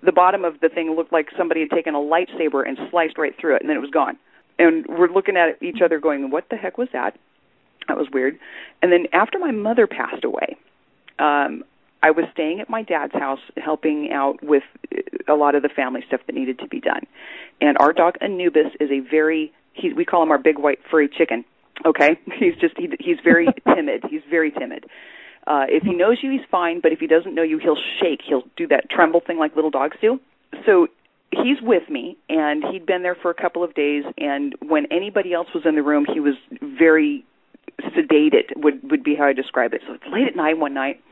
The 0.03 0.13
bottom 0.13 0.45
of 0.45 0.61
the 0.61 0.69
thing 0.69 0.95
looked 0.95 1.13
like 1.13 1.29
somebody 1.37 1.61
had 1.61 1.71
taken 1.71 1.95
a 1.95 1.99
lightsaber 1.99 2.67
and 2.67 2.79
sliced 2.91 3.19
right 3.19 3.37
through 3.39 3.57
it, 3.57 3.63
and 3.63 3.69
then 3.69 3.77
it 3.77 3.81
was 3.81 3.91
gone. 3.91 4.17
And 4.59 4.87
we're 4.87 5.09
looking 5.09 5.37
at 5.37 5.61
each 5.63 5.81
other, 5.83 5.99
going, 5.99 6.31
"What 6.31 6.49
the 6.51 6.57
heck 6.57 6.79
was 6.79 6.89
that?" 6.93 7.17
That 7.89 7.97
was 7.97 8.09
weird. 8.13 8.39
And 8.83 8.93
then 8.93 9.07
after 9.13 9.39
my 9.39 9.51
mother 9.51 9.87
passed 9.87 10.25
away, 10.25 10.57
um, 11.19 11.65
I 12.03 12.13
was 12.13 12.27
staying 12.33 12.61
at 12.61 12.69
my 12.69 12.83
dad's 12.83 13.15
house, 13.15 13.41
helping 13.57 14.13
out 14.13 14.43
with 14.43 14.63
a 15.27 15.35
lot 15.35 15.55
of 15.55 15.63
the 15.63 15.69
family 15.69 16.05
stuff 16.07 16.21
that 16.27 16.35
needed 16.35 16.61
to 16.61 16.69
be 16.69 16.81
done. 16.81 17.07
And 17.61 17.77
our 17.79 17.93
dog 17.93 18.17
Anubis 18.21 18.73
is 18.79 18.91
a 18.91 19.01
very 19.01 19.53
he, 19.73 19.93
we 19.93 20.05
call 20.05 20.23
him 20.23 20.31
our 20.31 20.39
big 20.39 20.59
white 20.59 20.81
furry 20.91 21.09
chicken. 21.09 21.45
Okay, 21.85 22.19
he's 22.39 22.57
just 22.57 22.77
he, 22.79 22.91
he's 23.01 23.19
very 23.23 23.49
timid. 23.75 24.05
He's 24.09 24.23
very 24.29 24.51
timid. 24.51 24.87
Uh, 25.47 25.65
if 25.69 25.83
he 25.83 25.95
knows 25.95 26.23
you, 26.23 26.31
he's 26.31 26.45
fine. 26.51 26.81
But 26.81 26.93
if 26.93 27.01
he 27.01 27.07
doesn't 27.07 27.35
know 27.35 27.43
you, 27.43 27.59
he'll 27.59 27.81
shake. 28.01 28.21
He'll 28.23 28.45
do 28.57 28.67
that 28.69 28.91
tremble 28.91 29.21
thing 29.21 29.39
like 29.39 29.57
little 29.57 29.71
dogs 29.71 29.97
do. 30.01 30.21
So 30.67 30.89
he's 31.31 31.61
with 31.61 31.89
me, 31.89 32.17
and 32.29 32.65
he'd 32.65 32.87
been 32.87 33.03
there 33.03 33.15
for 33.15 33.31
a 33.31 33.35
couple 33.35 33.65
of 33.65 33.75
days. 33.75 34.05
And 34.19 34.55
when 34.61 34.87
anybody 34.87 35.33
else 35.33 35.49
was 35.55 35.65
in 35.65 35.75
the 35.75 35.83
room, 35.83 36.07
he 36.13 36.21
was 36.21 36.35
very 36.61 37.25
sedated. 37.81 38.57
Would 38.57 38.91
would 38.91 39.03
be 39.03 39.15
how 39.15 39.25
I 39.25 39.33
describe 39.33 39.75
it. 39.75 39.83
So 39.87 39.95
it's 39.95 40.07
late 40.07 40.27
at 40.27 40.37
night 40.37 40.59
one 40.59 40.75
night, 40.75 41.03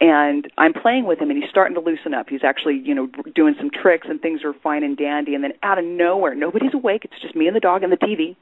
and 0.00 0.50
I'm 0.56 0.72
playing 0.72 1.04
with 1.04 1.18
him 1.18 1.30
and 1.30 1.40
he's 1.40 1.50
starting 1.50 1.74
to 1.74 1.80
loosen 1.80 2.14
up. 2.14 2.30
He's 2.30 2.42
actually, 2.42 2.78
you 2.78 2.94
know, 2.94 3.06
doing 3.34 3.54
some 3.58 3.70
tricks 3.70 4.06
and 4.08 4.20
things 4.20 4.42
are 4.44 4.54
fine 4.54 4.82
and 4.82 4.96
dandy 4.96 5.34
and 5.34 5.44
then 5.44 5.52
out 5.62 5.78
of 5.78 5.84
nowhere, 5.84 6.34
nobody's 6.34 6.72
awake, 6.72 7.04
it's 7.04 7.20
just 7.20 7.36
me 7.36 7.46
and 7.46 7.54
the 7.54 7.60
dog 7.60 7.82
and 7.82 7.92
the 7.92 7.98
TV. 7.98 8.36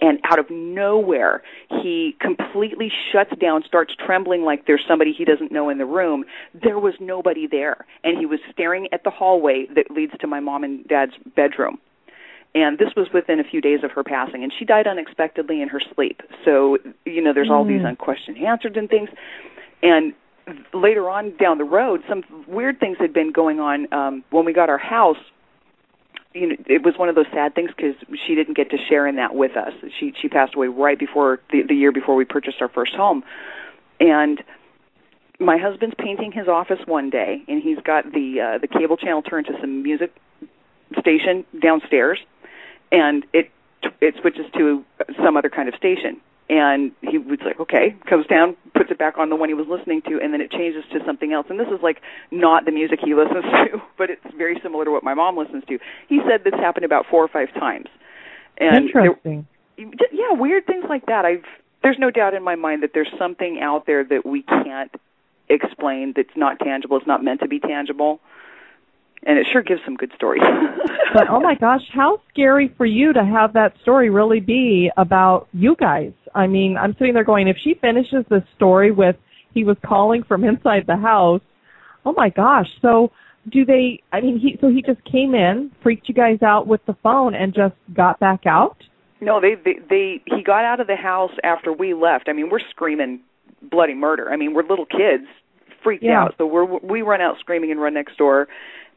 And 0.00 0.18
out 0.24 0.38
of 0.38 0.50
nowhere, 0.50 1.42
he 1.68 2.16
completely 2.20 2.90
shuts 3.12 3.36
down, 3.38 3.64
starts 3.64 3.94
trembling 3.94 4.44
like 4.44 4.66
there's 4.66 4.84
somebody 4.88 5.12
he 5.12 5.26
doesn't 5.26 5.52
know 5.52 5.68
in 5.68 5.76
the 5.76 5.84
room. 5.84 6.24
There 6.54 6.78
was 6.78 6.94
nobody 6.98 7.46
there. 7.46 7.84
And 8.02 8.16
he 8.16 8.24
was 8.24 8.40
staring 8.50 8.88
at 8.90 9.04
the 9.04 9.10
hallway 9.10 9.66
that 9.74 9.90
leads 9.90 10.14
to 10.20 10.26
my 10.26 10.40
mom 10.40 10.64
and 10.64 10.88
dad's 10.88 11.12
bedroom 11.36 11.80
and 12.54 12.78
this 12.78 12.94
was 12.94 13.12
within 13.12 13.40
a 13.40 13.44
few 13.44 13.60
days 13.60 13.82
of 13.82 13.90
her 13.92 14.04
passing 14.04 14.42
and 14.42 14.52
she 14.52 14.64
died 14.64 14.86
unexpectedly 14.86 15.60
in 15.60 15.68
her 15.68 15.80
sleep. 15.80 16.22
So 16.44 16.78
you 17.04 17.20
know 17.20 17.32
there's 17.32 17.50
all 17.50 17.64
these 17.64 17.82
unquestioned 17.84 18.38
answers 18.38 18.76
and 18.76 18.88
things. 18.88 19.10
And 19.82 20.14
later 20.72 21.08
on 21.08 21.36
down 21.36 21.58
the 21.58 21.64
road 21.64 22.02
some 22.08 22.22
weird 22.46 22.78
things 22.78 22.98
had 22.98 23.14
been 23.14 23.32
going 23.32 23.60
on 23.60 23.90
um 23.94 24.22
when 24.28 24.44
we 24.44 24.52
got 24.52 24.68
our 24.68 24.76
house 24.76 25.16
you 26.34 26.48
know 26.48 26.56
it 26.66 26.82
was 26.82 26.98
one 26.98 27.08
of 27.08 27.14
those 27.14 27.28
sad 27.32 27.54
things 27.54 27.70
because 27.74 27.94
she 28.26 28.34
didn't 28.34 28.54
get 28.54 28.70
to 28.70 28.76
share 28.76 29.06
in 29.06 29.16
that 29.16 29.34
with 29.34 29.56
us. 29.56 29.72
She 29.98 30.12
she 30.20 30.28
passed 30.28 30.54
away 30.54 30.68
right 30.68 30.98
before 30.98 31.40
the 31.50 31.62
the 31.62 31.74
year 31.74 31.92
before 31.92 32.14
we 32.14 32.24
purchased 32.24 32.60
our 32.60 32.68
first 32.68 32.94
home. 32.94 33.24
And 34.00 34.42
my 35.40 35.56
husband's 35.56 35.94
painting 35.98 36.32
his 36.32 36.48
office 36.48 36.80
one 36.86 37.10
day 37.10 37.42
and 37.48 37.62
he's 37.62 37.78
got 37.80 38.12
the 38.12 38.40
uh 38.40 38.58
the 38.58 38.68
cable 38.68 38.96
channel 38.96 39.22
turned 39.22 39.46
to 39.46 39.58
some 39.60 39.82
music 39.82 40.14
station 40.98 41.44
downstairs 41.58 42.18
and 42.94 43.24
it 43.32 43.50
it 44.00 44.14
switches 44.20 44.46
to 44.52 44.84
some 45.22 45.36
other 45.36 45.50
kind 45.50 45.68
of 45.68 45.74
station 45.74 46.20
and 46.50 46.92
he 47.02 47.18
was 47.18 47.38
like 47.44 47.58
okay 47.60 47.94
comes 48.06 48.26
down 48.26 48.56
puts 48.74 48.90
it 48.90 48.98
back 48.98 49.16
on 49.18 49.30
the 49.30 49.36
one 49.36 49.48
he 49.48 49.54
was 49.54 49.66
listening 49.66 50.02
to 50.02 50.20
and 50.20 50.32
then 50.32 50.40
it 50.40 50.50
changes 50.50 50.84
to 50.92 51.02
something 51.04 51.32
else 51.32 51.46
and 51.48 51.58
this 51.58 51.68
is 51.68 51.80
like 51.82 52.00
not 52.30 52.64
the 52.64 52.70
music 52.70 53.00
he 53.00 53.14
listens 53.22 53.44
to 53.44 53.80
but 53.96 54.10
it's 54.10 54.34
very 54.36 54.58
similar 54.62 54.84
to 54.84 54.90
what 54.90 55.02
my 55.02 55.14
mom 55.14 55.36
listens 55.36 55.64
to 55.66 55.78
he 56.08 56.20
said 56.28 56.44
this 56.44 56.54
happened 56.54 56.84
about 56.84 57.06
four 57.06 57.22
or 57.24 57.28
five 57.28 57.52
times 57.54 57.88
and 58.58 58.90
there- 58.92 59.06
Interesting. 59.06 59.46
yeah, 60.12 60.32
weird 60.32 60.66
things 60.66 60.84
like 60.88 61.06
that. 61.06 61.24
I've 61.24 61.44
there's 61.82 61.98
no 61.98 62.10
doubt 62.10 62.34
in 62.34 62.42
my 62.42 62.54
mind 62.54 62.82
that 62.82 62.92
there's 62.94 63.10
something 63.18 63.60
out 63.60 63.84
there 63.86 64.04
that 64.04 64.24
we 64.24 64.42
can't 64.42 64.94
explain 65.48 66.14
that's 66.16 66.36
not 66.36 66.58
tangible. 66.58 66.96
It's 66.96 67.06
not 67.06 67.22
meant 67.22 67.40
to 67.40 67.48
be 67.48 67.60
tangible. 67.60 68.20
And 69.26 69.38
it 69.38 69.46
sure 69.50 69.62
gives 69.62 69.80
some 69.84 69.96
good 69.96 70.12
stories. 70.14 70.42
But 71.12 71.28
oh 71.28 71.38
my 71.38 71.54
gosh, 71.54 71.82
how 71.92 72.20
scary 72.30 72.74
for 72.76 72.84
you 72.84 73.12
to 73.12 73.24
have 73.24 73.52
that 73.52 73.78
story 73.82 74.10
really 74.10 74.40
be 74.40 74.90
about 74.96 75.46
you 75.52 75.76
guys. 75.76 76.12
I 76.34 76.48
mean, 76.48 76.76
I'm 76.76 76.92
sitting 76.98 77.14
there 77.14 77.22
going, 77.22 77.46
if 77.46 77.56
she 77.56 77.74
finishes 77.74 78.24
this 78.28 78.42
story 78.56 78.90
with 78.90 79.14
he 79.52 79.62
was 79.62 79.76
calling 79.86 80.24
from 80.24 80.42
inside 80.42 80.86
the 80.88 80.96
house, 80.96 81.40
oh 82.04 82.12
my 82.16 82.30
gosh. 82.30 82.68
So 82.82 83.12
do 83.48 83.64
they 83.64 84.02
I 84.12 84.20
mean 84.22 84.40
he 84.40 84.58
so 84.60 84.68
he 84.68 84.82
just 84.82 85.04
came 85.04 85.36
in, 85.36 85.70
freaked 85.84 86.08
you 86.08 86.14
guys 86.14 86.42
out 86.42 86.66
with 86.66 86.84
the 86.86 86.94
phone 87.02 87.34
and 87.34 87.54
just 87.54 87.76
got 87.94 88.18
back 88.18 88.44
out? 88.46 88.82
no, 89.20 89.40
they, 89.40 89.54
they 89.54 89.78
they 89.88 90.20
he 90.26 90.42
got 90.42 90.64
out 90.64 90.80
of 90.80 90.88
the 90.88 90.96
house 90.96 91.32
after 91.44 91.72
we 91.72 91.94
left. 91.94 92.28
I 92.28 92.32
mean, 92.32 92.50
we're 92.50 92.58
screaming 92.70 93.20
bloody 93.62 93.94
murder. 93.94 94.32
I 94.32 94.36
mean, 94.36 94.52
we're 94.52 94.66
little 94.66 94.86
kids 94.86 95.26
freaked 95.84 96.02
Yeah. 96.02 96.24
out. 96.24 96.34
So 96.38 96.46
we're 96.46 96.64
we 96.64 97.02
run 97.02 97.20
out 97.20 97.38
screaming 97.38 97.70
and 97.70 97.80
run 97.80 97.94
next 97.94 98.16
door. 98.18 98.48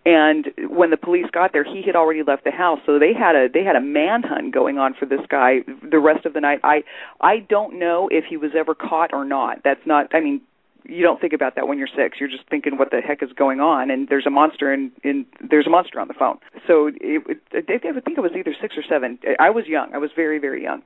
And 0.08 0.48
when 0.70 0.90
the 0.90 0.96
police 0.96 1.26
got 1.34 1.52
there, 1.52 1.66
he 1.66 1.82
had 1.86 1.98
already 1.98 2.24
left 2.24 2.46
the 2.46 2.52
house. 2.52 2.80
So 2.86 2.98
they 2.98 3.14
had 3.14 3.36
a 3.36 3.50
they 3.54 3.66
had 3.66 3.76
a 3.76 3.82
manhunt 3.82 4.54
going 4.54 4.78
on 4.78 4.94
for 4.94 5.06
this 5.06 5.20
guy 5.28 5.66
the 5.84 6.00
rest 6.00 6.26
of 6.26 6.32
the 6.32 6.40
night. 6.40 6.62
I 6.64 6.86
I 7.20 7.40
don't 7.40 7.78
know 7.78 8.08
if 8.10 8.24
he 8.24 8.38
was 8.38 8.52
ever 8.56 8.74
caught 8.74 9.12
or 9.12 9.26
not. 9.26 9.64
That's 9.66 9.86
not. 9.86 10.16
I 10.16 10.22
mean, 10.22 10.40
you 10.86 11.04
don't 11.04 11.20
think 11.20 11.34
about 11.34 11.56
that 11.56 11.68
when 11.68 11.78
you're 11.78 11.90
six. 11.94 12.22
You're 12.22 12.30
just 12.30 12.48
thinking, 12.48 12.78
what 12.78 12.90
the 12.90 13.02
heck 13.02 13.22
is 13.22 13.34
going 13.34 13.60
on? 13.60 13.92
And 13.92 14.08
there's 14.08 14.26
a 14.26 14.30
monster 14.30 14.72
in 14.72 14.94
in 15.04 15.26
there's 15.42 15.68
a 15.68 15.70
monster 15.70 16.00
on 16.00 16.08
the 16.08 16.14
phone. 16.14 16.38
So 16.68 16.88
it, 16.88 17.42
it, 17.52 17.66
I 17.68 18.00
think 18.00 18.18
it 18.18 18.22
was 18.22 18.32
either 18.34 18.56
six 18.62 18.78
or 18.78 18.84
seven. 18.84 19.20
I 19.40 19.50
was 19.50 19.68
young. 19.68 19.94
I 19.94 19.98
was 19.98 20.12
very 20.16 20.40
very 20.40 20.64
young. 20.64 20.84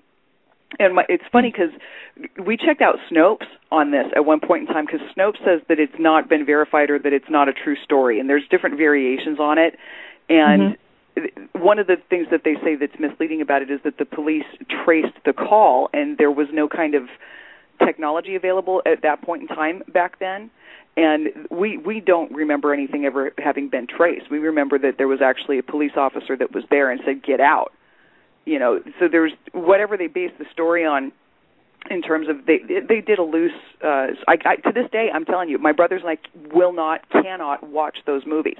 And 0.79 0.95
my, 0.95 1.05
it's 1.09 1.23
funny 1.31 1.51
because 1.51 1.71
we 2.43 2.57
checked 2.57 2.81
out 2.81 2.97
Snopes 3.09 3.47
on 3.71 3.91
this 3.91 4.07
at 4.15 4.25
one 4.25 4.39
point 4.39 4.67
in 4.67 4.73
time 4.73 4.85
because 4.85 5.01
Snopes 5.15 5.43
says 5.43 5.61
that 5.67 5.79
it's 5.79 5.99
not 5.99 6.29
been 6.29 6.45
verified 6.45 6.89
or 6.89 6.99
that 6.99 7.13
it's 7.13 7.29
not 7.29 7.49
a 7.49 7.53
true 7.53 7.75
story, 7.83 8.19
and 8.19 8.29
there's 8.29 8.47
different 8.47 8.77
variations 8.77 9.39
on 9.39 9.57
it. 9.57 9.77
And 10.29 10.77
mm-hmm. 11.17 11.59
one 11.59 11.79
of 11.79 11.87
the 11.87 11.97
things 12.09 12.27
that 12.31 12.43
they 12.43 12.55
say 12.63 12.75
that's 12.75 12.97
misleading 12.99 13.41
about 13.41 13.61
it 13.61 13.69
is 13.69 13.81
that 13.83 13.97
the 13.97 14.05
police 14.05 14.45
traced 14.69 15.17
the 15.25 15.33
call, 15.33 15.89
and 15.93 16.17
there 16.17 16.31
was 16.31 16.47
no 16.53 16.67
kind 16.67 16.95
of 16.95 17.09
technology 17.79 18.35
available 18.35 18.81
at 18.85 19.01
that 19.01 19.21
point 19.21 19.43
in 19.43 19.47
time 19.47 19.83
back 19.87 20.19
then. 20.19 20.49
And 20.97 21.47
we 21.49 21.77
we 21.77 22.01
don't 22.01 22.31
remember 22.33 22.73
anything 22.73 23.05
ever 23.05 23.33
having 23.37 23.69
been 23.69 23.87
traced. 23.87 24.29
We 24.29 24.39
remember 24.39 24.77
that 24.79 24.97
there 24.97 25.07
was 25.07 25.21
actually 25.21 25.57
a 25.57 25.63
police 25.63 25.93
officer 25.95 26.35
that 26.35 26.53
was 26.53 26.65
there 26.69 26.91
and 26.91 27.01
said, 27.05 27.23
"Get 27.23 27.39
out." 27.39 27.71
You 28.45 28.59
know 28.59 28.81
so 28.99 29.07
there's 29.07 29.33
whatever 29.53 29.97
they 29.97 30.07
based 30.07 30.37
the 30.37 30.45
story 30.51 30.85
on 30.85 31.11
in 31.89 32.01
terms 32.01 32.27
of 32.29 32.45
they 32.45 32.59
they 32.87 33.01
did 33.01 33.19
a 33.19 33.23
loose 33.23 33.51
uh 33.83 34.07
I, 34.27 34.37
I 34.45 34.55
to 34.57 34.71
this 34.73 34.89
day 34.91 35.09
I'm 35.13 35.25
telling 35.25 35.49
you 35.49 35.57
my 35.57 35.71
brothers 35.71 36.01
and 36.05 36.11
I 36.11 36.53
will 36.53 36.73
not 36.73 37.09
cannot 37.09 37.67
watch 37.67 37.99
those 38.05 38.25
movies. 38.25 38.59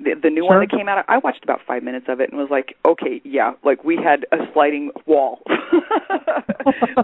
The, 0.00 0.14
the 0.20 0.30
new 0.30 0.44
one 0.44 0.60
that 0.60 0.70
came 0.70 0.88
out 0.88 1.04
I 1.08 1.18
watched 1.18 1.44
about 1.44 1.60
5 1.66 1.82
minutes 1.82 2.06
of 2.08 2.20
it 2.20 2.30
and 2.30 2.38
was 2.38 2.50
like 2.50 2.76
okay 2.84 3.20
yeah 3.24 3.52
like 3.64 3.84
we 3.84 3.96
had 3.96 4.26
a 4.32 4.38
sliding 4.52 4.90
wall 5.06 5.40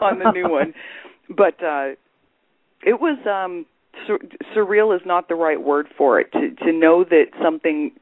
on 0.01 0.19
the 0.19 0.33
new 0.33 0.49
one. 0.49 0.75
But 1.29 1.63
uh 1.63 1.95
it 2.85 3.01
was 3.01 3.19
um 3.27 3.67
sur- 4.07 4.21
surreal 4.55 4.95
is 4.95 5.03
not 5.05 5.29
the 5.29 5.35
right 5.35 5.61
word 5.61 5.89
for 5.97 6.21
it. 6.21 6.31
To 6.33 6.51
to 6.65 6.73
know 6.73 7.05
that 7.05 7.27
something 7.43 7.93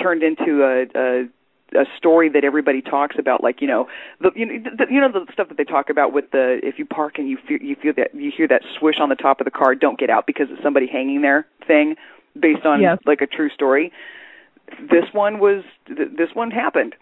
turned 0.00 0.22
into 0.22 0.62
a, 0.62 0.86
a 0.98 1.28
a 1.74 1.84
story 1.96 2.28
that 2.28 2.44
everybody 2.44 2.80
talks 2.80 3.16
about, 3.18 3.42
like 3.42 3.60
you 3.60 3.66
know, 3.66 3.88
the 4.20 4.30
you 4.36 4.46
know 4.46 4.70
the, 4.76 4.86
you 4.92 5.00
know 5.00 5.10
the 5.10 5.26
stuff 5.32 5.48
that 5.48 5.56
they 5.56 5.64
talk 5.64 5.90
about 5.90 6.12
with 6.12 6.30
the 6.30 6.60
if 6.62 6.78
you 6.78 6.86
park 6.86 7.18
and 7.18 7.28
you 7.28 7.36
feel 7.36 7.60
you 7.60 7.74
feel 7.76 7.92
that 7.94 8.14
you 8.14 8.30
hear 8.30 8.48
that 8.48 8.62
swish 8.78 9.00
on 9.00 9.08
the 9.08 9.16
top 9.16 9.40
of 9.40 9.44
the 9.44 9.50
car, 9.50 9.74
don't 9.74 9.98
get 9.98 10.10
out 10.10 10.26
because 10.26 10.48
it's 10.50 10.62
somebody 10.62 10.86
hanging 10.86 11.22
there 11.22 11.46
thing, 11.66 11.96
based 12.38 12.64
on 12.64 12.80
Yes. 12.80 12.98
like 13.04 13.20
a 13.20 13.26
true 13.26 13.50
story. 13.50 13.92
This 14.80 15.04
one 15.12 15.38
was 15.38 15.64
th- 15.86 16.10
this 16.16 16.34
one 16.34 16.50
happened, 16.50 16.94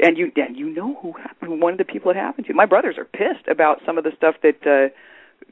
and 0.00 0.16
you 0.18 0.30
and 0.36 0.56
you 0.56 0.68
know 0.70 0.94
who 1.02 1.12
happened, 1.12 1.60
one 1.60 1.72
of 1.72 1.78
the 1.78 1.84
people 1.84 2.10
it 2.10 2.16
happened 2.16 2.46
to. 2.46 2.54
My 2.54 2.66
brothers 2.66 2.98
are 2.98 3.04
pissed 3.04 3.46
about 3.48 3.80
some 3.86 3.98
of 3.98 4.04
the 4.04 4.12
stuff 4.16 4.36
that 4.42 4.66
uh, 4.66 4.88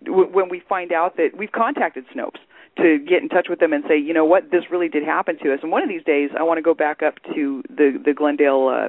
w- 0.05 0.29
when 0.31 0.49
we 0.49 0.61
find 0.61 0.93
out 0.93 1.17
that 1.17 1.37
we've 1.37 1.53
contacted 1.53 2.05
Snopes 2.15 2.39
to 2.79 2.99
get 2.99 3.23
in 3.23 3.29
touch 3.29 3.49
with 3.49 3.59
them 3.59 3.73
and 3.73 3.85
say, 3.87 3.99
you 3.99 4.15
know 4.15 4.25
what, 4.25 4.51
this 4.51 4.71
really 4.71 4.89
did 4.89 5.03
happen 5.03 5.39
to 5.39 5.53
us. 5.53 5.61
And 5.63 5.71
one 5.71 5.83
of 5.83 5.89
these 5.89 6.05
days, 6.05 6.31
I 6.39 6.43
want 6.43 6.59
to 6.59 6.63
go 6.63 6.75
back 6.75 7.03
up 7.03 7.23
to 7.35 7.63
the 7.69 8.01
the 8.03 8.15
Glendale 8.15 8.69
uh, 8.69 8.89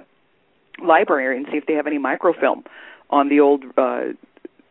library 0.85 1.37
and 1.37 1.45
see 1.51 1.57
if 1.57 1.65
they 1.65 1.73
have 1.73 1.87
any 1.87 1.97
microfilm 1.97 2.63
on 3.09 3.29
the 3.29 3.39
old 3.39 3.63
uh, 3.77 4.05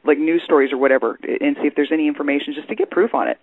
like 0.05 0.19
news 0.19 0.43
stories 0.43 0.73
or 0.73 0.79
whatever, 0.79 1.19
and 1.23 1.57
see 1.61 1.67
if 1.67 1.75
there's 1.75 1.93
any 1.93 2.09
information 2.09 2.55
just 2.55 2.69
to 2.69 2.75
get 2.75 2.91
proof 2.91 3.15
on 3.15 3.29
it. 3.29 3.39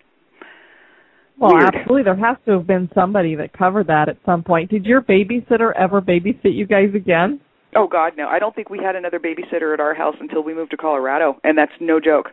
Well, 1.38 1.54
Weird. 1.54 1.74
absolutely. 1.74 2.02
There 2.02 2.16
has 2.16 2.36
to 2.44 2.52
have 2.52 2.66
been 2.66 2.90
somebody 2.94 3.34
that 3.36 3.54
covered 3.54 3.86
that 3.86 4.10
at 4.10 4.18
some 4.26 4.42
point. 4.42 4.70
Did 4.70 4.84
your 4.84 5.00
babysitter 5.00 5.72
ever 5.74 6.02
babysit 6.02 6.54
you 6.54 6.66
guys 6.66 6.94
again? 6.94 7.40
Oh 7.74 7.86
God, 7.86 8.16
no! 8.16 8.28
I 8.28 8.40
don't 8.40 8.54
think 8.54 8.68
we 8.68 8.78
had 8.78 8.96
another 8.96 9.20
babysitter 9.20 9.72
at 9.72 9.80
our 9.80 9.94
house 9.94 10.16
until 10.20 10.42
we 10.42 10.52
moved 10.52 10.72
to 10.72 10.76
Colorado, 10.76 11.40
and 11.44 11.56
that's 11.56 11.72
no 11.80 12.00
joke. 12.00 12.32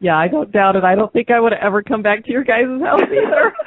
Yeah, 0.00 0.16
I 0.16 0.28
don't 0.28 0.52
doubt 0.52 0.76
it. 0.76 0.84
I 0.84 0.94
don't 0.94 1.12
think 1.12 1.30
I 1.30 1.40
would 1.40 1.52
ever 1.52 1.82
come 1.82 2.02
back 2.02 2.24
to 2.24 2.30
your 2.30 2.44
guys' 2.44 2.66
house 2.82 3.02
either. 3.02 3.54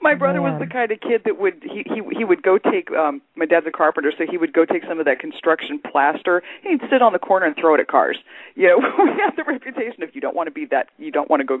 my 0.00 0.14
brother 0.14 0.40
was 0.40 0.60
the 0.60 0.66
kind 0.66 0.92
of 0.92 1.00
kid 1.00 1.22
that 1.24 1.40
would 1.40 1.60
he 1.62 1.82
he 1.86 2.02
he 2.16 2.24
would 2.24 2.42
go 2.42 2.56
take 2.56 2.90
um 2.92 3.20
my 3.34 3.44
dad's 3.44 3.66
a 3.66 3.70
carpenter 3.70 4.12
so 4.16 4.24
he 4.30 4.36
would 4.36 4.52
go 4.52 4.64
take 4.64 4.84
some 4.88 5.00
of 5.00 5.06
that 5.06 5.18
construction 5.18 5.80
plaster 5.90 6.40
and 6.62 6.80
he'd 6.80 6.88
sit 6.88 7.02
on 7.02 7.12
the 7.12 7.18
corner 7.18 7.46
and 7.46 7.56
throw 7.56 7.74
it 7.74 7.80
at 7.80 7.88
cars 7.88 8.18
you 8.54 8.68
know 8.68 8.76
we 9.04 9.10
had 9.10 9.34
the 9.36 9.44
reputation 9.44 10.02
if 10.02 10.14
you 10.14 10.20
don't 10.20 10.36
want 10.36 10.46
to 10.46 10.52
be 10.52 10.66
that 10.66 10.88
you 10.98 11.10
don't 11.10 11.28
want 11.28 11.40
to 11.40 11.44
go 11.44 11.60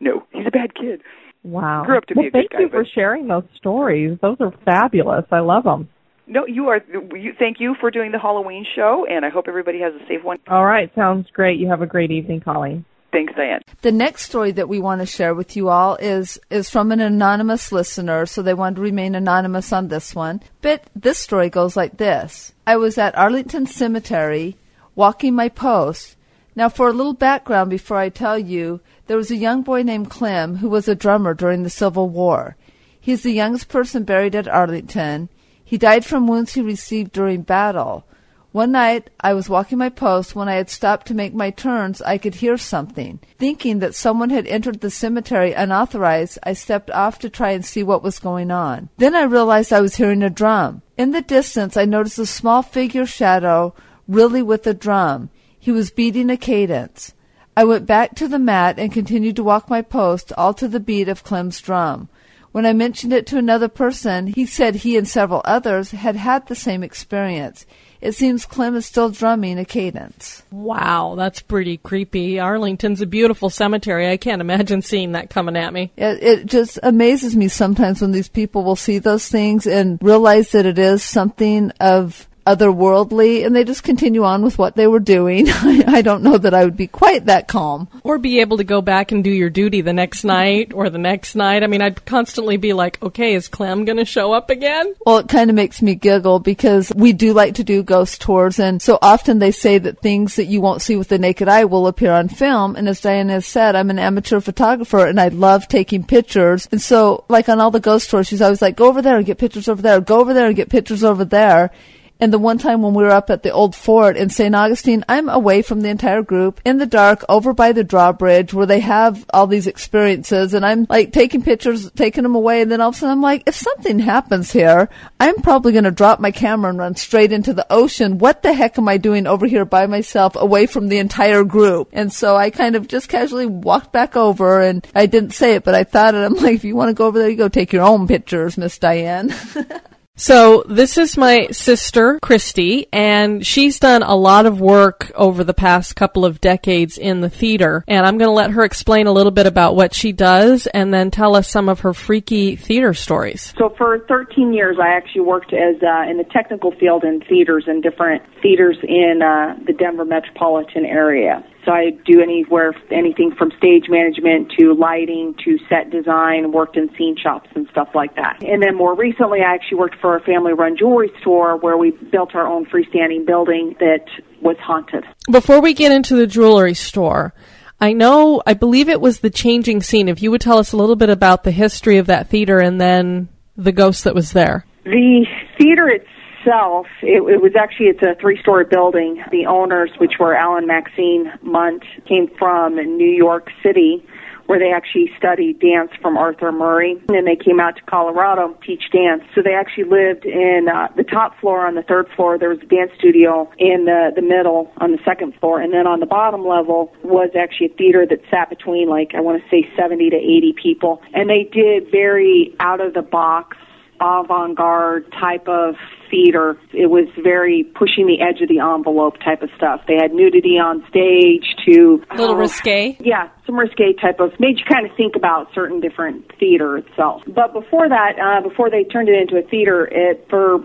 no 0.00 0.26
he's 0.32 0.46
a 0.46 0.50
bad 0.50 0.74
kid 0.74 1.02
wow. 1.46 1.84
Grew 1.84 1.96
up 1.96 2.06
to 2.06 2.14
be 2.14 2.20
well, 2.20 2.26
a 2.26 2.30
good 2.30 2.32
thank 2.32 2.50
guy, 2.50 2.60
you 2.60 2.68
for 2.68 2.84
sharing 2.84 3.28
those 3.28 3.44
stories. 3.56 4.18
Those 4.20 4.36
are 4.40 4.52
fabulous. 4.64 5.24
I 5.30 5.40
love 5.40 5.64
them. 5.64 5.88
No 6.26 6.46
you 6.46 6.68
are 6.68 6.82
you 7.14 7.32
thank 7.38 7.60
you 7.60 7.74
for 7.80 7.90
doing 7.90 8.12
the 8.12 8.18
halloween 8.18 8.64
show 8.64 9.04
and 9.06 9.24
i 9.24 9.28
hope 9.28 9.46
everybody 9.48 9.80
has 9.80 9.94
a 9.94 10.06
safe 10.06 10.22
one 10.24 10.38
All 10.48 10.64
right, 10.64 10.92
sounds 10.94 11.30
great. 11.30 11.58
You 11.60 11.68
have 11.68 11.82
a 11.82 11.86
great 11.86 12.10
evening, 12.10 12.40
Colleen. 12.40 12.84
thanks 13.12 13.34
diane 13.34 13.62
The 13.82 13.92
next 13.92 14.22
story 14.22 14.52
that 14.52 14.68
we 14.68 14.80
want 14.80 15.00
to 15.00 15.06
share 15.06 15.34
with 15.34 15.56
you 15.56 15.68
all 15.68 15.96
is 15.96 16.38
is 16.50 16.70
from 16.70 16.90
an 16.92 17.00
anonymous 17.00 17.70
listener, 17.72 18.26
so 18.26 18.42
they 18.42 18.54
want 18.54 18.76
to 18.76 18.82
remain 18.82 19.14
anonymous 19.14 19.72
on 19.72 19.88
this 19.88 20.14
one. 20.14 20.40
But 20.62 20.84
this 20.94 21.18
story 21.18 21.48
goes 21.50 21.76
like 21.76 21.96
this. 21.98 22.52
I 22.66 22.76
was 22.76 22.98
at 22.98 23.16
Arlington 23.16 23.66
Cemetery 23.66 24.56
walking 24.94 25.34
my 25.34 25.48
post. 25.48 26.16
Now 26.56 26.68
for 26.68 26.88
a 26.88 26.92
little 26.92 27.14
background 27.14 27.70
before 27.70 27.98
I 27.98 28.08
tell 28.08 28.38
you, 28.38 28.80
there 29.06 29.16
was 29.16 29.30
a 29.30 29.36
young 29.36 29.62
boy 29.62 29.82
named 29.82 30.10
Clem 30.10 30.56
who 30.56 30.68
was 30.68 30.88
a 30.88 30.94
drummer 31.04 31.34
during 31.34 31.62
the 31.62 31.70
Civil 31.70 32.08
War. 32.08 32.56
He's 33.00 33.22
the 33.22 33.32
youngest 33.32 33.68
person 33.68 34.02
buried 34.04 34.34
at 34.34 34.48
Arlington. 34.48 35.28
He 35.66 35.78
died 35.78 36.04
from 36.04 36.28
wounds 36.28 36.54
he 36.54 36.62
received 36.62 37.10
during 37.10 37.42
battle. 37.42 38.04
One 38.52 38.70
night, 38.70 39.10
I 39.20 39.34
was 39.34 39.48
walking 39.48 39.78
my 39.78 39.88
post. 39.88 40.36
When 40.36 40.48
I 40.48 40.54
had 40.54 40.70
stopped 40.70 41.08
to 41.08 41.14
make 41.14 41.34
my 41.34 41.50
turns, 41.50 42.00
I 42.00 42.18
could 42.18 42.36
hear 42.36 42.56
something. 42.56 43.18
Thinking 43.36 43.80
that 43.80 43.96
someone 43.96 44.30
had 44.30 44.46
entered 44.46 44.80
the 44.80 44.90
cemetery 44.90 45.52
unauthorized, 45.52 46.38
I 46.44 46.52
stepped 46.52 46.88
off 46.92 47.18
to 47.18 47.28
try 47.28 47.50
and 47.50 47.64
see 47.64 47.82
what 47.82 48.04
was 48.04 48.20
going 48.20 48.52
on. 48.52 48.90
Then 48.96 49.16
I 49.16 49.24
realized 49.24 49.72
I 49.72 49.80
was 49.80 49.96
hearing 49.96 50.22
a 50.22 50.30
drum. 50.30 50.82
In 50.96 51.10
the 51.10 51.20
distance, 51.20 51.76
I 51.76 51.84
noticed 51.84 52.20
a 52.20 52.26
small 52.26 52.62
figure 52.62 53.04
shadow, 53.04 53.74
really 54.06 54.44
with 54.44 54.64
a 54.68 54.72
drum. 54.72 55.30
He 55.58 55.72
was 55.72 55.90
beating 55.90 56.30
a 56.30 56.36
cadence. 56.36 57.12
I 57.56 57.64
went 57.64 57.86
back 57.86 58.14
to 58.14 58.28
the 58.28 58.38
mat 58.38 58.78
and 58.78 58.92
continued 58.92 59.34
to 59.36 59.44
walk 59.44 59.68
my 59.68 59.82
post, 59.82 60.32
all 60.38 60.54
to 60.54 60.68
the 60.68 60.78
beat 60.78 61.08
of 61.08 61.24
Clem's 61.24 61.60
drum. 61.60 62.08
When 62.56 62.64
I 62.64 62.72
mentioned 62.72 63.12
it 63.12 63.26
to 63.26 63.36
another 63.36 63.68
person, 63.68 64.28
he 64.28 64.46
said 64.46 64.76
he 64.76 64.96
and 64.96 65.06
several 65.06 65.42
others 65.44 65.90
had 65.90 66.16
had 66.16 66.46
the 66.46 66.54
same 66.54 66.82
experience. 66.82 67.66
It 68.00 68.12
seems 68.12 68.46
Clem 68.46 68.74
is 68.76 68.86
still 68.86 69.10
drumming 69.10 69.58
a 69.58 69.66
cadence. 69.66 70.42
Wow, 70.50 71.16
that's 71.18 71.42
pretty 71.42 71.76
creepy. 71.76 72.40
Arlington's 72.40 73.02
a 73.02 73.06
beautiful 73.06 73.50
cemetery. 73.50 74.08
I 74.08 74.16
can't 74.16 74.40
imagine 74.40 74.80
seeing 74.80 75.12
that 75.12 75.28
coming 75.28 75.54
at 75.54 75.74
me. 75.74 75.92
It, 75.98 76.22
it 76.22 76.46
just 76.46 76.78
amazes 76.82 77.36
me 77.36 77.48
sometimes 77.48 78.00
when 78.00 78.12
these 78.12 78.30
people 78.30 78.64
will 78.64 78.74
see 78.74 79.00
those 79.00 79.28
things 79.28 79.66
and 79.66 79.98
realize 80.00 80.52
that 80.52 80.64
it 80.64 80.78
is 80.78 81.02
something 81.02 81.72
of 81.72 82.26
otherworldly 82.46 83.44
and 83.44 83.54
they 83.54 83.64
just 83.64 83.82
continue 83.82 84.24
on 84.24 84.42
with 84.42 84.58
what 84.58 84.76
they 84.76 84.86
were 84.86 85.00
doing. 85.00 85.46
I, 85.50 86.02
don't 86.02 86.22
know 86.22 86.38
that 86.38 86.54
I 86.54 86.64
would 86.64 86.76
be 86.76 86.86
quite 86.86 87.26
that 87.26 87.48
calm. 87.48 87.88
Or 88.04 88.18
be 88.18 88.40
able 88.40 88.58
to 88.58 88.64
go 88.64 88.80
back 88.80 89.12
and 89.12 89.24
do 89.24 89.30
your 89.30 89.50
duty 89.50 89.80
the 89.80 89.92
next 89.92 90.24
night 90.24 90.72
or 90.72 90.88
the 90.88 90.98
next 90.98 91.34
night. 91.34 91.62
I 91.62 91.66
mean, 91.66 91.82
I'd 91.82 92.04
constantly 92.04 92.56
be 92.56 92.72
like, 92.72 93.02
okay, 93.02 93.34
is 93.34 93.48
Clem 93.48 93.84
going 93.84 93.98
to 93.98 94.04
show 94.04 94.32
up 94.32 94.48
again? 94.50 94.94
Well, 95.04 95.18
it 95.18 95.28
kind 95.28 95.50
of 95.50 95.56
makes 95.56 95.82
me 95.82 95.94
giggle 95.94 96.38
because 96.38 96.92
we 96.94 97.12
do 97.12 97.32
like 97.32 97.56
to 97.56 97.64
do 97.64 97.82
ghost 97.82 98.20
tours 98.20 98.58
and 98.58 98.80
so 98.80 98.98
often 99.02 99.38
they 99.38 99.50
say 99.50 99.78
that 99.78 100.00
things 100.00 100.36
that 100.36 100.46
you 100.46 100.60
won't 100.60 100.82
see 100.82 100.96
with 100.96 101.08
the 101.08 101.18
naked 101.18 101.48
eye 101.48 101.64
will 101.64 101.86
appear 101.86 102.12
on 102.12 102.28
film. 102.28 102.76
And 102.76 102.88
as 102.88 103.00
Diana 103.00 103.34
has 103.34 103.46
said, 103.46 103.74
I'm 103.74 103.90
an 103.90 103.98
amateur 103.98 104.40
photographer 104.40 105.04
and 105.06 105.20
I 105.20 105.28
love 105.28 105.66
taking 105.68 106.04
pictures. 106.04 106.68
And 106.70 106.80
so 106.80 107.24
like 107.28 107.48
on 107.48 107.60
all 107.60 107.70
the 107.70 107.80
ghost 107.80 108.10
tours, 108.10 108.28
she's 108.28 108.42
always 108.42 108.62
like, 108.62 108.76
go 108.76 108.86
over 108.86 109.02
there 109.02 109.16
and 109.16 109.26
get 109.26 109.38
pictures 109.38 109.68
over 109.68 109.82
there, 109.82 110.00
go 110.00 110.20
over 110.20 110.32
there 110.32 110.46
and 110.46 110.56
get 110.56 110.68
pictures 110.68 111.02
over 111.02 111.24
there. 111.24 111.70
And 112.18 112.32
the 112.32 112.38
one 112.38 112.58
time 112.58 112.82
when 112.82 112.94
we 112.94 113.02
were 113.02 113.10
up 113.10 113.30
at 113.30 113.42
the 113.42 113.50
old 113.50 113.74
fort 113.74 114.16
in 114.16 114.30
St. 114.30 114.54
Augustine, 114.54 115.04
I'm 115.08 115.28
away 115.28 115.62
from 115.62 115.82
the 115.82 115.90
entire 115.90 116.22
group 116.22 116.60
in 116.64 116.78
the 116.78 116.86
dark 116.86 117.24
over 117.28 117.52
by 117.52 117.72
the 117.72 117.84
drawbridge 117.84 118.54
where 118.54 118.66
they 118.66 118.80
have 118.80 119.26
all 119.32 119.46
these 119.46 119.66
experiences. 119.66 120.54
And 120.54 120.64
I'm 120.64 120.86
like 120.88 121.12
taking 121.12 121.42
pictures, 121.42 121.90
taking 121.92 122.22
them 122.22 122.34
away. 122.34 122.62
And 122.62 122.72
then 122.72 122.80
all 122.80 122.88
of 122.88 122.94
a 122.94 122.98
sudden 122.98 123.12
I'm 123.12 123.22
like, 123.22 123.42
if 123.46 123.54
something 123.54 123.98
happens 123.98 124.50
here, 124.50 124.88
I'm 125.20 125.42
probably 125.42 125.72
going 125.72 125.84
to 125.84 125.90
drop 125.90 126.18
my 126.20 126.30
camera 126.30 126.70
and 126.70 126.78
run 126.78 126.96
straight 126.96 127.32
into 127.32 127.52
the 127.52 127.66
ocean. 127.70 128.18
What 128.18 128.42
the 128.42 128.52
heck 128.52 128.78
am 128.78 128.88
I 128.88 128.96
doing 128.96 129.26
over 129.26 129.46
here 129.46 129.64
by 129.64 129.86
myself 129.86 130.36
away 130.36 130.66
from 130.66 130.88
the 130.88 130.98
entire 130.98 131.44
group? 131.44 131.90
And 131.92 132.12
so 132.12 132.36
I 132.36 132.50
kind 132.50 132.76
of 132.76 132.88
just 132.88 133.08
casually 133.08 133.46
walked 133.46 133.92
back 133.92 134.16
over 134.16 134.62
and 134.62 134.86
I 134.94 135.06
didn't 135.06 135.32
say 135.32 135.54
it, 135.54 135.64
but 135.64 135.74
I 135.74 135.84
thought 135.84 136.14
it. 136.14 136.24
I'm 136.24 136.34
like, 136.34 136.54
if 136.54 136.64
you 136.64 136.76
want 136.76 136.88
to 136.88 136.94
go 136.94 137.06
over 137.06 137.18
there, 137.18 137.28
you 137.28 137.36
go 137.36 137.48
take 137.48 137.72
your 137.72 137.84
own 137.84 138.08
pictures, 138.08 138.56
Miss 138.56 138.78
Diane. 138.78 139.34
So 140.18 140.64
this 140.66 140.96
is 140.96 141.18
my 141.18 141.48
sister, 141.48 142.18
Christy, 142.22 142.86
and 142.90 143.46
she's 143.46 143.78
done 143.78 144.02
a 144.02 144.14
lot 144.14 144.46
of 144.46 144.62
work 144.62 145.12
over 145.14 145.44
the 145.44 145.52
past 145.52 145.94
couple 145.94 146.24
of 146.24 146.40
decades 146.40 146.96
in 146.96 147.20
the 147.20 147.28
theater. 147.28 147.84
And 147.86 148.06
I'm 148.06 148.16
going 148.16 148.28
to 148.28 148.32
let 148.32 148.52
her 148.52 148.64
explain 148.64 149.06
a 149.06 149.12
little 149.12 149.30
bit 149.30 149.46
about 149.46 149.76
what 149.76 149.92
she 149.92 150.12
does 150.12 150.66
and 150.68 150.92
then 150.92 151.10
tell 151.10 151.36
us 151.36 151.50
some 151.50 151.68
of 151.68 151.80
her 151.80 151.92
freaky 151.92 152.56
theater 152.56 152.94
stories. 152.94 153.52
So 153.58 153.74
for 153.76 154.06
13 154.08 154.54
years, 154.54 154.78
I 154.82 154.88
actually 154.88 155.20
worked 155.20 155.52
as 155.52 155.76
uh, 155.82 156.10
in 156.10 156.16
the 156.16 156.26
technical 156.32 156.72
field 156.72 157.04
in 157.04 157.20
theaters 157.20 157.64
and 157.66 157.82
different 157.82 158.22
theaters 158.42 158.78
in 158.82 159.20
uh, 159.22 159.62
the 159.66 159.74
Denver 159.74 160.06
metropolitan 160.06 160.86
area. 160.86 161.44
So 161.66 161.72
I 161.72 161.90
do 161.90 162.22
anywhere, 162.22 162.74
anything 162.92 163.34
from 163.36 163.50
stage 163.58 163.86
management 163.88 164.52
to 164.56 164.72
lighting 164.72 165.34
to 165.44 165.58
set 165.68 165.90
design, 165.90 166.52
worked 166.52 166.76
in 166.76 166.88
scene 166.96 167.16
shops 167.20 167.50
and 167.56 167.66
stuff 167.72 167.88
like 167.92 168.14
that. 168.14 168.40
And 168.46 168.62
then 168.62 168.76
more 168.76 168.94
recently, 168.94 169.40
I 169.40 169.52
actually 169.52 169.78
worked 169.78 169.96
for 170.00 170.16
a 170.16 170.20
family 170.20 170.52
run 170.52 170.76
jewelry 170.78 171.10
store 171.20 171.56
where 171.56 171.76
we 171.76 171.90
built 171.90 172.36
our 172.36 172.46
own 172.46 172.66
freestanding 172.66 173.26
building 173.26 173.74
that 173.80 174.04
was 174.40 174.56
haunted. 174.60 175.04
Before 175.28 175.60
we 175.60 175.74
get 175.74 175.90
into 175.90 176.14
the 176.14 176.28
jewelry 176.28 176.74
store, 176.74 177.34
I 177.80 177.92
know, 177.92 178.40
I 178.46 178.54
believe 178.54 178.88
it 178.88 179.00
was 179.00 179.18
the 179.18 179.30
changing 179.30 179.82
scene. 179.82 180.08
If 180.08 180.22
you 180.22 180.30
would 180.30 180.40
tell 180.40 180.58
us 180.58 180.70
a 180.70 180.76
little 180.76 180.94
bit 180.94 181.10
about 181.10 181.42
the 181.42 181.50
history 181.50 181.98
of 181.98 182.06
that 182.06 182.28
theater 182.28 182.60
and 182.60 182.80
then 182.80 183.28
the 183.56 183.72
ghost 183.72 184.04
that 184.04 184.14
was 184.14 184.32
there. 184.32 184.64
The 184.84 185.26
theater 185.58 185.88
itself 185.88 186.15
itself, 186.46 186.86
it, 187.02 187.22
it 187.22 187.42
was 187.42 187.52
actually 187.58 187.86
it's 187.86 188.02
a 188.02 188.14
three-story 188.20 188.64
building. 188.70 189.22
The 189.30 189.46
owners, 189.46 189.90
which 189.98 190.14
were 190.18 190.34
Alan 190.34 190.66
Maxine 190.66 191.32
Munt, 191.44 191.82
came 192.06 192.28
from 192.38 192.76
New 192.76 193.10
York 193.10 193.50
City, 193.62 194.06
where 194.46 194.58
they 194.60 194.70
actually 194.70 195.10
studied 195.18 195.58
dance 195.58 195.90
from 196.00 196.16
Arthur 196.16 196.52
Murray, 196.52 196.92
and 196.92 197.08
then 197.08 197.24
they 197.24 197.34
came 197.34 197.58
out 197.58 197.76
to 197.76 197.82
Colorado 197.82 198.52
to 198.52 198.60
teach 198.66 198.84
dance. 198.92 199.24
So 199.34 199.42
they 199.42 199.54
actually 199.54 199.84
lived 199.84 200.24
in 200.24 200.68
uh, 200.72 200.88
the 200.96 201.02
top 201.02 201.38
floor. 201.40 201.66
On 201.66 201.74
the 201.74 201.82
third 201.82 202.08
floor, 202.14 202.38
there 202.38 202.50
was 202.50 202.60
a 202.62 202.66
dance 202.66 202.92
studio. 202.96 203.50
In 203.58 203.86
the 203.86 204.12
the 204.14 204.22
middle, 204.22 204.72
on 204.78 204.92
the 204.92 205.00
second 205.04 205.34
floor, 205.40 205.60
and 205.60 205.72
then 205.72 205.86
on 205.86 206.00
the 206.00 206.06
bottom 206.06 206.46
level 206.46 206.92
was 207.02 207.30
actually 207.38 207.66
a 207.66 207.76
theater 207.76 208.06
that 208.06 208.20
sat 208.30 208.50
between 208.50 208.88
like 208.88 209.12
I 209.14 209.20
want 209.20 209.42
to 209.42 209.50
say 209.50 209.68
70 209.76 210.10
to 210.10 210.16
80 210.16 210.54
people, 210.62 211.02
and 211.12 211.28
they 211.28 211.42
did 211.42 211.90
very 211.90 212.54
out 212.60 212.80
of 212.80 212.94
the 212.94 213.02
box 213.02 213.56
avant-garde 214.00 215.10
type 215.12 215.48
of 215.48 215.74
theater. 216.10 216.58
It 216.72 216.90
was 216.90 217.08
very 217.22 217.64
pushing 217.64 218.06
the 218.06 218.20
edge 218.20 218.40
of 218.42 218.48
the 218.48 218.60
envelope 218.60 219.18
type 219.24 219.42
of 219.42 219.50
stuff. 219.56 219.82
They 219.86 219.96
had 220.00 220.12
nudity 220.12 220.58
on 220.58 220.84
stage 220.88 221.44
to 221.66 222.02
a 222.10 222.16
little 222.16 222.34
uh, 222.34 222.38
risque. 222.38 222.96
Yeah, 223.00 223.28
some 223.46 223.56
risque 223.56 223.94
type 224.00 224.20
of 224.20 224.32
made 224.38 224.58
you 224.58 224.64
kind 224.70 224.88
of 224.88 224.96
think 224.96 225.16
about 225.16 225.48
certain 225.54 225.80
different 225.80 226.30
theater 226.38 226.76
itself. 226.76 227.22
But 227.26 227.52
before 227.52 227.88
that, 227.88 228.18
uh, 228.18 228.46
before 228.46 228.70
they 228.70 228.84
turned 228.84 229.08
it 229.08 229.20
into 229.20 229.36
a 229.36 229.46
theater, 229.48 229.88
it 229.90 230.26
for 230.30 230.58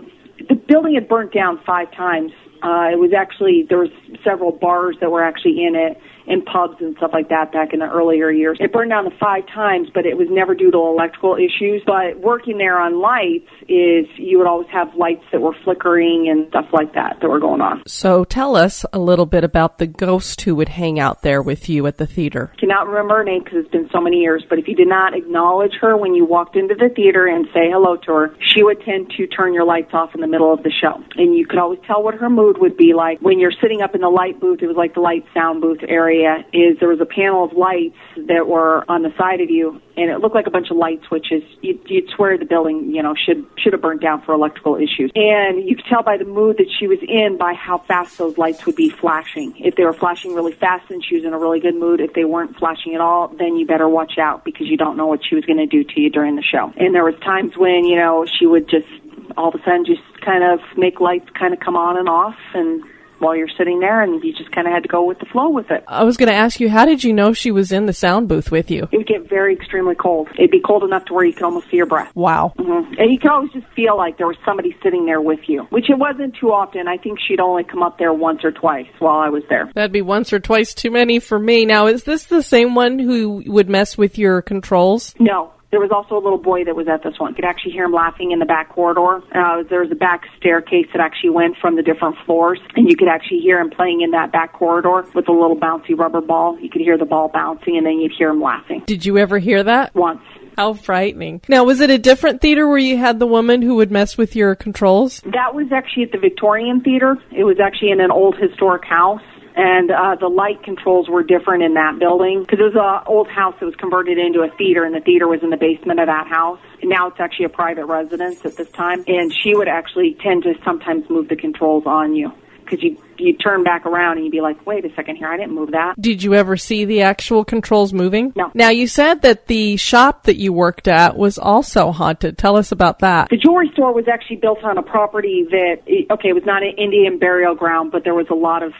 the 0.48 0.54
building 0.54 0.94
had 0.94 1.08
burnt 1.08 1.32
down 1.32 1.60
five 1.64 1.90
times. 1.92 2.32
Uh, 2.62 2.94
it 2.94 2.98
was 2.98 3.12
actually 3.16 3.66
there 3.68 3.78
was 3.78 3.90
several 4.24 4.52
bars 4.52 4.96
that 5.00 5.10
were 5.10 5.22
actually 5.22 5.64
in 5.64 5.74
it 5.74 5.98
in 6.26 6.42
pubs 6.42 6.76
and 6.80 6.96
stuff 6.96 7.10
like 7.12 7.28
that 7.28 7.52
back 7.52 7.72
in 7.72 7.80
the 7.80 7.86
earlier 7.86 8.30
years. 8.30 8.58
It 8.60 8.72
burned 8.72 8.90
down 8.90 9.04
the 9.04 9.12
five 9.18 9.46
times, 9.46 9.88
but 9.92 10.06
it 10.06 10.16
was 10.16 10.28
never 10.30 10.54
due 10.54 10.70
to 10.70 10.78
electrical 10.78 11.36
issues. 11.36 11.82
But 11.86 12.20
working 12.20 12.58
there 12.58 12.78
on 12.78 13.00
lights 13.00 13.50
is 13.68 14.06
you 14.16 14.38
would 14.38 14.46
always 14.46 14.68
have 14.72 14.94
lights 14.94 15.24
that 15.32 15.40
were 15.40 15.54
flickering 15.64 16.28
and 16.28 16.48
stuff 16.48 16.66
like 16.72 16.94
that 16.94 17.18
that 17.20 17.28
were 17.28 17.40
going 17.40 17.60
on. 17.60 17.82
So 17.86 18.24
tell 18.24 18.56
us 18.56 18.84
a 18.92 18.98
little 18.98 19.26
bit 19.26 19.44
about 19.44 19.78
the 19.78 19.86
ghost 19.86 20.40
who 20.42 20.54
would 20.56 20.70
hang 20.70 20.98
out 20.98 21.22
there 21.22 21.42
with 21.42 21.68
you 21.68 21.86
at 21.86 21.98
the 21.98 22.06
theater. 22.06 22.52
I 22.56 22.60
cannot 22.60 22.86
remember 22.88 23.16
her 23.16 23.24
name 23.24 23.42
because 23.42 23.60
it's 23.60 23.70
been 23.70 23.88
so 23.92 24.00
many 24.00 24.18
years, 24.18 24.44
but 24.48 24.58
if 24.58 24.68
you 24.68 24.74
did 24.74 24.88
not 24.88 25.14
acknowledge 25.14 25.72
her 25.80 25.96
when 25.96 26.14
you 26.14 26.24
walked 26.24 26.56
into 26.56 26.74
the 26.74 26.88
theater 26.94 27.26
and 27.26 27.46
say 27.52 27.70
hello 27.70 27.96
to 27.96 28.12
her, 28.12 28.36
she 28.40 28.62
would 28.62 28.80
tend 28.84 29.12
to 29.16 29.26
turn 29.26 29.54
your 29.54 29.64
lights 29.64 29.90
off 29.92 30.14
in 30.14 30.20
the 30.20 30.26
middle 30.26 30.52
of 30.52 30.62
the 30.62 30.70
show. 30.70 31.02
And 31.16 31.34
you 31.34 31.46
could 31.46 31.58
always 31.58 31.80
tell 31.86 32.02
what 32.02 32.14
her 32.14 32.30
mood 32.30 32.58
would 32.58 32.76
be 32.76 32.94
like 32.94 33.20
when 33.20 33.38
you're 33.38 33.52
sitting 33.60 33.82
up 33.82 33.94
in 33.94 34.00
the 34.00 34.08
light 34.08 34.40
booth. 34.40 34.62
It 34.62 34.66
was 34.66 34.76
like 34.76 34.94
the 34.94 35.00
light 35.00 35.24
sound 35.34 35.60
booth 35.60 35.80
area 35.86 36.11
area 36.12 36.44
is 36.52 36.78
there 36.78 36.88
was 36.88 37.00
a 37.00 37.06
panel 37.06 37.44
of 37.44 37.52
lights 37.52 37.96
that 38.28 38.46
were 38.46 38.84
on 38.88 39.02
the 39.02 39.12
side 39.16 39.40
of 39.40 39.50
you, 39.50 39.80
and 39.96 40.10
it 40.10 40.20
looked 40.20 40.34
like 40.34 40.46
a 40.46 40.50
bunch 40.50 40.70
of 40.70 40.76
light 40.76 41.00
switches. 41.06 41.42
You'd, 41.60 41.80
you'd 41.86 42.10
swear 42.10 42.38
the 42.38 42.44
building, 42.44 42.94
you 42.94 43.02
know, 43.02 43.14
should 43.14 43.44
should 43.58 43.72
have 43.72 43.82
burned 43.82 44.00
down 44.00 44.22
for 44.22 44.34
electrical 44.34 44.76
issues. 44.76 45.10
And 45.14 45.68
you 45.68 45.76
could 45.76 45.86
tell 45.86 46.02
by 46.02 46.16
the 46.16 46.24
mood 46.24 46.58
that 46.58 46.68
she 46.78 46.86
was 46.86 46.98
in 47.02 47.36
by 47.38 47.54
how 47.54 47.78
fast 47.78 48.18
those 48.18 48.38
lights 48.38 48.64
would 48.66 48.76
be 48.76 48.90
flashing. 48.90 49.54
If 49.58 49.76
they 49.76 49.84
were 49.84 49.92
flashing 49.92 50.34
really 50.34 50.52
fast, 50.52 50.88
then 50.88 51.00
she 51.02 51.16
was 51.16 51.24
in 51.24 51.32
a 51.32 51.38
really 51.38 51.60
good 51.60 51.76
mood. 51.76 52.00
If 52.00 52.14
they 52.14 52.24
weren't 52.24 52.56
flashing 52.56 52.94
at 52.94 53.00
all, 53.00 53.28
then 53.28 53.56
you 53.56 53.66
better 53.66 53.88
watch 53.88 54.18
out 54.18 54.44
because 54.44 54.68
you 54.68 54.76
don't 54.76 54.96
know 54.96 55.06
what 55.06 55.20
she 55.28 55.34
was 55.34 55.44
going 55.44 55.58
to 55.58 55.66
do 55.66 55.84
to 55.84 56.00
you 56.00 56.10
during 56.10 56.36
the 56.36 56.42
show. 56.42 56.72
And 56.76 56.94
there 56.94 57.04
was 57.04 57.14
times 57.20 57.56
when 57.56 57.84
you 57.84 57.96
know 57.96 58.26
she 58.26 58.46
would 58.46 58.68
just 58.68 58.88
all 59.36 59.48
of 59.48 59.54
a 59.54 59.58
sudden 59.58 59.84
just 59.84 60.02
kind 60.20 60.44
of 60.44 60.60
make 60.76 61.00
lights 61.00 61.28
kind 61.38 61.54
of 61.54 61.60
come 61.60 61.76
on 61.76 61.98
and 61.98 62.08
off 62.08 62.36
and 62.54 62.82
while 63.22 63.36
you're 63.36 63.48
sitting 63.56 63.80
there, 63.80 64.02
and 64.02 64.22
you 64.22 64.32
just 64.34 64.52
kind 64.52 64.66
of 64.66 64.72
had 64.72 64.82
to 64.82 64.88
go 64.88 65.04
with 65.04 65.18
the 65.18 65.26
flow 65.26 65.48
with 65.48 65.70
it. 65.70 65.84
I 65.88 66.04
was 66.04 66.16
going 66.16 66.28
to 66.28 66.34
ask 66.34 66.60
you, 66.60 66.68
how 66.68 66.84
did 66.84 67.02
you 67.04 67.12
know 67.12 67.32
she 67.32 67.50
was 67.50 67.72
in 67.72 67.86
the 67.86 67.92
sound 67.92 68.28
booth 68.28 68.50
with 68.50 68.70
you? 68.70 68.88
It 68.92 68.96
would 68.98 69.06
get 69.06 69.28
very 69.28 69.54
extremely 69.54 69.94
cold. 69.94 70.28
It'd 70.38 70.50
be 70.50 70.60
cold 70.60 70.84
enough 70.84 71.06
to 71.06 71.14
where 71.14 71.24
you 71.24 71.32
could 71.32 71.44
almost 71.44 71.70
see 71.70 71.78
her 71.78 71.86
breath. 71.86 72.14
Wow. 72.14 72.52
Mm-hmm. 72.58 73.00
And 73.00 73.12
you 73.12 73.18
could 73.18 73.30
always 73.30 73.50
just 73.52 73.66
feel 73.68 73.96
like 73.96 74.18
there 74.18 74.26
was 74.26 74.36
somebody 74.44 74.76
sitting 74.82 75.06
there 75.06 75.20
with 75.20 75.48
you, 75.48 75.62
which 75.70 75.88
it 75.88 75.98
wasn't 75.98 76.36
too 76.36 76.52
often. 76.52 76.88
I 76.88 76.96
think 76.96 77.18
she'd 77.20 77.40
only 77.40 77.64
come 77.64 77.82
up 77.82 77.98
there 77.98 78.12
once 78.12 78.44
or 78.44 78.52
twice 78.52 78.88
while 78.98 79.18
I 79.18 79.28
was 79.28 79.44
there. 79.48 79.70
That'd 79.74 79.92
be 79.92 80.02
once 80.02 80.32
or 80.32 80.40
twice 80.40 80.74
too 80.74 80.90
many 80.90 81.20
for 81.20 81.38
me. 81.38 81.64
Now, 81.64 81.86
is 81.86 82.04
this 82.04 82.24
the 82.24 82.42
same 82.42 82.74
one 82.74 82.98
who 82.98 83.42
would 83.46 83.68
mess 83.68 83.96
with 83.96 84.18
your 84.18 84.42
controls? 84.42 85.14
No, 85.18 85.52
there 85.72 85.80
was 85.80 85.90
also 85.90 86.16
a 86.16 86.22
little 86.22 86.38
boy 86.38 86.64
that 86.64 86.76
was 86.76 86.86
at 86.86 87.02
this 87.02 87.18
one. 87.18 87.30
You 87.30 87.36
could 87.36 87.46
actually 87.46 87.72
hear 87.72 87.86
him 87.86 87.92
laughing 87.92 88.30
in 88.30 88.38
the 88.38 88.44
back 88.44 88.68
corridor. 88.68 89.24
Uh, 89.34 89.62
there 89.68 89.80
was 89.80 89.90
a 89.90 89.96
back 89.96 90.24
staircase 90.36 90.86
that 90.92 91.00
actually 91.00 91.30
went 91.30 91.56
from 91.60 91.76
the 91.76 91.82
different 91.82 92.16
floors, 92.26 92.60
and 92.76 92.88
you 92.88 92.94
could 92.94 93.08
actually 93.08 93.38
hear 93.38 93.58
him 93.58 93.70
playing 93.70 94.02
in 94.02 94.10
that 94.10 94.30
back 94.30 94.52
corridor 94.52 95.06
with 95.14 95.28
a 95.28 95.32
little 95.32 95.56
bouncy 95.56 95.98
rubber 95.98 96.20
ball. 96.20 96.60
You 96.60 96.68
could 96.68 96.82
hear 96.82 96.98
the 96.98 97.06
ball 97.06 97.28
bouncing, 97.28 97.78
and 97.78 97.86
then 97.86 97.98
you'd 97.98 98.12
hear 98.16 98.28
him 98.28 98.42
laughing. 98.42 98.82
Did 98.86 99.06
you 99.06 99.16
ever 99.16 99.38
hear 99.38 99.62
that? 99.62 99.94
Once. 99.94 100.20
How 100.58 100.74
frightening. 100.74 101.40
Now, 101.48 101.64
was 101.64 101.80
it 101.80 101.88
a 101.88 101.96
different 101.96 102.42
theater 102.42 102.68
where 102.68 102.76
you 102.76 102.98
had 102.98 103.18
the 103.18 103.26
woman 103.26 103.62
who 103.62 103.76
would 103.76 103.90
mess 103.90 104.18
with 104.18 104.36
your 104.36 104.54
controls? 104.54 105.22
That 105.22 105.54
was 105.54 105.72
actually 105.72 106.02
at 106.02 106.12
the 106.12 106.18
Victorian 106.18 106.82
Theater. 106.82 107.16
It 107.30 107.44
was 107.44 107.56
actually 107.58 107.92
in 107.92 108.00
an 108.00 108.10
old 108.10 108.36
historic 108.36 108.84
house. 108.84 109.22
And 109.54 109.90
uh, 109.90 110.16
the 110.18 110.28
light 110.28 110.62
controls 110.62 111.08
were 111.08 111.22
different 111.22 111.62
in 111.62 111.74
that 111.74 111.98
building 111.98 112.40
because 112.40 112.58
it 112.58 112.62
was 112.62 112.74
an 112.74 113.04
old 113.06 113.28
house 113.28 113.54
that 113.60 113.66
was 113.66 113.76
converted 113.76 114.18
into 114.18 114.40
a 114.40 114.48
theater, 114.56 114.84
and 114.84 114.94
the 114.94 115.00
theater 115.00 115.28
was 115.28 115.42
in 115.42 115.50
the 115.50 115.56
basement 115.56 116.00
of 116.00 116.06
that 116.06 116.26
house. 116.26 116.60
And 116.80 116.90
now 116.90 117.08
it's 117.08 117.20
actually 117.20 117.46
a 117.46 117.50
private 117.50 117.86
residence 117.86 118.44
at 118.44 118.56
this 118.56 118.70
time. 118.70 119.04
And 119.06 119.32
she 119.32 119.54
would 119.54 119.68
actually 119.68 120.16
tend 120.20 120.44
to 120.44 120.54
sometimes 120.64 121.08
move 121.10 121.28
the 121.28 121.36
controls 121.36 121.84
on 121.86 122.14
you 122.14 122.32
because 122.64 122.82
you 122.82 122.96
you 123.18 123.36
turn 123.36 123.62
back 123.62 123.86
around 123.86 124.16
and 124.16 124.24
you'd 124.24 124.32
be 124.32 124.40
like, 124.40 124.66
wait 124.66 124.84
a 124.84 124.94
second 124.94 125.16
here, 125.16 125.28
I 125.28 125.36
didn't 125.36 125.54
move 125.54 125.72
that. 125.72 126.00
Did 126.00 126.22
you 126.22 126.34
ever 126.34 126.56
see 126.56 126.84
the 126.84 127.02
actual 127.02 127.44
controls 127.44 127.92
moving? 127.92 128.32
No. 128.34 128.50
Now, 128.54 128.70
you 128.70 128.86
said 128.86 129.22
that 129.22 129.46
the 129.46 129.76
shop 129.76 130.24
that 130.24 130.36
you 130.36 130.52
worked 130.52 130.88
at 130.88 131.16
was 131.16 131.38
also 131.38 131.92
haunted. 131.92 132.38
Tell 132.38 132.56
us 132.56 132.72
about 132.72 133.00
that. 133.00 133.28
The 133.30 133.36
jewelry 133.36 133.70
store 133.72 133.92
was 133.92 134.08
actually 134.08 134.36
built 134.36 134.64
on 134.64 134.78
a 134.78 134.82
property 134.82 135.46
that, 135.50 135.82
okay, 136.10 136.28
it 136.28 136.34
was 136.34 136.44
not 136.44 136.62
an 136.62 136.74
Indian 136.76 137.18
burial 137.18 137.54
ground, 137.54 137.92
but 137.92 138.04
there 138.04 138.14
was 138.14 138.26
a 138.30 138.34
lot 138.34 138.62
of 138.62 138.72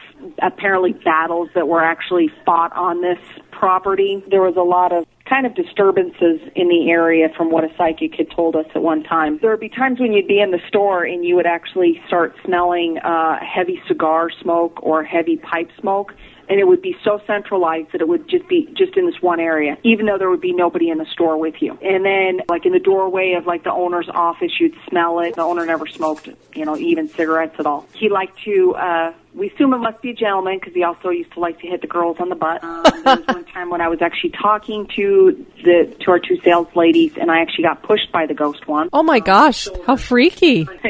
apparently 0.42 0.92
battles 0.92 1.48
that 1.54 1.68
were 1.68 1.82
actually 1.82 2.30
fought 2.44 2.72
on 2.72 3.00
this 3.00 3.18
property. 3.50 4.22
There 4.28 4.42
was 4.42 4.56
a 4.56 4.62
lot 4.62 4.92
of 4.92 5.06
kind 5.24 5.46
of 5.46 5.54
disturbances 5.54 6.40
in 6.54 6.68
the 6.68 6.90
area 6.90 7.28
from 7.36 7.50
what 7.50 7.64
a 7.64 7.74
psychic 7.76 8.14
had 8.16 8.30
told 8.30 8.56
us 8.56 8.66
at 8.74 8.82
one 8.82 9.02
time. 9.02 9.38
There 9.38 9.50
would 9.50 9.60
be 9.60 9.68
times 9.68 10.00
when 10.00 10.12
you'd 10.12 10.26
be 10.26 10.40
in 10.40 10.50
the 10.50 10.60
store 10.68 11.04
and 11.04 11.24
you 11.24 11.36
would 11.36 11.46
actually 11.46 12.02
start 12.06 12.34
smelling 12.44 12.98
uh, 12.98 13.38
heavy 13.40 13.80
cigar 13.86 14.30
smoke 14.30 14.82
or 14.82 15.04
heavy 15.04 15.36
pipe 15.36 15.70
smoke 15.78 16.14
and 16.48 16.60
it 16.60 16.66
would 16.66 16.82
be 16.82 16.96
so 17.02 17.20
centralized 17.26 17.92
that 17.92 18.00
it 18.00 18.08
would 18.08 18.28
just 18.28 18.46
be 18.48 18.68
just 18.74 18.96
in 18.96 19.06
this 19.06 19.22
one 19.22 19.40
area, 19.40 19.78
even 19.84 20.04
though 20.04 20.18
there 20.18 20.28
would 20.28 20.40
be 20.40 20.52
nobody 20.52 20.90
in 20.90 20.98
the 20.98 21.06
store 21.06 21.38
with 21.38 21.62
you. 21.62 21.78
And 21.80 22.04
then, 22.04 22.42
like 22.48 22.66
in 22.66 22.72
the 22.72 22.78
doorway 22.78 23.32
of 23.32 23.46
like 23.46 23.64
the 23.64 23.72
owner's 23.72 24.08
office, 24.08 24.60
you'd 24.60 24.76
smell 24.88 25.20
it. 25.20 25.36
The 25.36 25.42
owner 25.42 25.64
never 25.64 25.86
smoked, 25.86 26.28
you 26.54 26.64
know, 26.66 26.76
even 26.76 27.08
cigarettes 27.08 27.56
at 27.58 27.66
all. 27.66 27.86
He 27.94 28.08
liked 28.08 28.38
to 28.42 28.74
uh, 28.74 29.12
we 29.34 29.50
assume 29.50 29.72
it 29.72 29.78
must 29.78 30.02
be 30.02 30.10
a 30.10 30.14
gentleman 30.14 30.58
because 30.58 30.74
he 30.74 30.82
also 30.82 31.08
used 31.08 31.32
to 31.32 31.40
like 31.40 31.58
to 31.60 31.66
hit 31.66 31.80
the 31.80 31.86
girls 31.86 32.18
on 32.20 32.28
the 32.28 32.34
butt. 32.34 32.62
Um, 32.62 32.82
there 33.04 33.16
was 33.16 33.26
one 33.26 33.44
time 33.46 33.70
when 33.70 33.80
I 33.80 33.88
was 33.88 34.02
actually 34.02 34.30
talking 34.30 34.86
to 34.96 35.46
the 35.64 35.96
to 36.00 36.10
our 36.10 36.18
two 36.18 36.38
sales 36.44 36.68
ladies, 36.74 37.16
and 37.16 37.30
I 37.30 37.40
actually 37.40 37.64
got 37.64 37.82
pushed 37.82 38.12
by 38.12 38.26
the 38.26 38.34
ghost 38.34 38.68
one. 38.68 38.90
Oh 38.92 39.02
my 39.02 39.20
gosh, 39.20 39.68
how 39.86 39.96
freaky! 39.96 40.64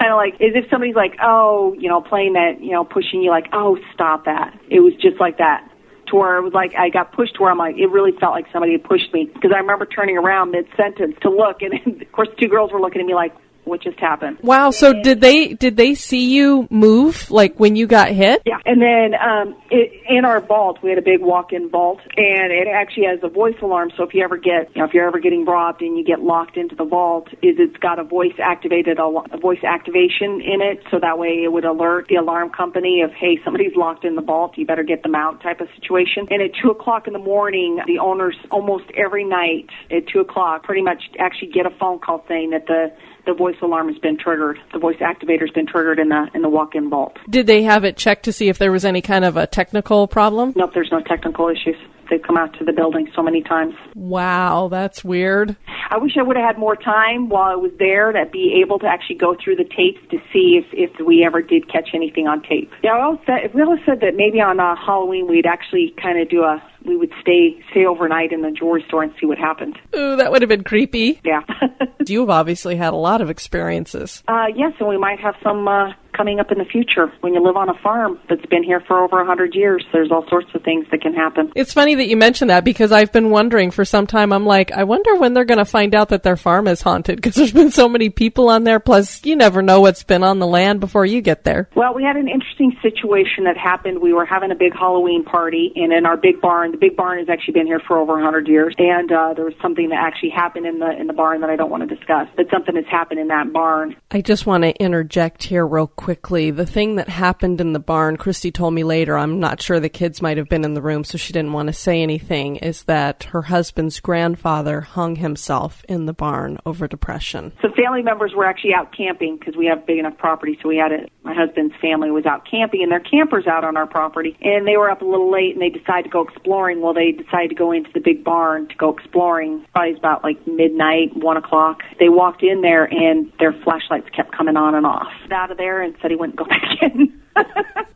kind 0.00 0.12
of 0.12 0.16
like 0.16 0.34
as 0.34 0.54
if 0.54 0.70
somebody's 0.70 0.96
like, 0.96 1.16
oh, 1.22 1.74
you 1.78 1.88
know, 1.88 2.00
playing 2.00 2.34
that, 2.34 2.62
you 2.62 2.72
know, 2.72 2.84
pushing 2.84 3.22
you 3.22 3.30
like, 3.30 3.48
oh, 3.52 3.78
stop 3.92 4.24
that. 4.24 4.58
It 4.70 4.80
was 4.80 4.94
just 4.94 5.20
like 5.20 5.38
that. 5.38 5.66
To 6.08 6.16
where 6.16 6.38
it 6.38 6.42
was 6.42 6.52
like 6.52 6.74
I 6.74 6.88
got 6.88 7.12
pushed 7.12 7.36
to 7.36 7.42
where 7.42 7.52
I'm 7.52 7.58
like 7.58 7.76
it 7.76 7.86
really 7.86 8.10
felt 8.10 8.32
like 8.32 8.46
somebody 8.52 8.72
had 8.72 8.82
pushed 8.82 9.14
me 9.14 9.30
because 9.32 9.52
I 9.54 9.58
remember 9.58 9.86
turning 9.86 10.18
around 10.18 10.50
mid 10.50 10.66
sentence 10.76 11.14
to 11.22 11.30
look 11.30 11.62
and 11.62 12.02
of 12.02 12.10
course 12.10 12.28
two 12.36 12.48
girls 12.48 12.72
were 12.72 12.80
looking 12.80 13.00
at 13.00 13.06
me 13.06 13.14
like 13.14 13.32
what 13.64 13.82
just 13.82 13.98
happened. 13.98 14.38
Wow. 14.42 14.70
So 14.70 14.92
did 14.92 15.20
they 15.20 15.54
did 15.54 15.76
they 15.76 15.94
see 15.94 16.30
you 16.30 16.66
move 16.70 17.30
like 17.30 17.58
when 17.58 17.76
you 17.76 17.86
got 17.86 18.10
hit? 18.10 18.42
Yeah. 18.44 18.58
And 18.66 18.80
then 18.80 19.14
um, 19.20 19.56
it, 19.70 19.92
in 20.08 20.24
our 20.24 20.40
vault, 20.40 20.78
we 20.82 20.90
had 20.90 20.98
a 20.98 21.02
big 21.02 21.20
walk-in 21.20 21.70
vault, 21.70 22.00
and 22.16 22.52
it 22.52 22.68
actually 22.68 23.06
has 23.06 23.20
a 23.22 23.28
voice 23.28 23.56
alarm. 23.62 23.90
So 23.96 24.02
if 24.02 24.14
you 24.14 24.22
ever 24.22 24.36
get, 24.36 24.74
you 24.74 24.80
know, 24.80 24.88
if 24.88 24.94
you're 24.94 25.06
ever 25.06 25.18
getting 25.18 25.44
robbed 25.44 25.82
and 25.82 25.96
you 25.96 26.04
get 26.04 26.20
locked 26.20 26.56
into 26.56 26.74
the 26.74 26.84
vault, 26.84 27.28
is 27.42 27.56
it's 27.58 27.76
got 27.76 27.98
a 27.98 28.04
voice 28.04 28.34
activated 28.42 28.98
a 28.98 29.38
voice 29.38 29.62
activation 29.64 30.40
in 30.40 30.60
it, 30.60 30.82
so 30.90 30.98
that 31.00 31.18
way 31.18 31.42
it 31.44 31.52
would 31.52 31.64
alert 31.64 32.06
the 32.08 32.16
alarm 32.16 32.50
company 32.50 33.02
of 33.02 33.12
hey 33.12 33.38
somebody's 33.44 33.76
locked 33.76 34.04
in 34.04 34.16
the 34.16 34.22
vault, 34.22 34.56
you 34.56 34.66
better 34.66 34.82
get 34.82 35.02
them 35.02 35.14
out 35.14 35.42
type 35.42 35.60
of 35.60 35.68
situation. 35.80 36.26
And 36.30 36.42
at 36.42 36.50
two 36.60 36.70
o'clock 36.70 37.06
in 37.06 37.12
the 37.12 37.18
morning, 37.18 37.80
the 37.86 37.98
owners 37.98 38.36
almost 38.50 38.84
every 38.94 39.24
night 39.24 39.68
at 39.90 40.06
two 40.08 40.20
o'clock 40.20 40.64
pretty 40.64 40.82
much 40.82 41.02
actually 41.18 41.52
get 41.52 41.66
a 41.66 41.70
phone 41.70 41.98
call 41.98 42.24
saying 42.28 42.50
that 42.50 42.66
the 42.66 42.92
the 43.26 43.34
voice 43.34 43.56
alarm 43.62 43.88
has 43.88 43.98
been 43.98 44.16
triggered. 44.16 44.58
The 44.72 44.78
voice 44.78 44.96
activator 44.98 45.40
has 45.40 45.50
been 45.50 45.66
triggered 45.66 45.98
in 45.98 46.08
the 46.08 46.28
in 46.34 46.42
the 46.42 46.48
walk-in 46.48 46.90
vault. 46.90 47.18
Did 47.28 47.46
they 47.46 47.62
have 47.62 47.84
it 47.84 47.96
checked 47.96 48.24
to 48.24 48.32
see 48.32 48.48
if 48.48 48.58
there 48.58 48.72
was 48.72 48.84
any 48.84 49.02
kind 49.02 49.24
of 49.24 49.36
a 49.36 49.46
technical 49.46 50.06
problem? 50.08 50.52
Nope, 50.56 50.72
there's 50.74 50.90
no 50.92 51.00
technical 51.00 51.48
issues. 51.48 51.76
They've 52.10 52.22
come 52.22 52.36
out 52.36 52.58
to 52.58 52.64
the 52.64 52.72
building 52.72 53.08
so 53.14 53.22
many 53.22 53.42
times. 53.42 53.74
Wow, 53.94 54.68
that's 54.68 55.04
weird. 55.04 55.56
I 55.90 55.98
wish 55.98 56.12
I 56.18 56.22
would 56.22 56.36
have 56.36 56.44
had 56.44 56.58
more 56.58 56.76
time 56.76 57.28
while 57.28 57.50
I 57.50 57.54
was 57.54 57.72
there 57.78 58.12
to 58.12 58.26
be 58.26 58.60
able 58.62 58.78
to 58.80 58.86
actually 58.86 59.16
go 59.16 59.36
through 59.42 59.56
the 59.56 59.64
tapes 59.64 60.00
to 60.10 60.18
see 60.32 60.60
if, 60.60 60.66
if 60.72 61.04
we 61.04 61.24
ever 61.24 61.42
did 61.42 61.70
catch 61.70 61.90
anything 61.94 62.26
on 62.26 62.42
tape. 62.42 62.70
Yeah, 62.82 62.92
I 62.92 63.02
always 63.02 63.20
said, 63.26 63.54
we 63.54 63.62
always 63.62 63.80
said 63.86 64.00
that 64.00 64.14
maybe 64.16 64.40
on 64.40 64.60
uh, 64.60 64.76
Halloween 64.76 65.28
we'd 65.28 65.46
actually 65.46 65.94
kind 66.00 66.20
of 66.20 66.28
do 66.28 66.42
a 66.42 66.62
we 66.84 66.96
would 66.96 67.12
stay 67.20 67.62
stay 67.70 67.84
overnight 67.84 68.32
in 68.32 68.42
the 68.42 68.50
jewelry 68.50 68.84
store 68.86 69.02
and 69.02 69.12
see 69.20 69.26
what 69.26 69.38
happened. 69.38 69.78
Ooh, 69.94 70.16
that 70.16 70.32
would 70.32 70.42
have 70.42 70.48
been 70.48 70.64
creepy. 70.64 71.20
Yeah. 71.24 71.42
You've 72.06 72.30
obviously 72.30 72.76
had 72.76 72.92
a 72.92 72.96
lot 72.96 73.20
of 73.20 73.30
experiences. 73.30 74.22
Uh, 74.26 74.46
yes, 74.54 74.72
and 74.80 74.88
we 74.88 74.96
might 74.96 75.20
have 75.20 75.34
some 75.42 75.68
uh, 75.68 75.92
coming 76.12 76.40
up 76.40 76.50
in 76.50 76.58
the 76.58 76.64
future. 76.64 77.12
When 77.20 77.34
you 77.34 77.42
live 77.42 77.56
on 77.56 77.68
a 77.68 77.78
farm 77.82 78.18
that's 78.28 78.44
been 78.46 78.62
here 78.62 78.80
for 78.80 79.02
over 79.02 79.20
a 79.20 79.26
hundred 79.26 79.54
years, 79.54 79.84
there's 79.92 80.10
all 80.10 80.26
sorts 80.28 80.48
of 80.54 80.62
things 80.62 80.86
that 80.90 81.02
can 81.02 81.14
happen. 81.14 81.52
It's 81.54 81.72
funny 81.72 81.94
that 81.94 82.08
you 82.08 82.16
mentioned 82.16 82.50
that 82.50 82.64
because 82.64 82.92
I've 82.92 83.12
been 83.12 83.30
wondering 83.30 83.70
for 83.70 83.84
some 83.84 84.06
time. 84.06 84.32
I'm 84.32 84.46
like, 84.46 84.72
I 84.72 84.84
wonder 84.84 85.14
when 85.16 85.34
they're 85.34 85.44
going 85.44 85.58
to 85.58 85.64
find 85.64 85.94
out 85.94 86.10
that 86.10 86.22
their 86.22 86.36
farm 86.36 86.68
is 86.68 86.82
haunted 86.82 87.16
because 87.16 87.34
there's 87.34 87.52
been 87.52 87.70
so 87.70 87.88
many 87.88 88.10
people 88.10 88.48
on 88.48 88.64
there. 88.64 88.80
Plus, 88.80 89.24
you 89.24 89.36
never 89.36 89.62
know 89.62 89.80
what's 89.80 90.02
been 90.02 90.22
on 90.22 90.38
the 90.38 90.46
land 90.46 90.80
before 90.80 91.06
you 91.06 91.20
get 91.20 91.44
there. 91.44 91.68
Well, 91.74 91.94
we 91.94 92.02
had 92.02 92.16
an 92.16 92.28
interesting 92.28 92.76
situation 92.82 93.44
that 93.44 93.56
happened. 93.56 94.00
We 94.00 94.12
were 94.12 94.26
having 94.26 94.50
a 94.50 94.54
big 94.54 94.72
Halloween 94.74 95.24
party, 95.24 95.72
and 95.76 95.92
in 95.92 96.06
our 96.06 96.16
big 96.16 96.40
barn, 96.40 96.72
the 96.72 96.78
big 96.78 96.96
barn 96.96 97.18
has 97.18 97.28
actually 97.28 97.54
been 97.54 97.66
here 97.66 97.80
for 97.86 97.98
over 97.98 98.18
a 98.18 98.22
hundred 98.22 98.48
years, 98.48 98.74
and 98.78 99.10
uh, 99.10 99.34
there 99.34 99.44
was 99.44 99.54
something 99.62 99.88
that 99.90 99.98
actually 99.98 100.30
happened 100.30 100.66
in 100.66 100.78
the 100.78 100.90
in 100.90 101.06
the 101.06 101.12
barn 101.12 101.40
that 101.40 101.50
I 101.50 101.56
don't 101.56 101.70
want 101.70 101.88
to 101.88 101.94
discuss, 101.94 102.28
but 102.36 102.46
something 102.50 102.76
has 102.76 102.86
happened 102.86 103.20
in 103.20 103.28
that 103.28 103.52
barn. 103.52 103.96
I 104.10 104.20
just 104.20 104.46
want 104.46 104.64
to 104.64 104.74
interject 104.82 105.44
here 105.44 105.66
real 105.66 105.86
quickly. 106.00 106.50
The 106.50 106.64
thing 106.64 106.96
that 106.96 107.10
happened 107.10 107.60
in 107.60 107.74
the 107.74 107.78
barn, 107.78 108.16
Christy 108.16 108.50
told 108.50 108.72
me 108.72 108.84
later, 108.84 109.18
I'm 109.18 109.38
not 109.38 109.60
sure 109.60 109.78
the 109.78 109.90
kids 109.90 110.22
might 110.22 110.38
have 110.38 110.48
been 110.48 110.64
in 110.64 110.72
the 110.72 110.80
room, 110.80 111.04
so 111.04 111.18
she 111.18 111.34
didn't 111.34 111.52
want 111.52 111.66
to 111.66 111.74
say 111.74 112.02
anything, 112.02 112.56
is 112.56 112.84
that 112.84 113.24
her 113.24 113.42
husband's 113.42 114.00
grandfather 114.00 114.80
hung 114.80 115.16
himself 115.16 115.84
in 115.90 116.06
the 116.06 116.14
barn 116.14 116.58
over 116.64 116.88
depression. 116.88 117.52
Some 117.60 117.74
family 117.74 118.02
members 118.02 118.32
were 118.34 118.46
actually 118.46 118.72
out 118.72 118.96
camping 118.96 119.36
because 119.36 119.56
we 119.56 119.66
have 119.66 119.84
big 119.86 119.98
enough 119.98 120.16
property, 120.16 120.58
so 120.62 120.70
we 120.70 120.78
had 120.78 120.90
it. 120.90 121.12
My 121.22 121.34
husband's 121.34 121.74
family 121.82 122.10
was 122.10 122.24
out 122.24 122.48
camping, 122.50 122.82
and 122.82 122.90
their 122.90 123.00
campers 123.00 123.46
out 123.46 123.62
on 123.62 123.76
our 123.76 123.86
property, 123.86 124.38
and 124.40 124.66
they 124.66 124.78
were 124.78 124.90
up 124.90 125.02
a 125.02 125.04
little 125.04 125.30
late, 125.30 125.52
and 125.52 125.60
they 125.60 125.68
decided 125.68 126.04
to 126.04 126.08
go 126.10 126.22
exploring. 126.22 126.80
Well, 126.80 126.94
they 126.94 127.12
decided 127.12 127.50
to 127.50 127.54
go 127.54 127.72
into 127.72 127.90
the 127.92 128.00
big 128.00 128.24
barn 128.24 128.68
to 128.68 128.74
go 128.76 128.90
exploring. 128.96 129.66
Probably 129.74 129.98
about 129.98 130.24
like 130.24 130.46
midnight, 130.46 131.14
one 131.14 131.36
o'clock. 131.36 131.82
They 131.98 132.08
walked 132.08 132.42
in 132.42 132.62
there, 132.62 132.84
and 132.84 133.30
their 133.38 133.52
flashlights 133.52 134.08
kept 134.16 134.32
coming 134.32 134.56
on 134.56 134.74
and 134.74 134.86
off. 134.86 135.12
Out 135.30 135.50
of 135.50 135.58
there, 135.58 135.82
and 135.82 135.89
said 136.00 136.10
he 136.10 136.16
wouldn't 136.16 136.36
go 136.36 136.44
back 136.46 136.82
in. 136.82 137.20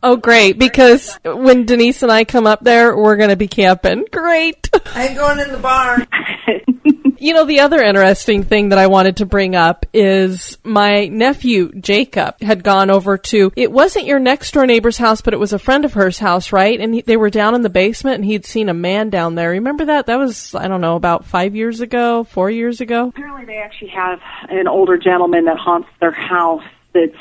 oh, 0.03 0.17
great! 0.17 0.57
Because 0.57 1.19
when 1.23 1.65
Denise 1.65 2.03
and 2.03 2.11
I 2.11 2.25
come 2.25 2.47
up 2.47 2.61
there, 2.63 2.95
we're 2.95 3.17
going 3.17 3.29
to 3.29 3.35
be 3.35 3.47
camping. 3.47 4.05
Great. 4.11 4.69
I 4.93 5.07
ain't 5.07 5.17
going 5.17 5.39
in 5.39 5.51
the 5.51 5.57
barn. 5.57 6.07
you 7.19 7.33
know, 7.33 7.45
the 7.45 7.61
other 7.61 7.81
interesting 7.81 8.43
thing 8.43 8.69
that 8.69 8.77
I 8.77 8.87
wanted 8.87 9.17
to 9.17 9.25
bring 9.25 9.55
up 9.55 9.85
is 9.93 10.57
my 10.63 11.07
nephew 11.07 11.71
Jacob 11.73 12.39
had 12.41 12.63
gone 12.63 12.89
over 12.89 13.17
to. 13.17 13.51
It 13.55 13.71
wasn't 13.71 14.05
your 14.05 14.19
next 14.19 14.53
door 14.53 14.65
neighbor's 14.65 14.97
house, 14.97 15.21
but 15.21 15.33
it 15.33 15.39
was 15.39 15.53
a 15.53 15.59
friend 15.59 15.85
of 15.85 15.93
hers 15.93 16.19
house, 16.19 16.51
right? 16.51 16.79
And 16.79 16.93
he, 16.93 17.01
they 17.01 17.17
were 17.17 17.29
down 17.29 17.55
in 17.55 17.61
the 17.61 17.69
basement, 17.69 18.17
and 18.17 18.25
he'd 18.25 18.45
seen 18.45 18.69
a 18.69 18.73
man 18.73 19.09
down 19.09 19.35
there. 19.35 19.51
Remember 19.51 19.85
that? 19.85 20.05
That 20.05 20.17
was 20.17 20.53
I 20.53 20.67
don't 20.67 20.81
know 20.81 20.95
about 20.95 21.25
five 21.25 21.55
years 21.55 21.81
ago, 21.81 22.23
four 22.23 22.49
years 22.49 22.81
ago. 22.81 23.07
Apparently, 23.07 23.45
they 23.45 23.57
actually 23.57 23.89
have 23.89 24.19
an 24.49 24.67
older 24.67 24.97
gentleman 24.97 25.45
that 25.45 25.57
haunts 25.57 25.89
their 25.99 26.11
house. 26.11 26.63
That's 26.93 27.15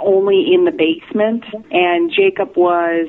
only 0.00 0.52
in 0.52 0.64
the 0.64 0.72
basement, 0.72 1.44
and 1.70 2.10
Jacob 2.10 2.56
was 2.56 3.08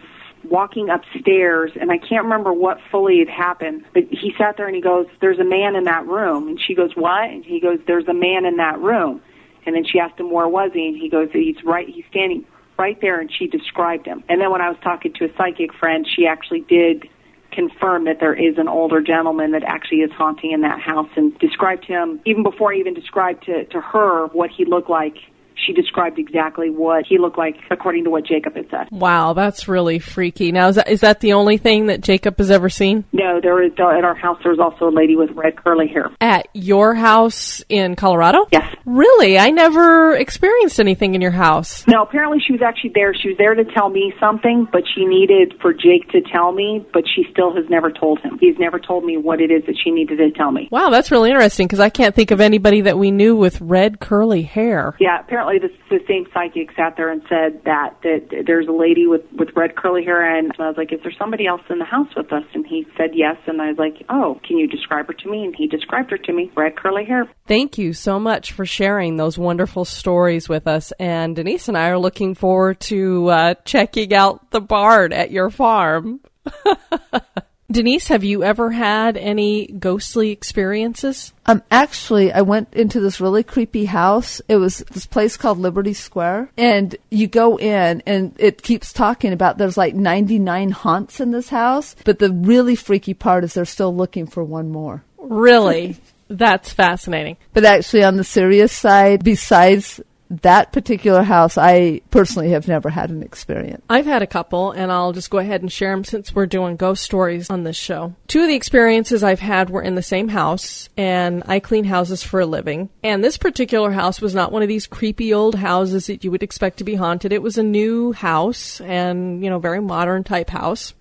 walking 0.49 0.89
upstairs 0.89 1.71
and 1.79 1.91
I 1.91 1.97
can't 1.97 2.23
remember 2.23 2.53
what 2.53 2.79
fully 2.91 3.19
had 3.19 3.29
happened, 3.29 3.85
but 3.93 4.03
he 4.09 4.33
sat 4.37 4.57
there 4.57 4.67
and 4.67 4.75
he 4.75 4.81
goes, 4.81 5.07
There's 5.19 5.39
a 5.39 5.43
man 5.43 5.75
in 5.75 5.85
that 5.85 6.05
room 6.05 6.47
and 6.47 6.59
she 6.61 6.75
goes, 6.75 6.95
What? 6.95 7.29
And 7.29 7.43
he 7.43 7.59
goes, 7.59 7.79
There's 7.87 8.07
a 8.07 8.13
man 8.13 8.45
in 8.45 8.57
that 8.57 8.79
room 8.79 9.21
and 9.65 9.75
then 9.75 9.83
she 9.83 9.99
asked 9.99 10.19
him 10.19 10.31
where 10.31 10.47
was 10.47 10.71
he 10.73 10.87
and 10.87 10.97
he 10.97 11.09
goes, 11.09 11.29
He's 11.31 11.57
right 11.63 11.87
he's 11.87 12.05
standing 12.09 12.45
right 12.77 12.99
there 13.01 13.19
and 13.19 13.31
she 13.31 13.47
described 13.47 14.05
him. 14.05 14.23
And 14.29 14.41
then 14.41 14.51
when 14.51 14.61
I 14.61 14.69
was 14.69 14.77
talking 14.83 15.13
to 15.13 15.25
a 15.25 15.35
psychic 15.37 15.73
friend, 15.73 16.05
she 16.07 16.27
actually 16.27 16.61
did 16.61 17.09
confirm 17.51 18.03
that 18.05 18.19
there 18.19 18.33
is 18.33 18.57
an 18.57 18.67
older 18.67 19.01
gentleman 19.01 19.51
that 19.51 19.63
actually 19.63 19.99
is 19.99 20.11
haunting 20.11 20.51
in 20.51 20.61
that 20.61 20.79
house 20.81 21.09
and 21.15 21.37
described 21.39 21.85
him 21.85 22.19
even 22.25 22.43
before 22.43 22.73
I 22.73 22.77
even 22.77 22.93
described 22.93 23.45
to, 23.45 23.65
to 23.65 23.79
her 23.79 24.27
what 24.27 24.51
he 24.51 24.65
looked 24.65 24.89
like 24.89 25.17
she 25.65 25.73
described 25.73 26.19
exactly 26.19 26.69
what 26.69 27.05
he 27.07 27.17
looked 27.17 27.37
like 27.37 27.55
according 27.71 28.03
to 28.03 28.09
what 28.09 28.25
Jacob 28.25 28.55
had 28.55 28.69
said. 28.69 28.87
Wow, 28.91 29.33
that's 29.33 29.67
really 29.67 29.99
freaky. 29.99 30.51
Now, 30.51 30.69
is 30.69 30.75
that, 30.75 30.89
is 30.89 31.01
that 31.01 31.19
the 31.19 31.33
only 31.33 31.57
thing 31.57 31.87
that 31.87 32.01
Jacob 32.01 32.37
has 32.37 32.51
ever 32.51 32.69
seen? 32.69 33.05
No, 33.11 33.39
there 33.41 33.61
is 33.63 33.71
uh, 33.79 33.89
at 33.89 34.03
our 34.03 34.15
house. 34.15 34.39
There 34.43 34.51
was 34.51 34.59
also 34.59 34.89
a 34.89 34.95
lady 34.95 35.15
with 35.15 35.31
red 35.31 35.55
curly 35.55 35.87
hair. 35.87 36.11
At 36.21 36.47
your 36.53 36.93
house 36.93 37.63
in 37.69 37.95
Colorado? 37.95 38.47
Yes. 38.51 38.75
Really? 38.85 39.37
I 39.37 39.49
never 39.49 40.15
experienced 40.15 40.79
anything 40.79 41.15
in 41.15 41.21
your 41.21 41.31
house. 41.31 41.87
No, 41.87 42.03
apparently 42.03 42.39
she 42.45 42.53
was 42.53 42.61
actually 42.61 42.91
there. 42.93 43.13
She 43.13 43.29
was 43.29 43.37
there 43.37 43.55
to 43.55 43.63
tell 43.65 43.89
me 43.89 44.13
something, 44.19 44.67
but 44.71 44.83
she 44.93 45.05
needed 45.05 45.55
for 45.61 45.73
Jake 45.73 46.09
to 46.11 46.21
tell 46.21 46.51
me, 46.51 46.85
but 46.93 47.03
she 47.15 47.25
still 47.31 47.55
has 47.55 47.65
never 47.69 47.91
told 47.91 48.19
him. 48.19 48.37
He's 48.39 48.57
never 48.59 48.79
told 48.79 49.03
me 49.03 49.17
what 49.17 49.41
it 49.41 49.51
is 49.51 49.65
that 49.65 49.77
she 49.83 49.91
needed 49.91 50.17
to 50.17 50.31
tell 50.31 50.51
me. 50.51 50.67
Wow, 50.71 50.89
that's 50.89 51.11
really 51.11 51.29
interesting 51.29 51.67
because 51.67 51.79
I 51.79 51.89
can't 51.89 52.13
think 52.13 52.31
of 52.31 52.41
anybody 52.41 52.81
that 52.81 52.97
we 52.97 53.11
knew 53.11 53.35
with 53.35 53.59
red 53.61 53.99
curly 53.99 54.43
hair. 54.43 54.95
Yeah, 54.99 55.19
apparently 55.19 55.44
the, 55.53 55.69
the 55.89 56.03
same 56.07 56.25
psychic 56.33 56.75
sat 56.75 56.97
there 56.97 57.11
and 57.11 57.21
said 57.29 57.63
that 57.65 57.95
that 58.03 58.43
there's 58.45 58.67
a 58.67 58.71
lady 58.71 59.07
with 59.07 59.21
with 59.33 59.49
red 59.55 59.75
curly 59.75 60.03
hair, 60.03 60.37
and 60.37 60.51
I 60.59 60.67
was 60.67 60.77
like, 60.77 60.91
"Is 60.91 60.99
there 61.03 61.13
somebody 61.17 61.47
else 61.47 61.61
in 61.69 61.79
the 61.79 61.85
house 61.85 62.09
with 62.15 62.31
us?" 62.33 62.43
And 62.53 62.65
he 62.65 62.85
said 62.97 63.11
yes, 63.13 63.37
and 63.47 63.61
I 63.61 63.69
was 63.69 63.77
like, 63.77 64.05
"Oh, 64.09 64.39
can 64.45 64.57
you 64.57 64.67
describe 64.67 65.07
her 65.07 65.13
to 65.13 65.29
me?" 65.29 65.45
And 65.45 65.55
he 65.55 65.67
described 65.67 66.11
her 66.11 66.17
to 66.17 66.33
me, 66.33 66.51
red 66.55 66.75
curly 66.75 67.05
hair. 67.05 67.29
Thank 67.47 67.77
you 67.77 67.93
so 67.93 68.19
much 68.19 68.51
for 68.51 68.65
sharing 68.65 69.17
those 69.17 69.37
wonderful 69.37 69.85
stories 69.85 70.49
with 70.49 70.67
us. 70.67 70.91
And 70.99 71.35
Denise 71.35 71.67
and 71.67 71.77
I 71.77 71.89
are 71.89 71.99
looking 71.99 72.35
forward 72.35 72.79
to 72.81 73.27
uh, 73.29 73.53
checking 73.65 74.13
out 74.13 74.51
the 74.51 74.61
Bard 74.61 75.13
at 75.13 75.31
your 75.31 75.49
farm. 75.49 76.21
Denise, 77.71 78.07
have 78.09 78.23
you 78.23 78.43
ever 78.43 78.71
had 78.71 79.17
any 79.17 79.65
ghostly 79.65 80.29
experiences? 80.29 81.33
Um, 81.47 81.63
actually, 81.71 82.31
I 82.31 82.41
went 82.41 82.73
into 82.73 82.99
this 82.99 83.19
really 83.19 83.43
creepy 83.43 83.85
house. 83.85 84.39
It 84.47 84.57
was 84.57 84.79
this 84.91 85.07
place 85.07 85.35
called 85.35 85.57
Liberty 85.57 85.93
Square, 85.93 86.51
and 86.57 86.95
you 87.09 87.27
go 87.27 87.57
in, 87.57 88.03
and 88.05 88.35
it 88.37 88.61
keeps 88.61 88.93
talking 88.93 89.33
about 89.33 89.57
there's 89.57 89.77
like 89.77 89.95
99 89.95 90.71
haunts 90.71 91.19
in 91.19 91.31
this 91.31 91.49
house, 91.49 91.95
but 92.05 92.19
the 92.19 92.31
really 92.31 92.75
freaky 92.75 93.15
part 93.15 93.43
is 93.43 93.55
they're 93.55 93.65
still 93.65 93.95
looking 93.95 94.27
for 94.27 94.43
one 94.43 94.71
more. 94.71 95.03
Really? 95.17 95.97
That's 96.27 96.71
fascinating. 96.71 97.37
But 97.53 97.65
actually, 97.65 98.03
on 98.03 98.17
the 98.17 98.23
serious 98.23 98.71
side, 98.71 99.23
besides 99.23 100.01
that 100.29 100.71
particular 100.71 101.21
house, 101.21 101.57
I 101.57 102.01
personally 102.09 102.49
have 102.49 102.67
never 102.67 102.89
had 102.89 103.09
an 103.09 103.21
experience. 103.21 103.83
I've 103.89 104.05
had 104.05 104.21
a 104.21 104.27
couple, 104.27 104.71
and 104.71 104.91
I'll 104.91 105.13
just 105.13 105.29
go 105.29 105.37
ahead 105.37 105.61
and 105.61 105.71
share 105.71 105.91
them 105.91 106.03
since 106.03 106.33
we're 106.33 106.47
doing 106.47 106.75
ghost 106.75 107.03
stories 107.03 107.49
on 107.49 107.63
this 107.63 107.75
show. 107.75 108.15
Two 108.27 108.41
of 108.41 108.47
the 108.47 108.55
experiences 108.55 109.23
I've 109.23 109.39
had 109.39 109.69
were 109.69 109.81
in 109.81 109.95
the 109.95 110.01
same 110.01 110.29
house, 110.29 110.89
and 110.97 111.43
I 111.45 111.59
clean 111.59 111.85
houses 111.85 112.23
for 112.23 112.39
a 112.39 112.45
living. 112.45 112.89
And 113.03 113.23
this 113.23 113.37
particular 113.37 113.91
house 113.91 114.19
was 114.19 114.33
not 114.33 114.51
one 114.51 114.63
of 114.63 114.67
these 114.67 114.87
creepy 114.87 115.33
old 115.33 115.55
houses 115.55 116.07
that 116.07 116.23
you 116.23 116.31
would 116.31 116.43
expect 116.43 116.77
to 116.77 116.83
be 116.83 116.95
haunted. 116.95 117.31
It 117.31 117.43
was 117.43 117.57
a 117.57 117.63
new 117.63 118.11
house, 118.11 118.81
and, 118.81 119.43
you 119.43 119.49
know, 119.49 119.59
very 119.59 119.79
modern 119.79 120.23
type 120.23 120.49
house. 120.49 120.93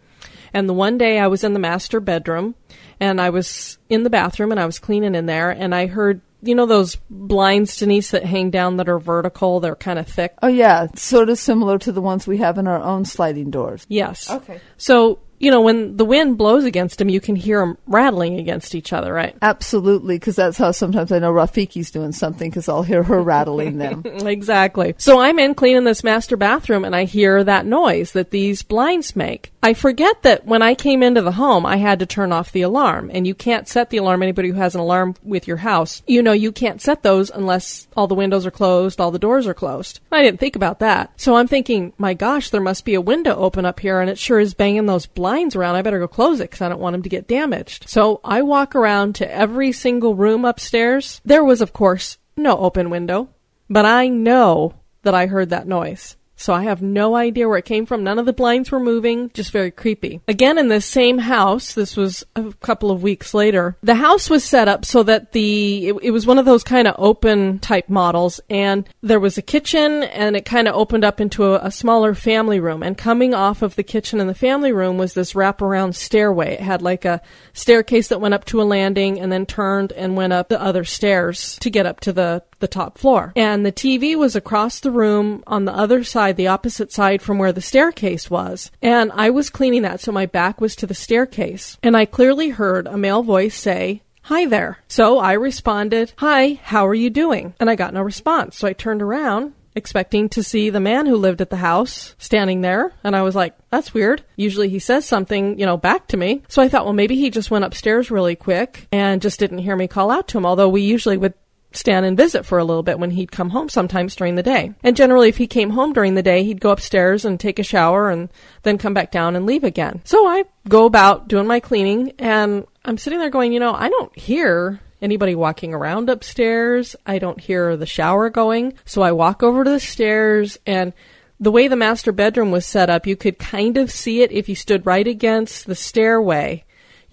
And 0.52 0.68
the 0.68 0.74
one 0.74 0.98
day 0.98 1.18
I 1.18 1.26
was 1.26 1.42
in 1.42 1.52
the 1.52 1.58
master 1.58 1.98
bedroom, 1.98 2.54
and 3.00 3.20
I 3.20 3.30
was 3.30 3.78
in 3.88 4.02
the 4.04 4.10
bathroom, 4.10 4.52
and 4.52 4.60
I 4.60 4.66
was 4.66 4.78
cleaning 4.78 5.14
in 5.14 5.26
there, 5.26 5.50
and 5.50 5.74
I 5.74 5.86
heard 5.86 6.20
you 6.44 6.54
know 6.54 6.66
those 6.66 6.96
blinds, 7.10 7.76
Denise, 7.76 8.10
that 8.10 8.24
hang 8.24 8.50
down 8.50 8.76
that 8.76 8.88
are 8.88 8.98
vertical? 8.98 9.60
They're 9.60 9.76
kind 9.76 9.98
of 9.98 10.06
thick. 10.06 10.34
Oh 10.42 10.48
yeah, 10.48 10.88
sort 10.94 11.28
of 11.28 11.38
similar 11.38 11.78
to 11.78 11.92
the 11.92 12.00
ones 12.00 12.26
we 12.26 12.38
have 12.38 12.58
in 12.58 12.66
our 12.66 12.80
own 12.80 13.04
sliding 13.04 13.50
doors. 13.50 13.86
Yes. 13.88 14.30
Okay. 14.30 14.60
So 14.76 15.20
you 15.44 15.50
know 15.50 15.60
when 15.60 15.98
the 15.98 16.06
wind 16.06 16.38
blows 16.38 16.64
against 16.64 16.98
them, 16.98 17.10
you 17.10 17.20
can 17.20 17.36
hear 17.36 17.60
them 17.60 17.76
rattling 17.86 18.38
against 18.38 18.74
each 18.74 18.94
other, 18.94 19.12
right? 19.12 19.36
Absolutely, 19.42 20.16
because 20.16 20.36
that's 20.36 20.56
how 20.56 20.70
sometimes 20.70 21.12
I 21.12 21.18
know 21.18 21.32
Rafiki's 21.32 21.90
doing 21.90 22.12
something 22.12 22.48
because 22.48 22.66
I'll 22.66 22.82
hear 22.82 23.02
her 23.02 23.22
rattling 23.22 23.76
them. 23.76 24.02
exactly. 24.04 24.94
So 24.96 25.20
I'm 25.20 25.38
in 25.38 25.54
cleaning 25.54 25.84
this 25.84 26.02
master 26.02 26.38
bathroom 26.38 26.84
and 26.84 26.96
I 26.96 27.04
hear 27.04 27.44
that 27.44 27.66
noise 27.66 28.12
that 28.12 28.30
these 28.30 28.62
blinds 28.62 29.14
make. 29.14 29.52
I 29.62 29.74
forget 29.74 30.22
that 30.22 30.46
when 30.46 30.62
I 30.62 30.74
came 30.74 31.02
into 31.02 31.22
the 31.22 31.32
home, 31.32 31.64
I 31.64 31.76
had 31.76 31.98
to 32.00 32.06
turn 32.06 32.32
off 32.32 32.52
the 32.52 32.60
alarm, 32.60 33.10
and 33.10 33.26
you 33.26 33.34
can't 33.34 33.66
set 33.66 33.88
the 33.88 33.96
alarm. 33.96 34.22
Anybody 34.22 34.48
who 34.50 34.56
has 34.56 34.74
an 34.74 34.82
alarm 34.82 35.14
with 35.22 35.48
your 35.48 35.56
house, 35.56 36.02
you 36.06 36.22
know, 36.22 36.32
you 36.32 36.52
can't 36.52 36.82
set 36.82 37.02
those 37.02 37.30
unless 37.30 37.88
all 37.96 38.06
the 38.06 38.14
windows 38.14 38.44
are 38.44 38.50
closed, 38.50 39.00
all 39.00 39.10
the 39.10 39.18
doors 39.18 39.46
are 39.46 39.54
closed. 39.54 40.00
I 40.12 40.22
didn't 40.22 40.38
think 40.38 40.54
about 40.54 40.80
that. 40.80 41.18
So 41.18 41.36
I'm 41.36 41.48
thinking, 41.48 41.94
my 41.96 42.12
gosh, 42.12 42.50
there 42.50 42.60
must 42.60 42.84
be 42.84 42.92
a 42.92 43.00
window 43.00 43.36
open 43.36 43.64
up 43.64 43.80
here, 43.80 44.00
and 44.00 44.10
it 44.10 44.18
sure 44.18 44.38
is 44.38 44.52
banging 44.52 44.84
those 44.84 45.06
blinds 45.06 45.33
around. 45.56 45.74
I 45.74 45.82
better 45.82 45.98
go 45.98 46.08
close 46.08 46.40
it 46.40 46.50
because 46.50 46.60
I 46.60 46.68
don't 46.68 46.80
want 46.80 46.94
them 46.94 47.02
to 47.02 47.08
get 47.08 47.28
damaged. 47.28 47.88
So 47.88 48.20
I 48.24 48.42
walk 48.42 48.74
around 48.74 49.16
to 49.16 49.30
every 49.30 49.72
single 49.72 50.14
room 50.14 50.44
upstairs. 50.44 51.20
There 51.24 51.44
was, 51.44 51.60
of 51.60 51.72
course, 51.72 52.18
no 52.36 52.56
open 52.58 52.90
window, 52.90 53.28
but 53.68 53.84
I 53.84 54.08
know 54.08 54.74
that 55.02 55.14
I 55.14 55.26
heard 55.26 55.50
that 55.50 55.66
noise. 55.66 56.16
So 56.36 56.52
I 56.52 56.64
have 56.64 56.82
no 56.82 57.14
idea 57.14 57.48
where 57.48 57.58
it 57.58 57.64
came 57.64 57.86
from. 57.86 58.04
None 58.04 58.18
of 58.18 58.26
the 58.26 58.32
blinds 58.32 58.70
were 58.70 58.80
moving, 58.80 59.30
just 59.30 59.50
very 59.50 59.70
creepy. 59.70 60.20
Again, 60.26 60.58
in 60.58 60.68
the 60.68 60.80
same 60.80 61.18
house, 61.18 61.74
this 61.74 61.96
was 61.96 62.24
a 62.36 62.52
couple 62.54 62.90
of 62.90 63.02
weeks 63.02 63.34
later, 63.34 63.76
the 63.82 63.94
house 63.94 64.28
was 64.28 64.44
set 64.44 64.68
up 64.68 64.84
so 64.84 65.02
that 65.04 65.32
the, 65.32 65.88
it, 65.88 65.96
it 66.02 66.10
was 66.10 66.26
one 66.26 66.38
of 66.38 66.44
those 66.44 66.64
kind 66.64 66.88
of 66.88 66.94
open 66.98 67.58
type 67.60 67.88
models 67.88 68.40
and 68.50 68.88
there 69.02 69.20
was 69.20 69.38
a 69.38 69.42
kitchen 69.42 70.02
and 70.02 70.36
it 70.36 70.44
kind 70.44 70.68
of 70.68 70.74
opened 70.74 71.04
up 71.04 71.20
into 71.20 71.44
a, 71.44 71.66
a 71.66 71.70
smaller 71.70 72.14
family 72.14 72.60
room. 72.60 72.82
And 72.82 72.98
coming 72.98 73.34
off 73.34 73.62
of 73.62 73.76
the 73.76 73.82
kitchen 73.82 74.20
and 74.20 74.28
the 74.28 74.34
family 74.34 74.72
room 74.72 74.98
was 74.98 75.14
this 75.14 75.34
wraparound 75.34 75.94
stairway. 75.94 76.54
It 76.54 76.60
had 76.60 76.82
like 76.82 77.04
a 77.04 77.22
staircase 77.52 78.08
that 78.08 78.20
went 78.20 78.34
up 78.34 78.44
to 78.46 78.60
a 78.60 78.64
landing 78.64 79.20
and 79.20 79.30
then 79.30 79.46
turned 79.46 79.92
and 79.92 80.16
went 80.16 80.32
up 80.32 80.48
the 80.48 80.60
other 80.60 80.84
stairs 80.84 81.56
to 81.60 81.70
get 81.70 81.86
up 81.86 82.00
to 82.00 82.12
the 82.12 82.42
the 82.64 82.68
top 82.68 82.96
floor. 82.96 83.30
And 83.36 83.66
the 83.66 83.72
TV 83.72 84.16
was 84.16 84.34
across 84.34 84.80
the 84.80 84.90
room 84.90 85.44
on 85.46 85.66
the 85.66 85.74
other 85.74 86.02
side, 86.02 86.36
the 86.36 86.46
opposite 86.46 86.90
side 86.90 87.20
from 87.20 87.36
where 87.36 87.52
the 87.52 87.60
staircase 87.60 88.30
was. 88.30 88.70
And 88.80 89.12
I 89.12 89.28
was 89.28 89.50
cleaning 89.50 89.82
that, 89.82 90.00
so 90.00 90.12
my 90.12 90.24
back 90.24 90.62
was 90.62 90.74
to 90.76 90.86
the 90.86 90.94
staircase. 90.94 91.76
And 91.82 91.94
I 91.94 92.06
clearly 92.06 92.48
heard 92.48 92.86
a 92.86 92.96
male 92.96 93.22
voice 93.22 93.54
say, 93.54 94.00
Hi 94.22 94.46
there. 94.46 94.78
So 94.88 95.18
I 95.18 95.34
responded, 95.34 96.14
Hi, 96.16 96.58
how 96.62 96.86
are 96.86 96.94
you 96.94 97.10
doing? 97.10 97.52
And 97.60 97.68
I 97.68 97.74
got 97.74 97.92
no 97.92 98.00
response. 98.00 98.56
So 98.56 98.66
I 98.66 98.72
turned 98.72 99.02
around 99.02 99.52
expecting 99.74 100.28
to 100.30 100.42
see 100.42 100.70
the 100.70 100.80
man 100.80 101.06
who 101.06 101.16
lived 101.16 101.40
at 101.40 101.50
the 101.50 101.56
house 101.56 102.14
standing 102.18 102.60
there. 102.60 102.92
And 103.02 103.16
I 103.16 103.22
was 103.22 103.34
like, 103.34 103.54
that's 103.70 103.92
weird. 103.92 104.22
Usually 104.36 104.68
he 104.68 104.78
says 104.78 105.04
something, 105.04 105.58
you 105.58 105.66
know, 105.66 105.76
back 105.76 106.08
to 106.08 106.16
me. 106.16 106.42
So 106.48 106.62
I 106.62 106.68
thought, 106.68 106.84
well, 106.84 106.94
maybe 106.94 107.16
he 107.16 107.30
just 107.30 107.50
went 107.50 107.64
upstairs 107.64 108.10
really 108.10 108.36
quick 108.36 108.86
and 108.92 109.20
just 109.20 109.40
didn't 109.40 109.58
hear 109.58 109.76
me 109.76 109.88
call 109.88 110.10
out 110.10 110.28
to 110.28 110.38
him. 110.38 110.46
Although 110.46 110.68
we 110.68 110.82
usually 110.82 111.16
would 111.16 111.34
stand 111.76 112.06
and 112.06 112.16
visit 112.16 112.44
for 112.46 112.58
a 112.58 112.64
little 112.64 112.82
bit 112.82 112.98
when 112.98 113.10
he'd 113.10 113.32
come 113.32 113.50
home 113.50 113.68
sometimes 113.68 114.16
during 114.16 114.34
the 114.34 114.42
day. 114.42 114.72
And 114.82 114.96
generally, 114.96 115.28
if 115.28 115.36
he 115.36 115.46
came 115.46 115.70
home 115.70 115.92
during 115.92 116.14
the 116.14 116.22
day, 116.22 116.44
he'd 116.44 116.60
go 116.60 116.70
upstairs 116.70 117.24
and 117.24 117.38
take 117.38 117.58
a 117.58 117.64
shower 117.64 118.10
and 118.10 118.28
then 118.62 118.78
come 118.78 118.94
back 118.94 119.10
down 119.10 119.36
and 119.36 119.46
leave 119.46 119.64
again. 119.64 120.00
So 120.04 120.26
I 120.26 120.44
go 120.68 120.86
about 120.86 121.28
doing 121.28 121.46
my 121.46 121.60
cleaning 121.60 122.12
and 122.18 122.66
I'm 122.84 122.98
sitting 122.98 123.18
there 123.18 123.30
going, 123.30 123.52
you 123.52 123.60
know, 123.60 123.74
I 123.74 123.88
don't 123.88 124.16
hear 124.18 124.80
anybody 125.00 125.34
walking 125.34 125.74
around 125.74 126.08
upstairs. 126.08 126.96
I 127.06 127.18
don't 127.18 127.40
hear 127.40 127.76
the 127.76 127.86
shower 127.86 128.30
going. 128.30 128.74
So 128.84 129.02
I 129.02 129.12
walk 129.12 129.42
over 129.42 129.64
to 129.64 129.70
the 129.70 129.80
stairs 129.80 130.58
and 130.66 130.92
the 131.40 131.50
way 131.50 131.68
the 131.68 131.76
master 131.76 132.12
bedroom 132.12 132.50
was 132.50 132.64
set 132.64 132.88
up, 132.88 133.06
you 133.06 133.16
could 133.16 133.38
kind 133.38 133.76
of 133.76 133.90
see 133.90 134.22
it 134.22 134.32
if 134.32 134.48
you 134.48 134.54
stood 134.54 134.86
right 134.86 135.06
against 135.06 135.66
the 135.66 135.74
stairway 135.74 136.64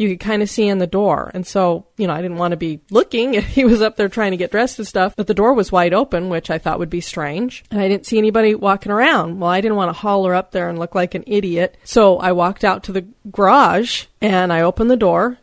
you 0.01 0.09
could 0.09 0.19
kind 0.19 0.41
of 0.41 0.49
see 0.49 0.67
in 0.67 0.79
the 0.79 0.87
door. 0.87 1.31
And 1.33 1.45
so, 1.45 1.85
you 1.97 2.07
know, 2.07 2.13
I 2.13 2.21
didn't 2.21 2.37
want 2.37 2.51
to 2.51 2.57
be 2.57 2.81
looking. 2.89 3.33
he 3.41 3.63
was 3.63 3.81
up 3.81 3.95
there 3.95 4.09
trying 4.09 4.31
to 4.31 4.37
get 4.37 4.51
dressed 4.51 4.79
and 4.79 4.87
stuff, 4.87 5.15
but 5.15 5.27
the 5.27 5.33
door 5.33 5.53
was 5.53 5.71
wide 5.71 5.93
open, 5.93 6.29
which 6.29 6.49
I 6.49 6.57
thought 6.57 6.79
would 6.79 6.89
be 6.89 7.01
strange. 7.01 7.63
And 7.69 7.79
I 7.79 7.87
didn't 7.87 8.07
see 8.07 8.17
anybody 8.17 8.55
walking 8.55 8.91
around. 8.91 9.39
Well, 9.39 9.49
I 9.49 9.61
didn't 9.61 9.77
want 9.77 9.89
to 9.89 9.99
holler 9.99 10.33
up 10.33 10.51
there 10.51 10.69
and 10.69 10.79
look 10.79 10.95
like 10.95 11.15
an 11.15 11.23
idiot. 11.27 11.77
So 11.83 12.17
I 12.17 12.31
walked 12.31 12.63
out 12.63 12.83
to 12.83 12.91
the 12.91 13.05
garage 13.31 14.05
and 14.19 14.51
I 14.51 14.61
opened 14.61 14.89
the 14.89 14.97
door 14.97 15.37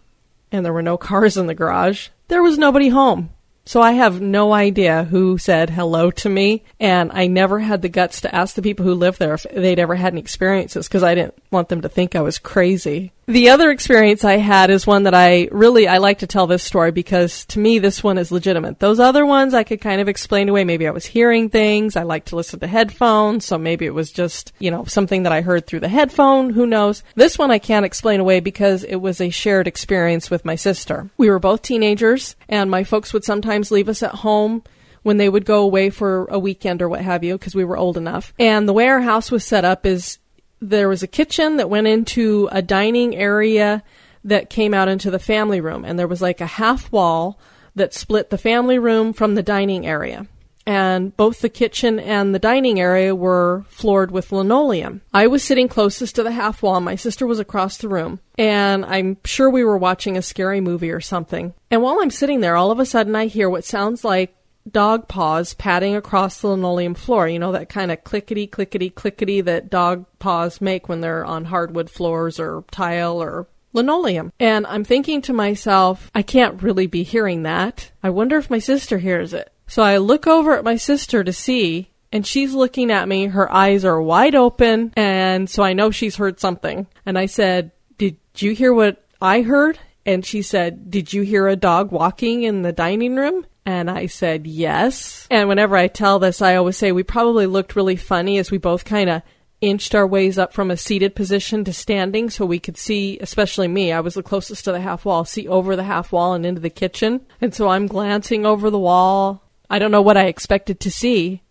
and 0.51 0.65
there 0.65 0.73
were 0.73 0.83
no 0.83 0.97
cars 0.97 1.37
in 1.37 1.47
the 1.47 1.55
garage. 1.55 2.09
There 2.29 2.43
was 2.43 2.59
nobody 2.59 2.89
home. 2.89 3.31
So 3.69 3.83
I 3.83 3.93
have 3.93 4.23
no 4.23 4.55
idea 4.55 5.05
who 5.05 5.37
said 5.37 5.69
hello 5.69 6.11
to 6.11 6.29
me, 6.31 6.65
and 6.81 7.13
I 7.13 7.27
never 7.27 7.59
had 7.59 7.83
the 7.83 7.91
guts 7.91 8.23
to 8.23 8.35
ask 8.35 8.55
the 8.55 8.63
people 8.63 8.87
who 8.87 8.95
lived 8.95 9.19
there 9.19 9.35
if 9.35 9.43
they'd 9.43 9.79
ever 9.79 9.95
had 9.95 10.15
any 10.15 10.23
experiences 10.23 10.89
because 10.89 11.03
I 11.03 11.15
didn't 11.15 11.35
want 11.51 11.69
them 11.69 11.83
to 11.83 11.89
think 11.91 12.17
I 12.17 12.23
was 12.23 12.39
crazy. 12.39 13.13
The 13.29 13.51
other 13.51 13.71
experience 13.71 14.25
I 14.25 14.39
had 14.39 14.71
is 14.71 14.87
one 14.87 15.03
that 15.03 15.13
I 15.13 15.51
really 15.53 15.87
I 15.87 15.99
like 15.99 16.21
to 16.21 16.27
tell 16.27 16.47
this 16.47 16.63
story 16.63 16.93
because 16.93 17.45
to 17.49 17.59
me 17.59 17.79
this 17.79 18.03
one 18.03 18.17
is 18.17 18.33
legitimate. 18.33 18.79
Those 18.79 18.99
other 18.99 19.27
ones 19.27 19.53
I 19.53 19.65
could 19.65 19.83
kind 19.83 20.01
of 20.01 20.09
explain 20.09 20.49
away. 20.49 20.65
Maybe 20.65 20.89
I 20.89 20.93
was 20.93 21.05
hearing 21.05 21.51
things. 21.51 21.95
I 21.95 22.05
like 22.05 22.25
to 22.27 22.37
listen 22.37 22.59
to 22.61 22.67
headphones, 22.67 23.45
so 23.45 23.59
maybe 23.59 23.85
it 23.85 23.93
was 23.93 24.11
just, 24.11 24.55
you 24.59 24.71
know, 24.71 24.87
something 24.87 25.25
that 25.25 25.33
I 25.33 25.43
heard 25.43 25.67
through 25.67 25.81
the 25.81 25.89
headphone, 25.89 26.49
who 26.49 26.67
knows. 26.67 27.03
This 27.17 27.37
one 27.37 27.51
I 27.51 27.59
can't 27.59 27.85
explain 27.85 28.19
away 28.19 28.41
because 28.41 28.83
it 28.83 28.97
was 28.97 29.21
a 29.21 29.29
shared 29.29 29.69
experience 29.69 30.31
with 30.31 30.47
my 30.47 30.55
sister. 30.55 31.11
We 31.19 31.29
were 31.29 31.39
both 31.39 31.61
teenagers 31.61 32.35
and 32.49 32.71
my 32.71 32.83
folks 32.83 33.13
would 33.13 33.25
sometimes 33.25 33.71
leave 33.71 33.91
us 33.91 34.03
at 34.03 34.15
home 34.15 34.63
when 35.03 35.19
they 35.19 35.29
would 35.29 35.45
go 35.45 35.63
away 35.63 35.91
for 35.91 36.25
a 36.31 36.39
weekend 36.39 36.81
or 36.81 36.89
what 36.89 37.03
have 37.03 37.23
you 37.23 37.35
because 37.35 37.55
we 37.55 37.65
were 37.65 37.77
old 37.77 37.99
enough. 37.99 38.33
And 38.39 38.67
the 38.67 38.73
way 38.73 38.89
our 38.89 39.03
house 39.03 39.31
was 39.31 39.45
set 39.45 39.67
up 39.67 39.85
is 39.85 40.19
there 40.61 40.89
was 40.89 41.03
a 41.03 41.07
kitchen 41.07 41.57
that 41.57 41.71
went 41.71 41.87
into 41.87 42.49
a 42.53 42.63
dining 42.63 43.15
area 43.17 43.83
that 44.25 44.51
came 44.51 44.75
out 44.75 44.89
into 44.89 45.11
the 45.11 45.19
family 45.19 45.61
room, 45.61 45.85
and 45.85 45.99
there 45.99 46.09
was 46.09 46.21
like 46.21 46.41
a 46.41 46.47
half 46.47 46.91
wall 46.93 47.39
that 47.77 47.95
split 47.95 48.31
the 48.31 48.39
family 48.39 48.79
room 48.79 49.13
from 49.13 49.35
the 49.35 49.43
dining 49.43 49.87
area. 49.87 50.27
and 50.67 51.17
both 51.17 51.41
the 51.41 51.49
kitchen 51.49 51.99
and 51.99 52.35
the 52.35 52.39
dining 52.39 52.79
area 52.79 53.15
were 53.17 53.65
floored 53.71 54.11
with 54.11 54.31
linoleum. 54.31 55.01
I 55.15 55.27
was 55.27 55.43
sitting 55.43 55.67
closest 55.67 56.17
to 56.17 56.23
the 56.23 56.31
half 56.33 56.63
wall. 56.63 56.79
My 56.83 56.95
sister 56.95 57.27
was 57.27 57.39
across 57.41 57.79
the 57.79 57.89
room, 57.89 58.21
and 58.37 58.85
I'm 58.85 59.17
sure 59.25 59.49
we 59.49 59.65
were 59.65 59.79
watching 59.79 60.19
a 60.19 60.23
scary 60.23 60.61
movie 60.61 60.91
or 60.91 61.01
something. 61.01 61.55
And 61.71 61.81
while 61.81 62.01
I'm 62.03 62.11
sitting 62.11 62.41
there, 62.41 62.55
all 62.55 62.71
of 62.71 62.81
a 62.81 62.85
sudden 62.85 63.17
I 63.17 63.29
hear 63.29 63.49
what 63.49 63.65
sounds 63.65 64.05
like 64.05 64.35
dog 64.73 65.09
paws 65.09 65.55
padding 65.55 65.95
across 65.95 66.41
the 66.41 66.49
linoleum 66.49 66.95
floor. 66.95 67.29
You 67.29 67.39
know, 67.39 67.53
that 67.53 67.69
kind 67.69 67.91
of 67.91 68.05
clickety, 68.05 68.47
clickety, 68.47 68.91
clickety 68.91 69.41
that 69.43 69.71
dog 69.71 70.07
paws 70.19 70.61
make 70.61 70.89
when 70.89 71.01
they're 71.01 71.25
on 71.25 71.47
hardwood 71.47 71.91
floors 71.91 72.39
or 72.39 72.65
tile 72.71 73.23
or 73.23 73.47
linoleum. 73.73 74.33
And 74.39 74.67
I'm 74.67 74.85
thinking 74.85 75.23
to 75.23 75.33
myself, 75.33 76.11
I 76.15 76.23
can't 76.23 76.63
really 76.63 76.87
be 76.87 77.03
hearing 77.03 77.43
that. 77.43 77.91
I 78.03 78.11
wonder 78.11 78.37
if 78.37 78.51
my 78.51 78.59
sister 78.59 78.99
hears 78.99 79.33
it. 79.33 79.53
So 79.67 79.83
I 79.83 79.99
look 79.99 80.27
over 80.27 80.55
at 80.55 80.65
my 80.65 80.77
sister 80.77 81.23
to 81.23 81.33
see, 81.33 81.91
and 82.11 82.27
she's 82.27 82.55
looking 82.55 82.91
at 82.91 83.09
me. 83.09 83.27
Her 83.27 83.53
eyes 83.53 83.85
are 83.85 84.01
wide 84.01 84.35
open, 84.35 84.93
and 84.97 85.49
so 85.49 85.63
I 85.63 85.75
know 85.75 85.91
she's 85.91 86.17
heard 86.17 86.41
something. 86.41 86.87
And 87.05 87.19
I 87.19 87.27
said, 87.27 87.73
Did 87.99 88.17
you 88.37 88.53
hear 88.53 88.73
what 88.73 89.05
I 89.21 89.43
heard? 89.43 89.79
And 90.09 90.25
she 90.25 90.41
said, 90.41 90.91
Did 90.91 91.13
you 91.13 91.21
hear 91.21 91.49
a 91.49 91.55
dog 91.55 91.93
walking 91.93 92.43
in 92.43 92.63
the 92.63 92.73
dining 92.73 93.15
room? 93.15 93.45
And 93.67 93.91
I 93.91 94.07
said, 94.07 94.47
Yes. 94.47 95.29
And 95.31 95.51
whenever 95.51 95.77
I 95.77 95.87
tell 95.87 96.19
this, 96.19 96.41
I 96.41 96.57
always 96.57 96.79
say 96.79 96.93
we 96.93 97.03
probably 97.03 97.45
looked 97.45 97.77
really 97.77 97.97
funny 97.97 98.39
as 98.39 98.51
we 98.51 98.57
both 98.57 98.87
kind 98.87 99.11
of 99.11 99.21
inched 99.61 99.95
our 99.95 100.07
ways 100.07 100.39
up 100.39 100.55
from 100.55 100.71
a 100.71 100.79
seated 100.79 101.15
position 101.15 101.63
to 101.65 101.75
standing 101.75 102.31
so 102.31 102.47
we 102.47 102.59
could 102.59 102.79
see, 102.79 103.19
especially 103.21 103.69
me, 103.69 103.93
I 103.93 104.01
was 104.01 104.15
the 104.15 104.23
closest 104.23 104.65
to 104.65 104.73
the 104.73 104.81
half 104.81 105.05
wall, 105.05 105.27
see 105.27 105.47
over 105.47 105.77
the 105.77 105.85
half 105.85 106.11
wall 106.11 106.33
and 106.33 106.47
into 106.47 106.63
the 106.63 106.71
kitchen. 106.71 107.27
And 107.43 107.55
so 107.55 107.69
I'm 107.69 107.87
glancing 107.87 108.47
over 108.47 108.71
the 108.71 108.79
wall. 108.79 109.43
I 109.69 109.79
don't 109.79 109.91
know 109.91 110.01
what 110.01 110.17
I 110.17 110.25
expected 110.25 110.81
to 110.81 110.91
see. 110.91 111.43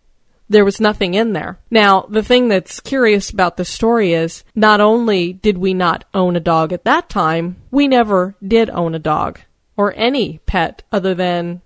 There 0.48 0.64
was 0.64 0.80
nothing 0.80 1.14
in 1.14 1.34
there. 1.34 1.58
Now, 1.70 2.06
the 2.08 2.22
thing 2.22 2.48
that's 2.48 2.80
curious 2.80 3.30
about 3.30 3.56
this 3.56 3.68
story 3.68 4.14
is 4.14 4.44
not 4.54 4.80
only 4.80 5.32
did 5.32 5.58
we 5.58 5.74
not 5.74 6.04
own 6.14 6.36
a 6.36 6.40
dog 6.40 6.72
at 6.72 6.84
that 6.84 7.08
time, 7.08 7.56
we 7.70 7.86
never 7.86 8.34
did 8.46 8.70
own 8.70 8.94
a 8.94 8.98
dog 8.98 9.40
or 9.76 9.92
any 9.96 10.38
pet 10.46 10.82
other 10.90 11.14
than 11.14 11.60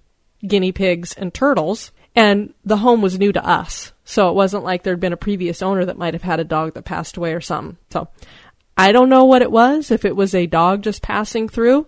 guinea 0.46 0.72
pigs 0.72 1.12
and 1.12 1.32
turtles. 1.32 1.92
And 2.14 2.52
the 2.64 2.78
home 2.78 3.00
was 3.00 3.18
new 3.18 3.32
to 3.32 3.46
us. 3.46 3.92
So 4.04 4.28
it 4.28 4.34
wasn't 4.34 4.64
like 4.64 4.82
there'd 4.82 5.00
been 5.00 5.14
a 5.14 5.16
previous 5.16 5.62
owner 5.62 5.84
that 5.84 5.96
might 5.96 6.14
have 6.14 6.22
had 6.22 6.40
a 6.40 6.44
dog 6.44 6.74
that 6.74 6.84
passed 6.84 7.16
away 7.16 7.32
or 7.32 7.40
something. 7.40 7.78
So 7.90 8.08
I 8.76 8.92
don't 8.92 9.08
know 9.08 9.24
what 9.24 9.42
it 9.42 9.50
was, 9.50 9.90
if 9.90 10.04
it 10.04 10.16
was 10.16 10.34
a 10.34 10.46
dog 10.46 10.82
just 10.82 11.02
passing 11.02 11.48
through, 11.48 11.86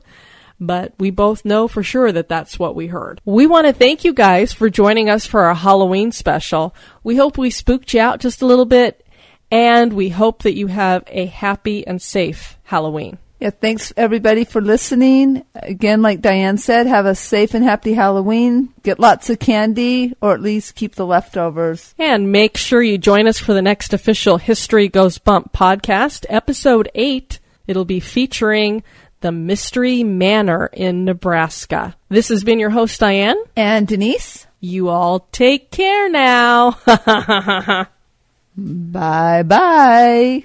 but 0.60 0.92
we 0.98 1.10
both 1.10 1.44
know 1.44 1.68
for 1.68 1.82
sure 1.82 2.12
that 2.12 2.28
that's 2.28 2.58
what 2.58 2.74
we 2.74 2.86
heard. 2.86 3.20
We 3.24 3.46
want 3.46 3.66
to 3.66 3.72
thank 3.72 4.04
you 4.04 4.12
guys 4.12 4.52
for 4.52 4.70
joining 4.70 5.08
us 5.08 5.26
for 5.26 5.44
our 5.44 5.54
Halloween 5.54 6.12
special. 6.12 6.74
We 7.02 7.16
hope 7.16 7.38
we 7.38 7.50
spooked 7.50 7.94
you 7.94 8.00
out 8.00 8.20
just 8.20 8.42
a 8.42 8.46
little 8.46 8.64
bit, 8.64 9.04
and 9.50 9.92
we 9.92 10.08
hope 10.08 10.42
that 10.42 10.56
you 10.56 10.68
have 10.68 11.04
a 11.08 11.26
happy 11.26 11.86
and 11.86 12.00
safe 12.00 12.58
Halloween. 12.64 13.18
Yeah, 13.40 13.50
thanks 13.50 13.92
everybody 13.96 14.44
for 14.44 14.62
listening. 14.62 15.44
Again, 15.54 16.00
like 16.00 16.22
Diane 16.22 16.56
said, 16.56 16.86
have 16.86 17.04
a 17.04 17.14
safe 17.14 17.52
and 17.52 17.62
happy 17.62 17.92
Halloween. 17.92 18.72
Get 18.82 18.98
lots 18.98 19.28
of 19.28 19.38
candy, 19.38 20.14
or 20.22 20.32
at 20.32 20.40
least 20.40 20.76
keep 20.76 20.94
the 20.94 21.04
leftovers. 21.04 21.94
And 21.98 22.32
make 22.32 22.56
sure 22.56 22.80
you 22.80 22.96
join 22.96 23.26
us 23.26 23.38
for 23.38 23.52
the 23.52 23.60
next 23.60 23.92
official 23.92 24.38
History 24.38 24.88
Goes 24.88 25.18
Bump 25.18 25.52
podcast, 25.52 26.24
episode 26.30 26.88
8. 26.94 27.38
It'll 27.66 27.84
be 27.84 28.00
featuring 28.00 28.82
the 29.24 29.32
Mystery 29.32 30.04
Manor 30.04 30.66
in 30.66 31.06
Nebraska. 31.06 31.96
This 32.10 32.28
has 32.28 32.44
been 32.44 32.58
your 32.58 32.68
host, 32.68 33.00
Diane. 33.00 33.38
And 33.56 33.88
Denise. 33.88 34.46
You 34.60 34.90
all 34.90 35.20
take 35.32 35.70
care 35.70 36.10
now. 36.10 36.72
bye 38.56 39.42
bye. 39.42 40.44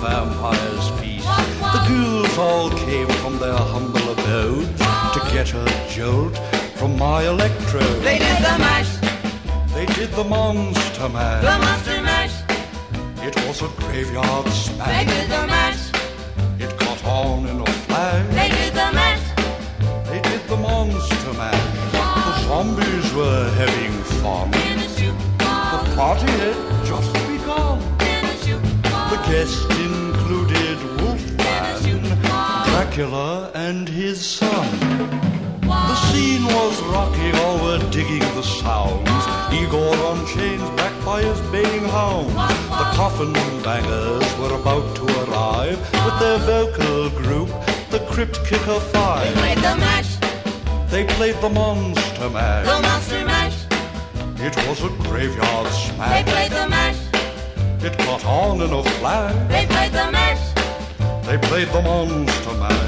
vampires 0.00 0.88
feast. 1.00 1.26
The 1.74 1.80
ghouls 1.88 2.38
all 2.38 2.70
came 2.70 3.08
from 3.20 3.38
their 3.38 3.56
humble 3.56 4.10
abodes 4.12 4.78
to 5.14 5.20
get 5.32 5.52
a 5.54 5.64
jolt 5.90 6.36
from 6.76 6.96
my 6.96 7.24
electrode. 7.24 8.02
They 8.02 8.18
did 8.18 8.38
the 8.38 8.56
mash. 8.58 8.92
They 9.74 9.86
did 9.86 10.10
the 10.12 10.24
monster 10.24 11.08
mash. 11.08 11.42
The 11.42 11.58
monster 11.66 12.02
mash. 12.02 12.36
It 13.26 13.36
was 13.46 13.62
a 13.62 13.68
graveyard 13.80 14.48
smash. 14.48 15.47
Dracula, 32.98 33.52
and 33.54 33.88
his 33.88 34.20
son. 34.20 34.80
The 35.60 35.94
scene 36.10 36.42
was 36.42 36.82
rocking, 36.82 37.32
all 37.36 37.62
were 37.62 37.78
digging 37.92 38.26
the 38.34 38.42
sounds. 38.42 39.08
Igor 39.54 39.94
on 40.10 40.26
chains, 40.26 40.68
backed 40.70 41.04
by 41.04 41.22
his 41.22 41.40
baying 41.52 41.84
hounds. 41.84 42.34
The 42.34 42.86
coffin 42.98 43.32
bangers 43.62 44.26
were 44.40 44.52
about 44.60 44.96
to 44.96 45.04
arrive 45.22 45.78
with 46.04 46.18
their 46.18 46.38
vocal 46.38 47.10
group, 47.10 47.48
the 47.90 48.00
Crypt 48.10 48.44
Kicker 48.44 48.80
Five. 48.90 49.32
They 49.32 49.40
played 49.42 49.58
the 49.58 49.76
mash. 49.76 50.16
They 50.90 51.04
played 51.04 51.36
the 51.36 51.50
Monster 51.50 52.30
mash. 52.30 52.66
The 52.66 52.82
monster 52.82 53.24
mash. 53.24 53.58
It 54.40 54.56
was 54.66 54.82
a 54.82 54.88
graveyard 55.06 55.68
smash. 55.68 56.24
They 56.24 56.32
played 56.32 56.50
the 56.50 56.68
mash. 56.68 56.98
It 57.80 57.96
caught 57.98 58.24
on 58.24 58.60
in 58.60 58.72
a 58.72 58.82
flash. 58.98 59.36
They 59.52 59.66
played 59.66 59.92
the 59.92 60.10
mash. 60.10 60.48
They 61.28 61.36
played 61.36 61.68
the 61.68 61.82
Monster 61.82 62.54
Mash. 62.54 62.87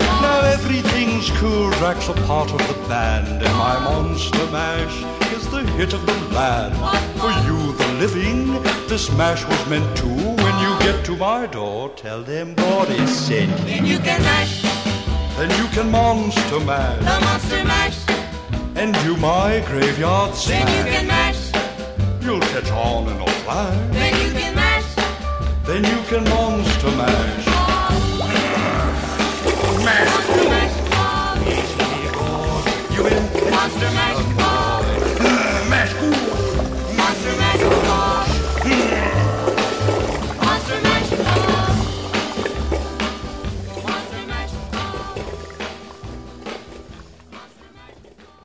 Now 0.21 0.41
everything's 0.41 1.29
cool. 1.31 1.71
Drac's 1.71 2.07
a 2.09 2.13
part 2.29 2.51
of 2.51 2.59
the 2.67 2.77
band, 2.87 3.41
and 3.43 3.55
my 3.57 3.79
Monster 3.79 4.45
Mash 4.51 5.03
is 5.33 5.49
the 5.49 5.63
hit 5.77 5.93
of 5.93 6.05
the 6.05 6.13
land. 6.35 6.75
For 7.19 7.31
you, 7.47 7.73
the 7.73 7.87
living, 7.99 8.61
this 8.87 9.11
mash 9.17 9.43
was 9.45 9.67
meant 9.67 9.97
to. 9.97 10.07
When 10.07 10.55
you 10.63 10.71
get 10.79 11.03
to 11.05 11.15
my 11.15 11.47
door, 11.47 11.89
tell 11.95 12.21
them 12.23 12.53
Boris 12.55 13.27
sent. 13.27 13.55
Then 13.65 13.85
you 13.85 13.99
can 13.99 14.21
mash. 14.21 14.61
Then 15.37 15.49
you 15.59 15.67
can 15.71 15.89
Monster 15.91 16.59
mash. 16.59 16.99
The 16.99 17.19
monster 17.25 17.63
mash. 17.65 17.99
and 18.75 18.93
do 19.03 19.17
my 19.17 19.59
graveyard 19.67 20.33
Then 20.47 20.67
you 20.75 20.83
can 20.91 21.07
mash. 21.07 21.51
You'll 22.23 22.39
catch 22.39 22.71
on 22.71 23.07
in 23.09 23.19
a 23.21 23.27
flash. 23.43 23.93
Then 23.93 24.13
you 24.25 24.31
can 24.39 24.55
mash. 24.55 24.95
Then 25.65 25.83
you 25.83 25.99
can 26.09 26.23
Monster 26.29 26.91
Mash. 26.91 27.50
Monster 29.83 30.43
mash. 30.49 30.75
You 32.93 33.07
in 33.07 33.51
Monster 33.51 33.91
mash. 33.91 34.20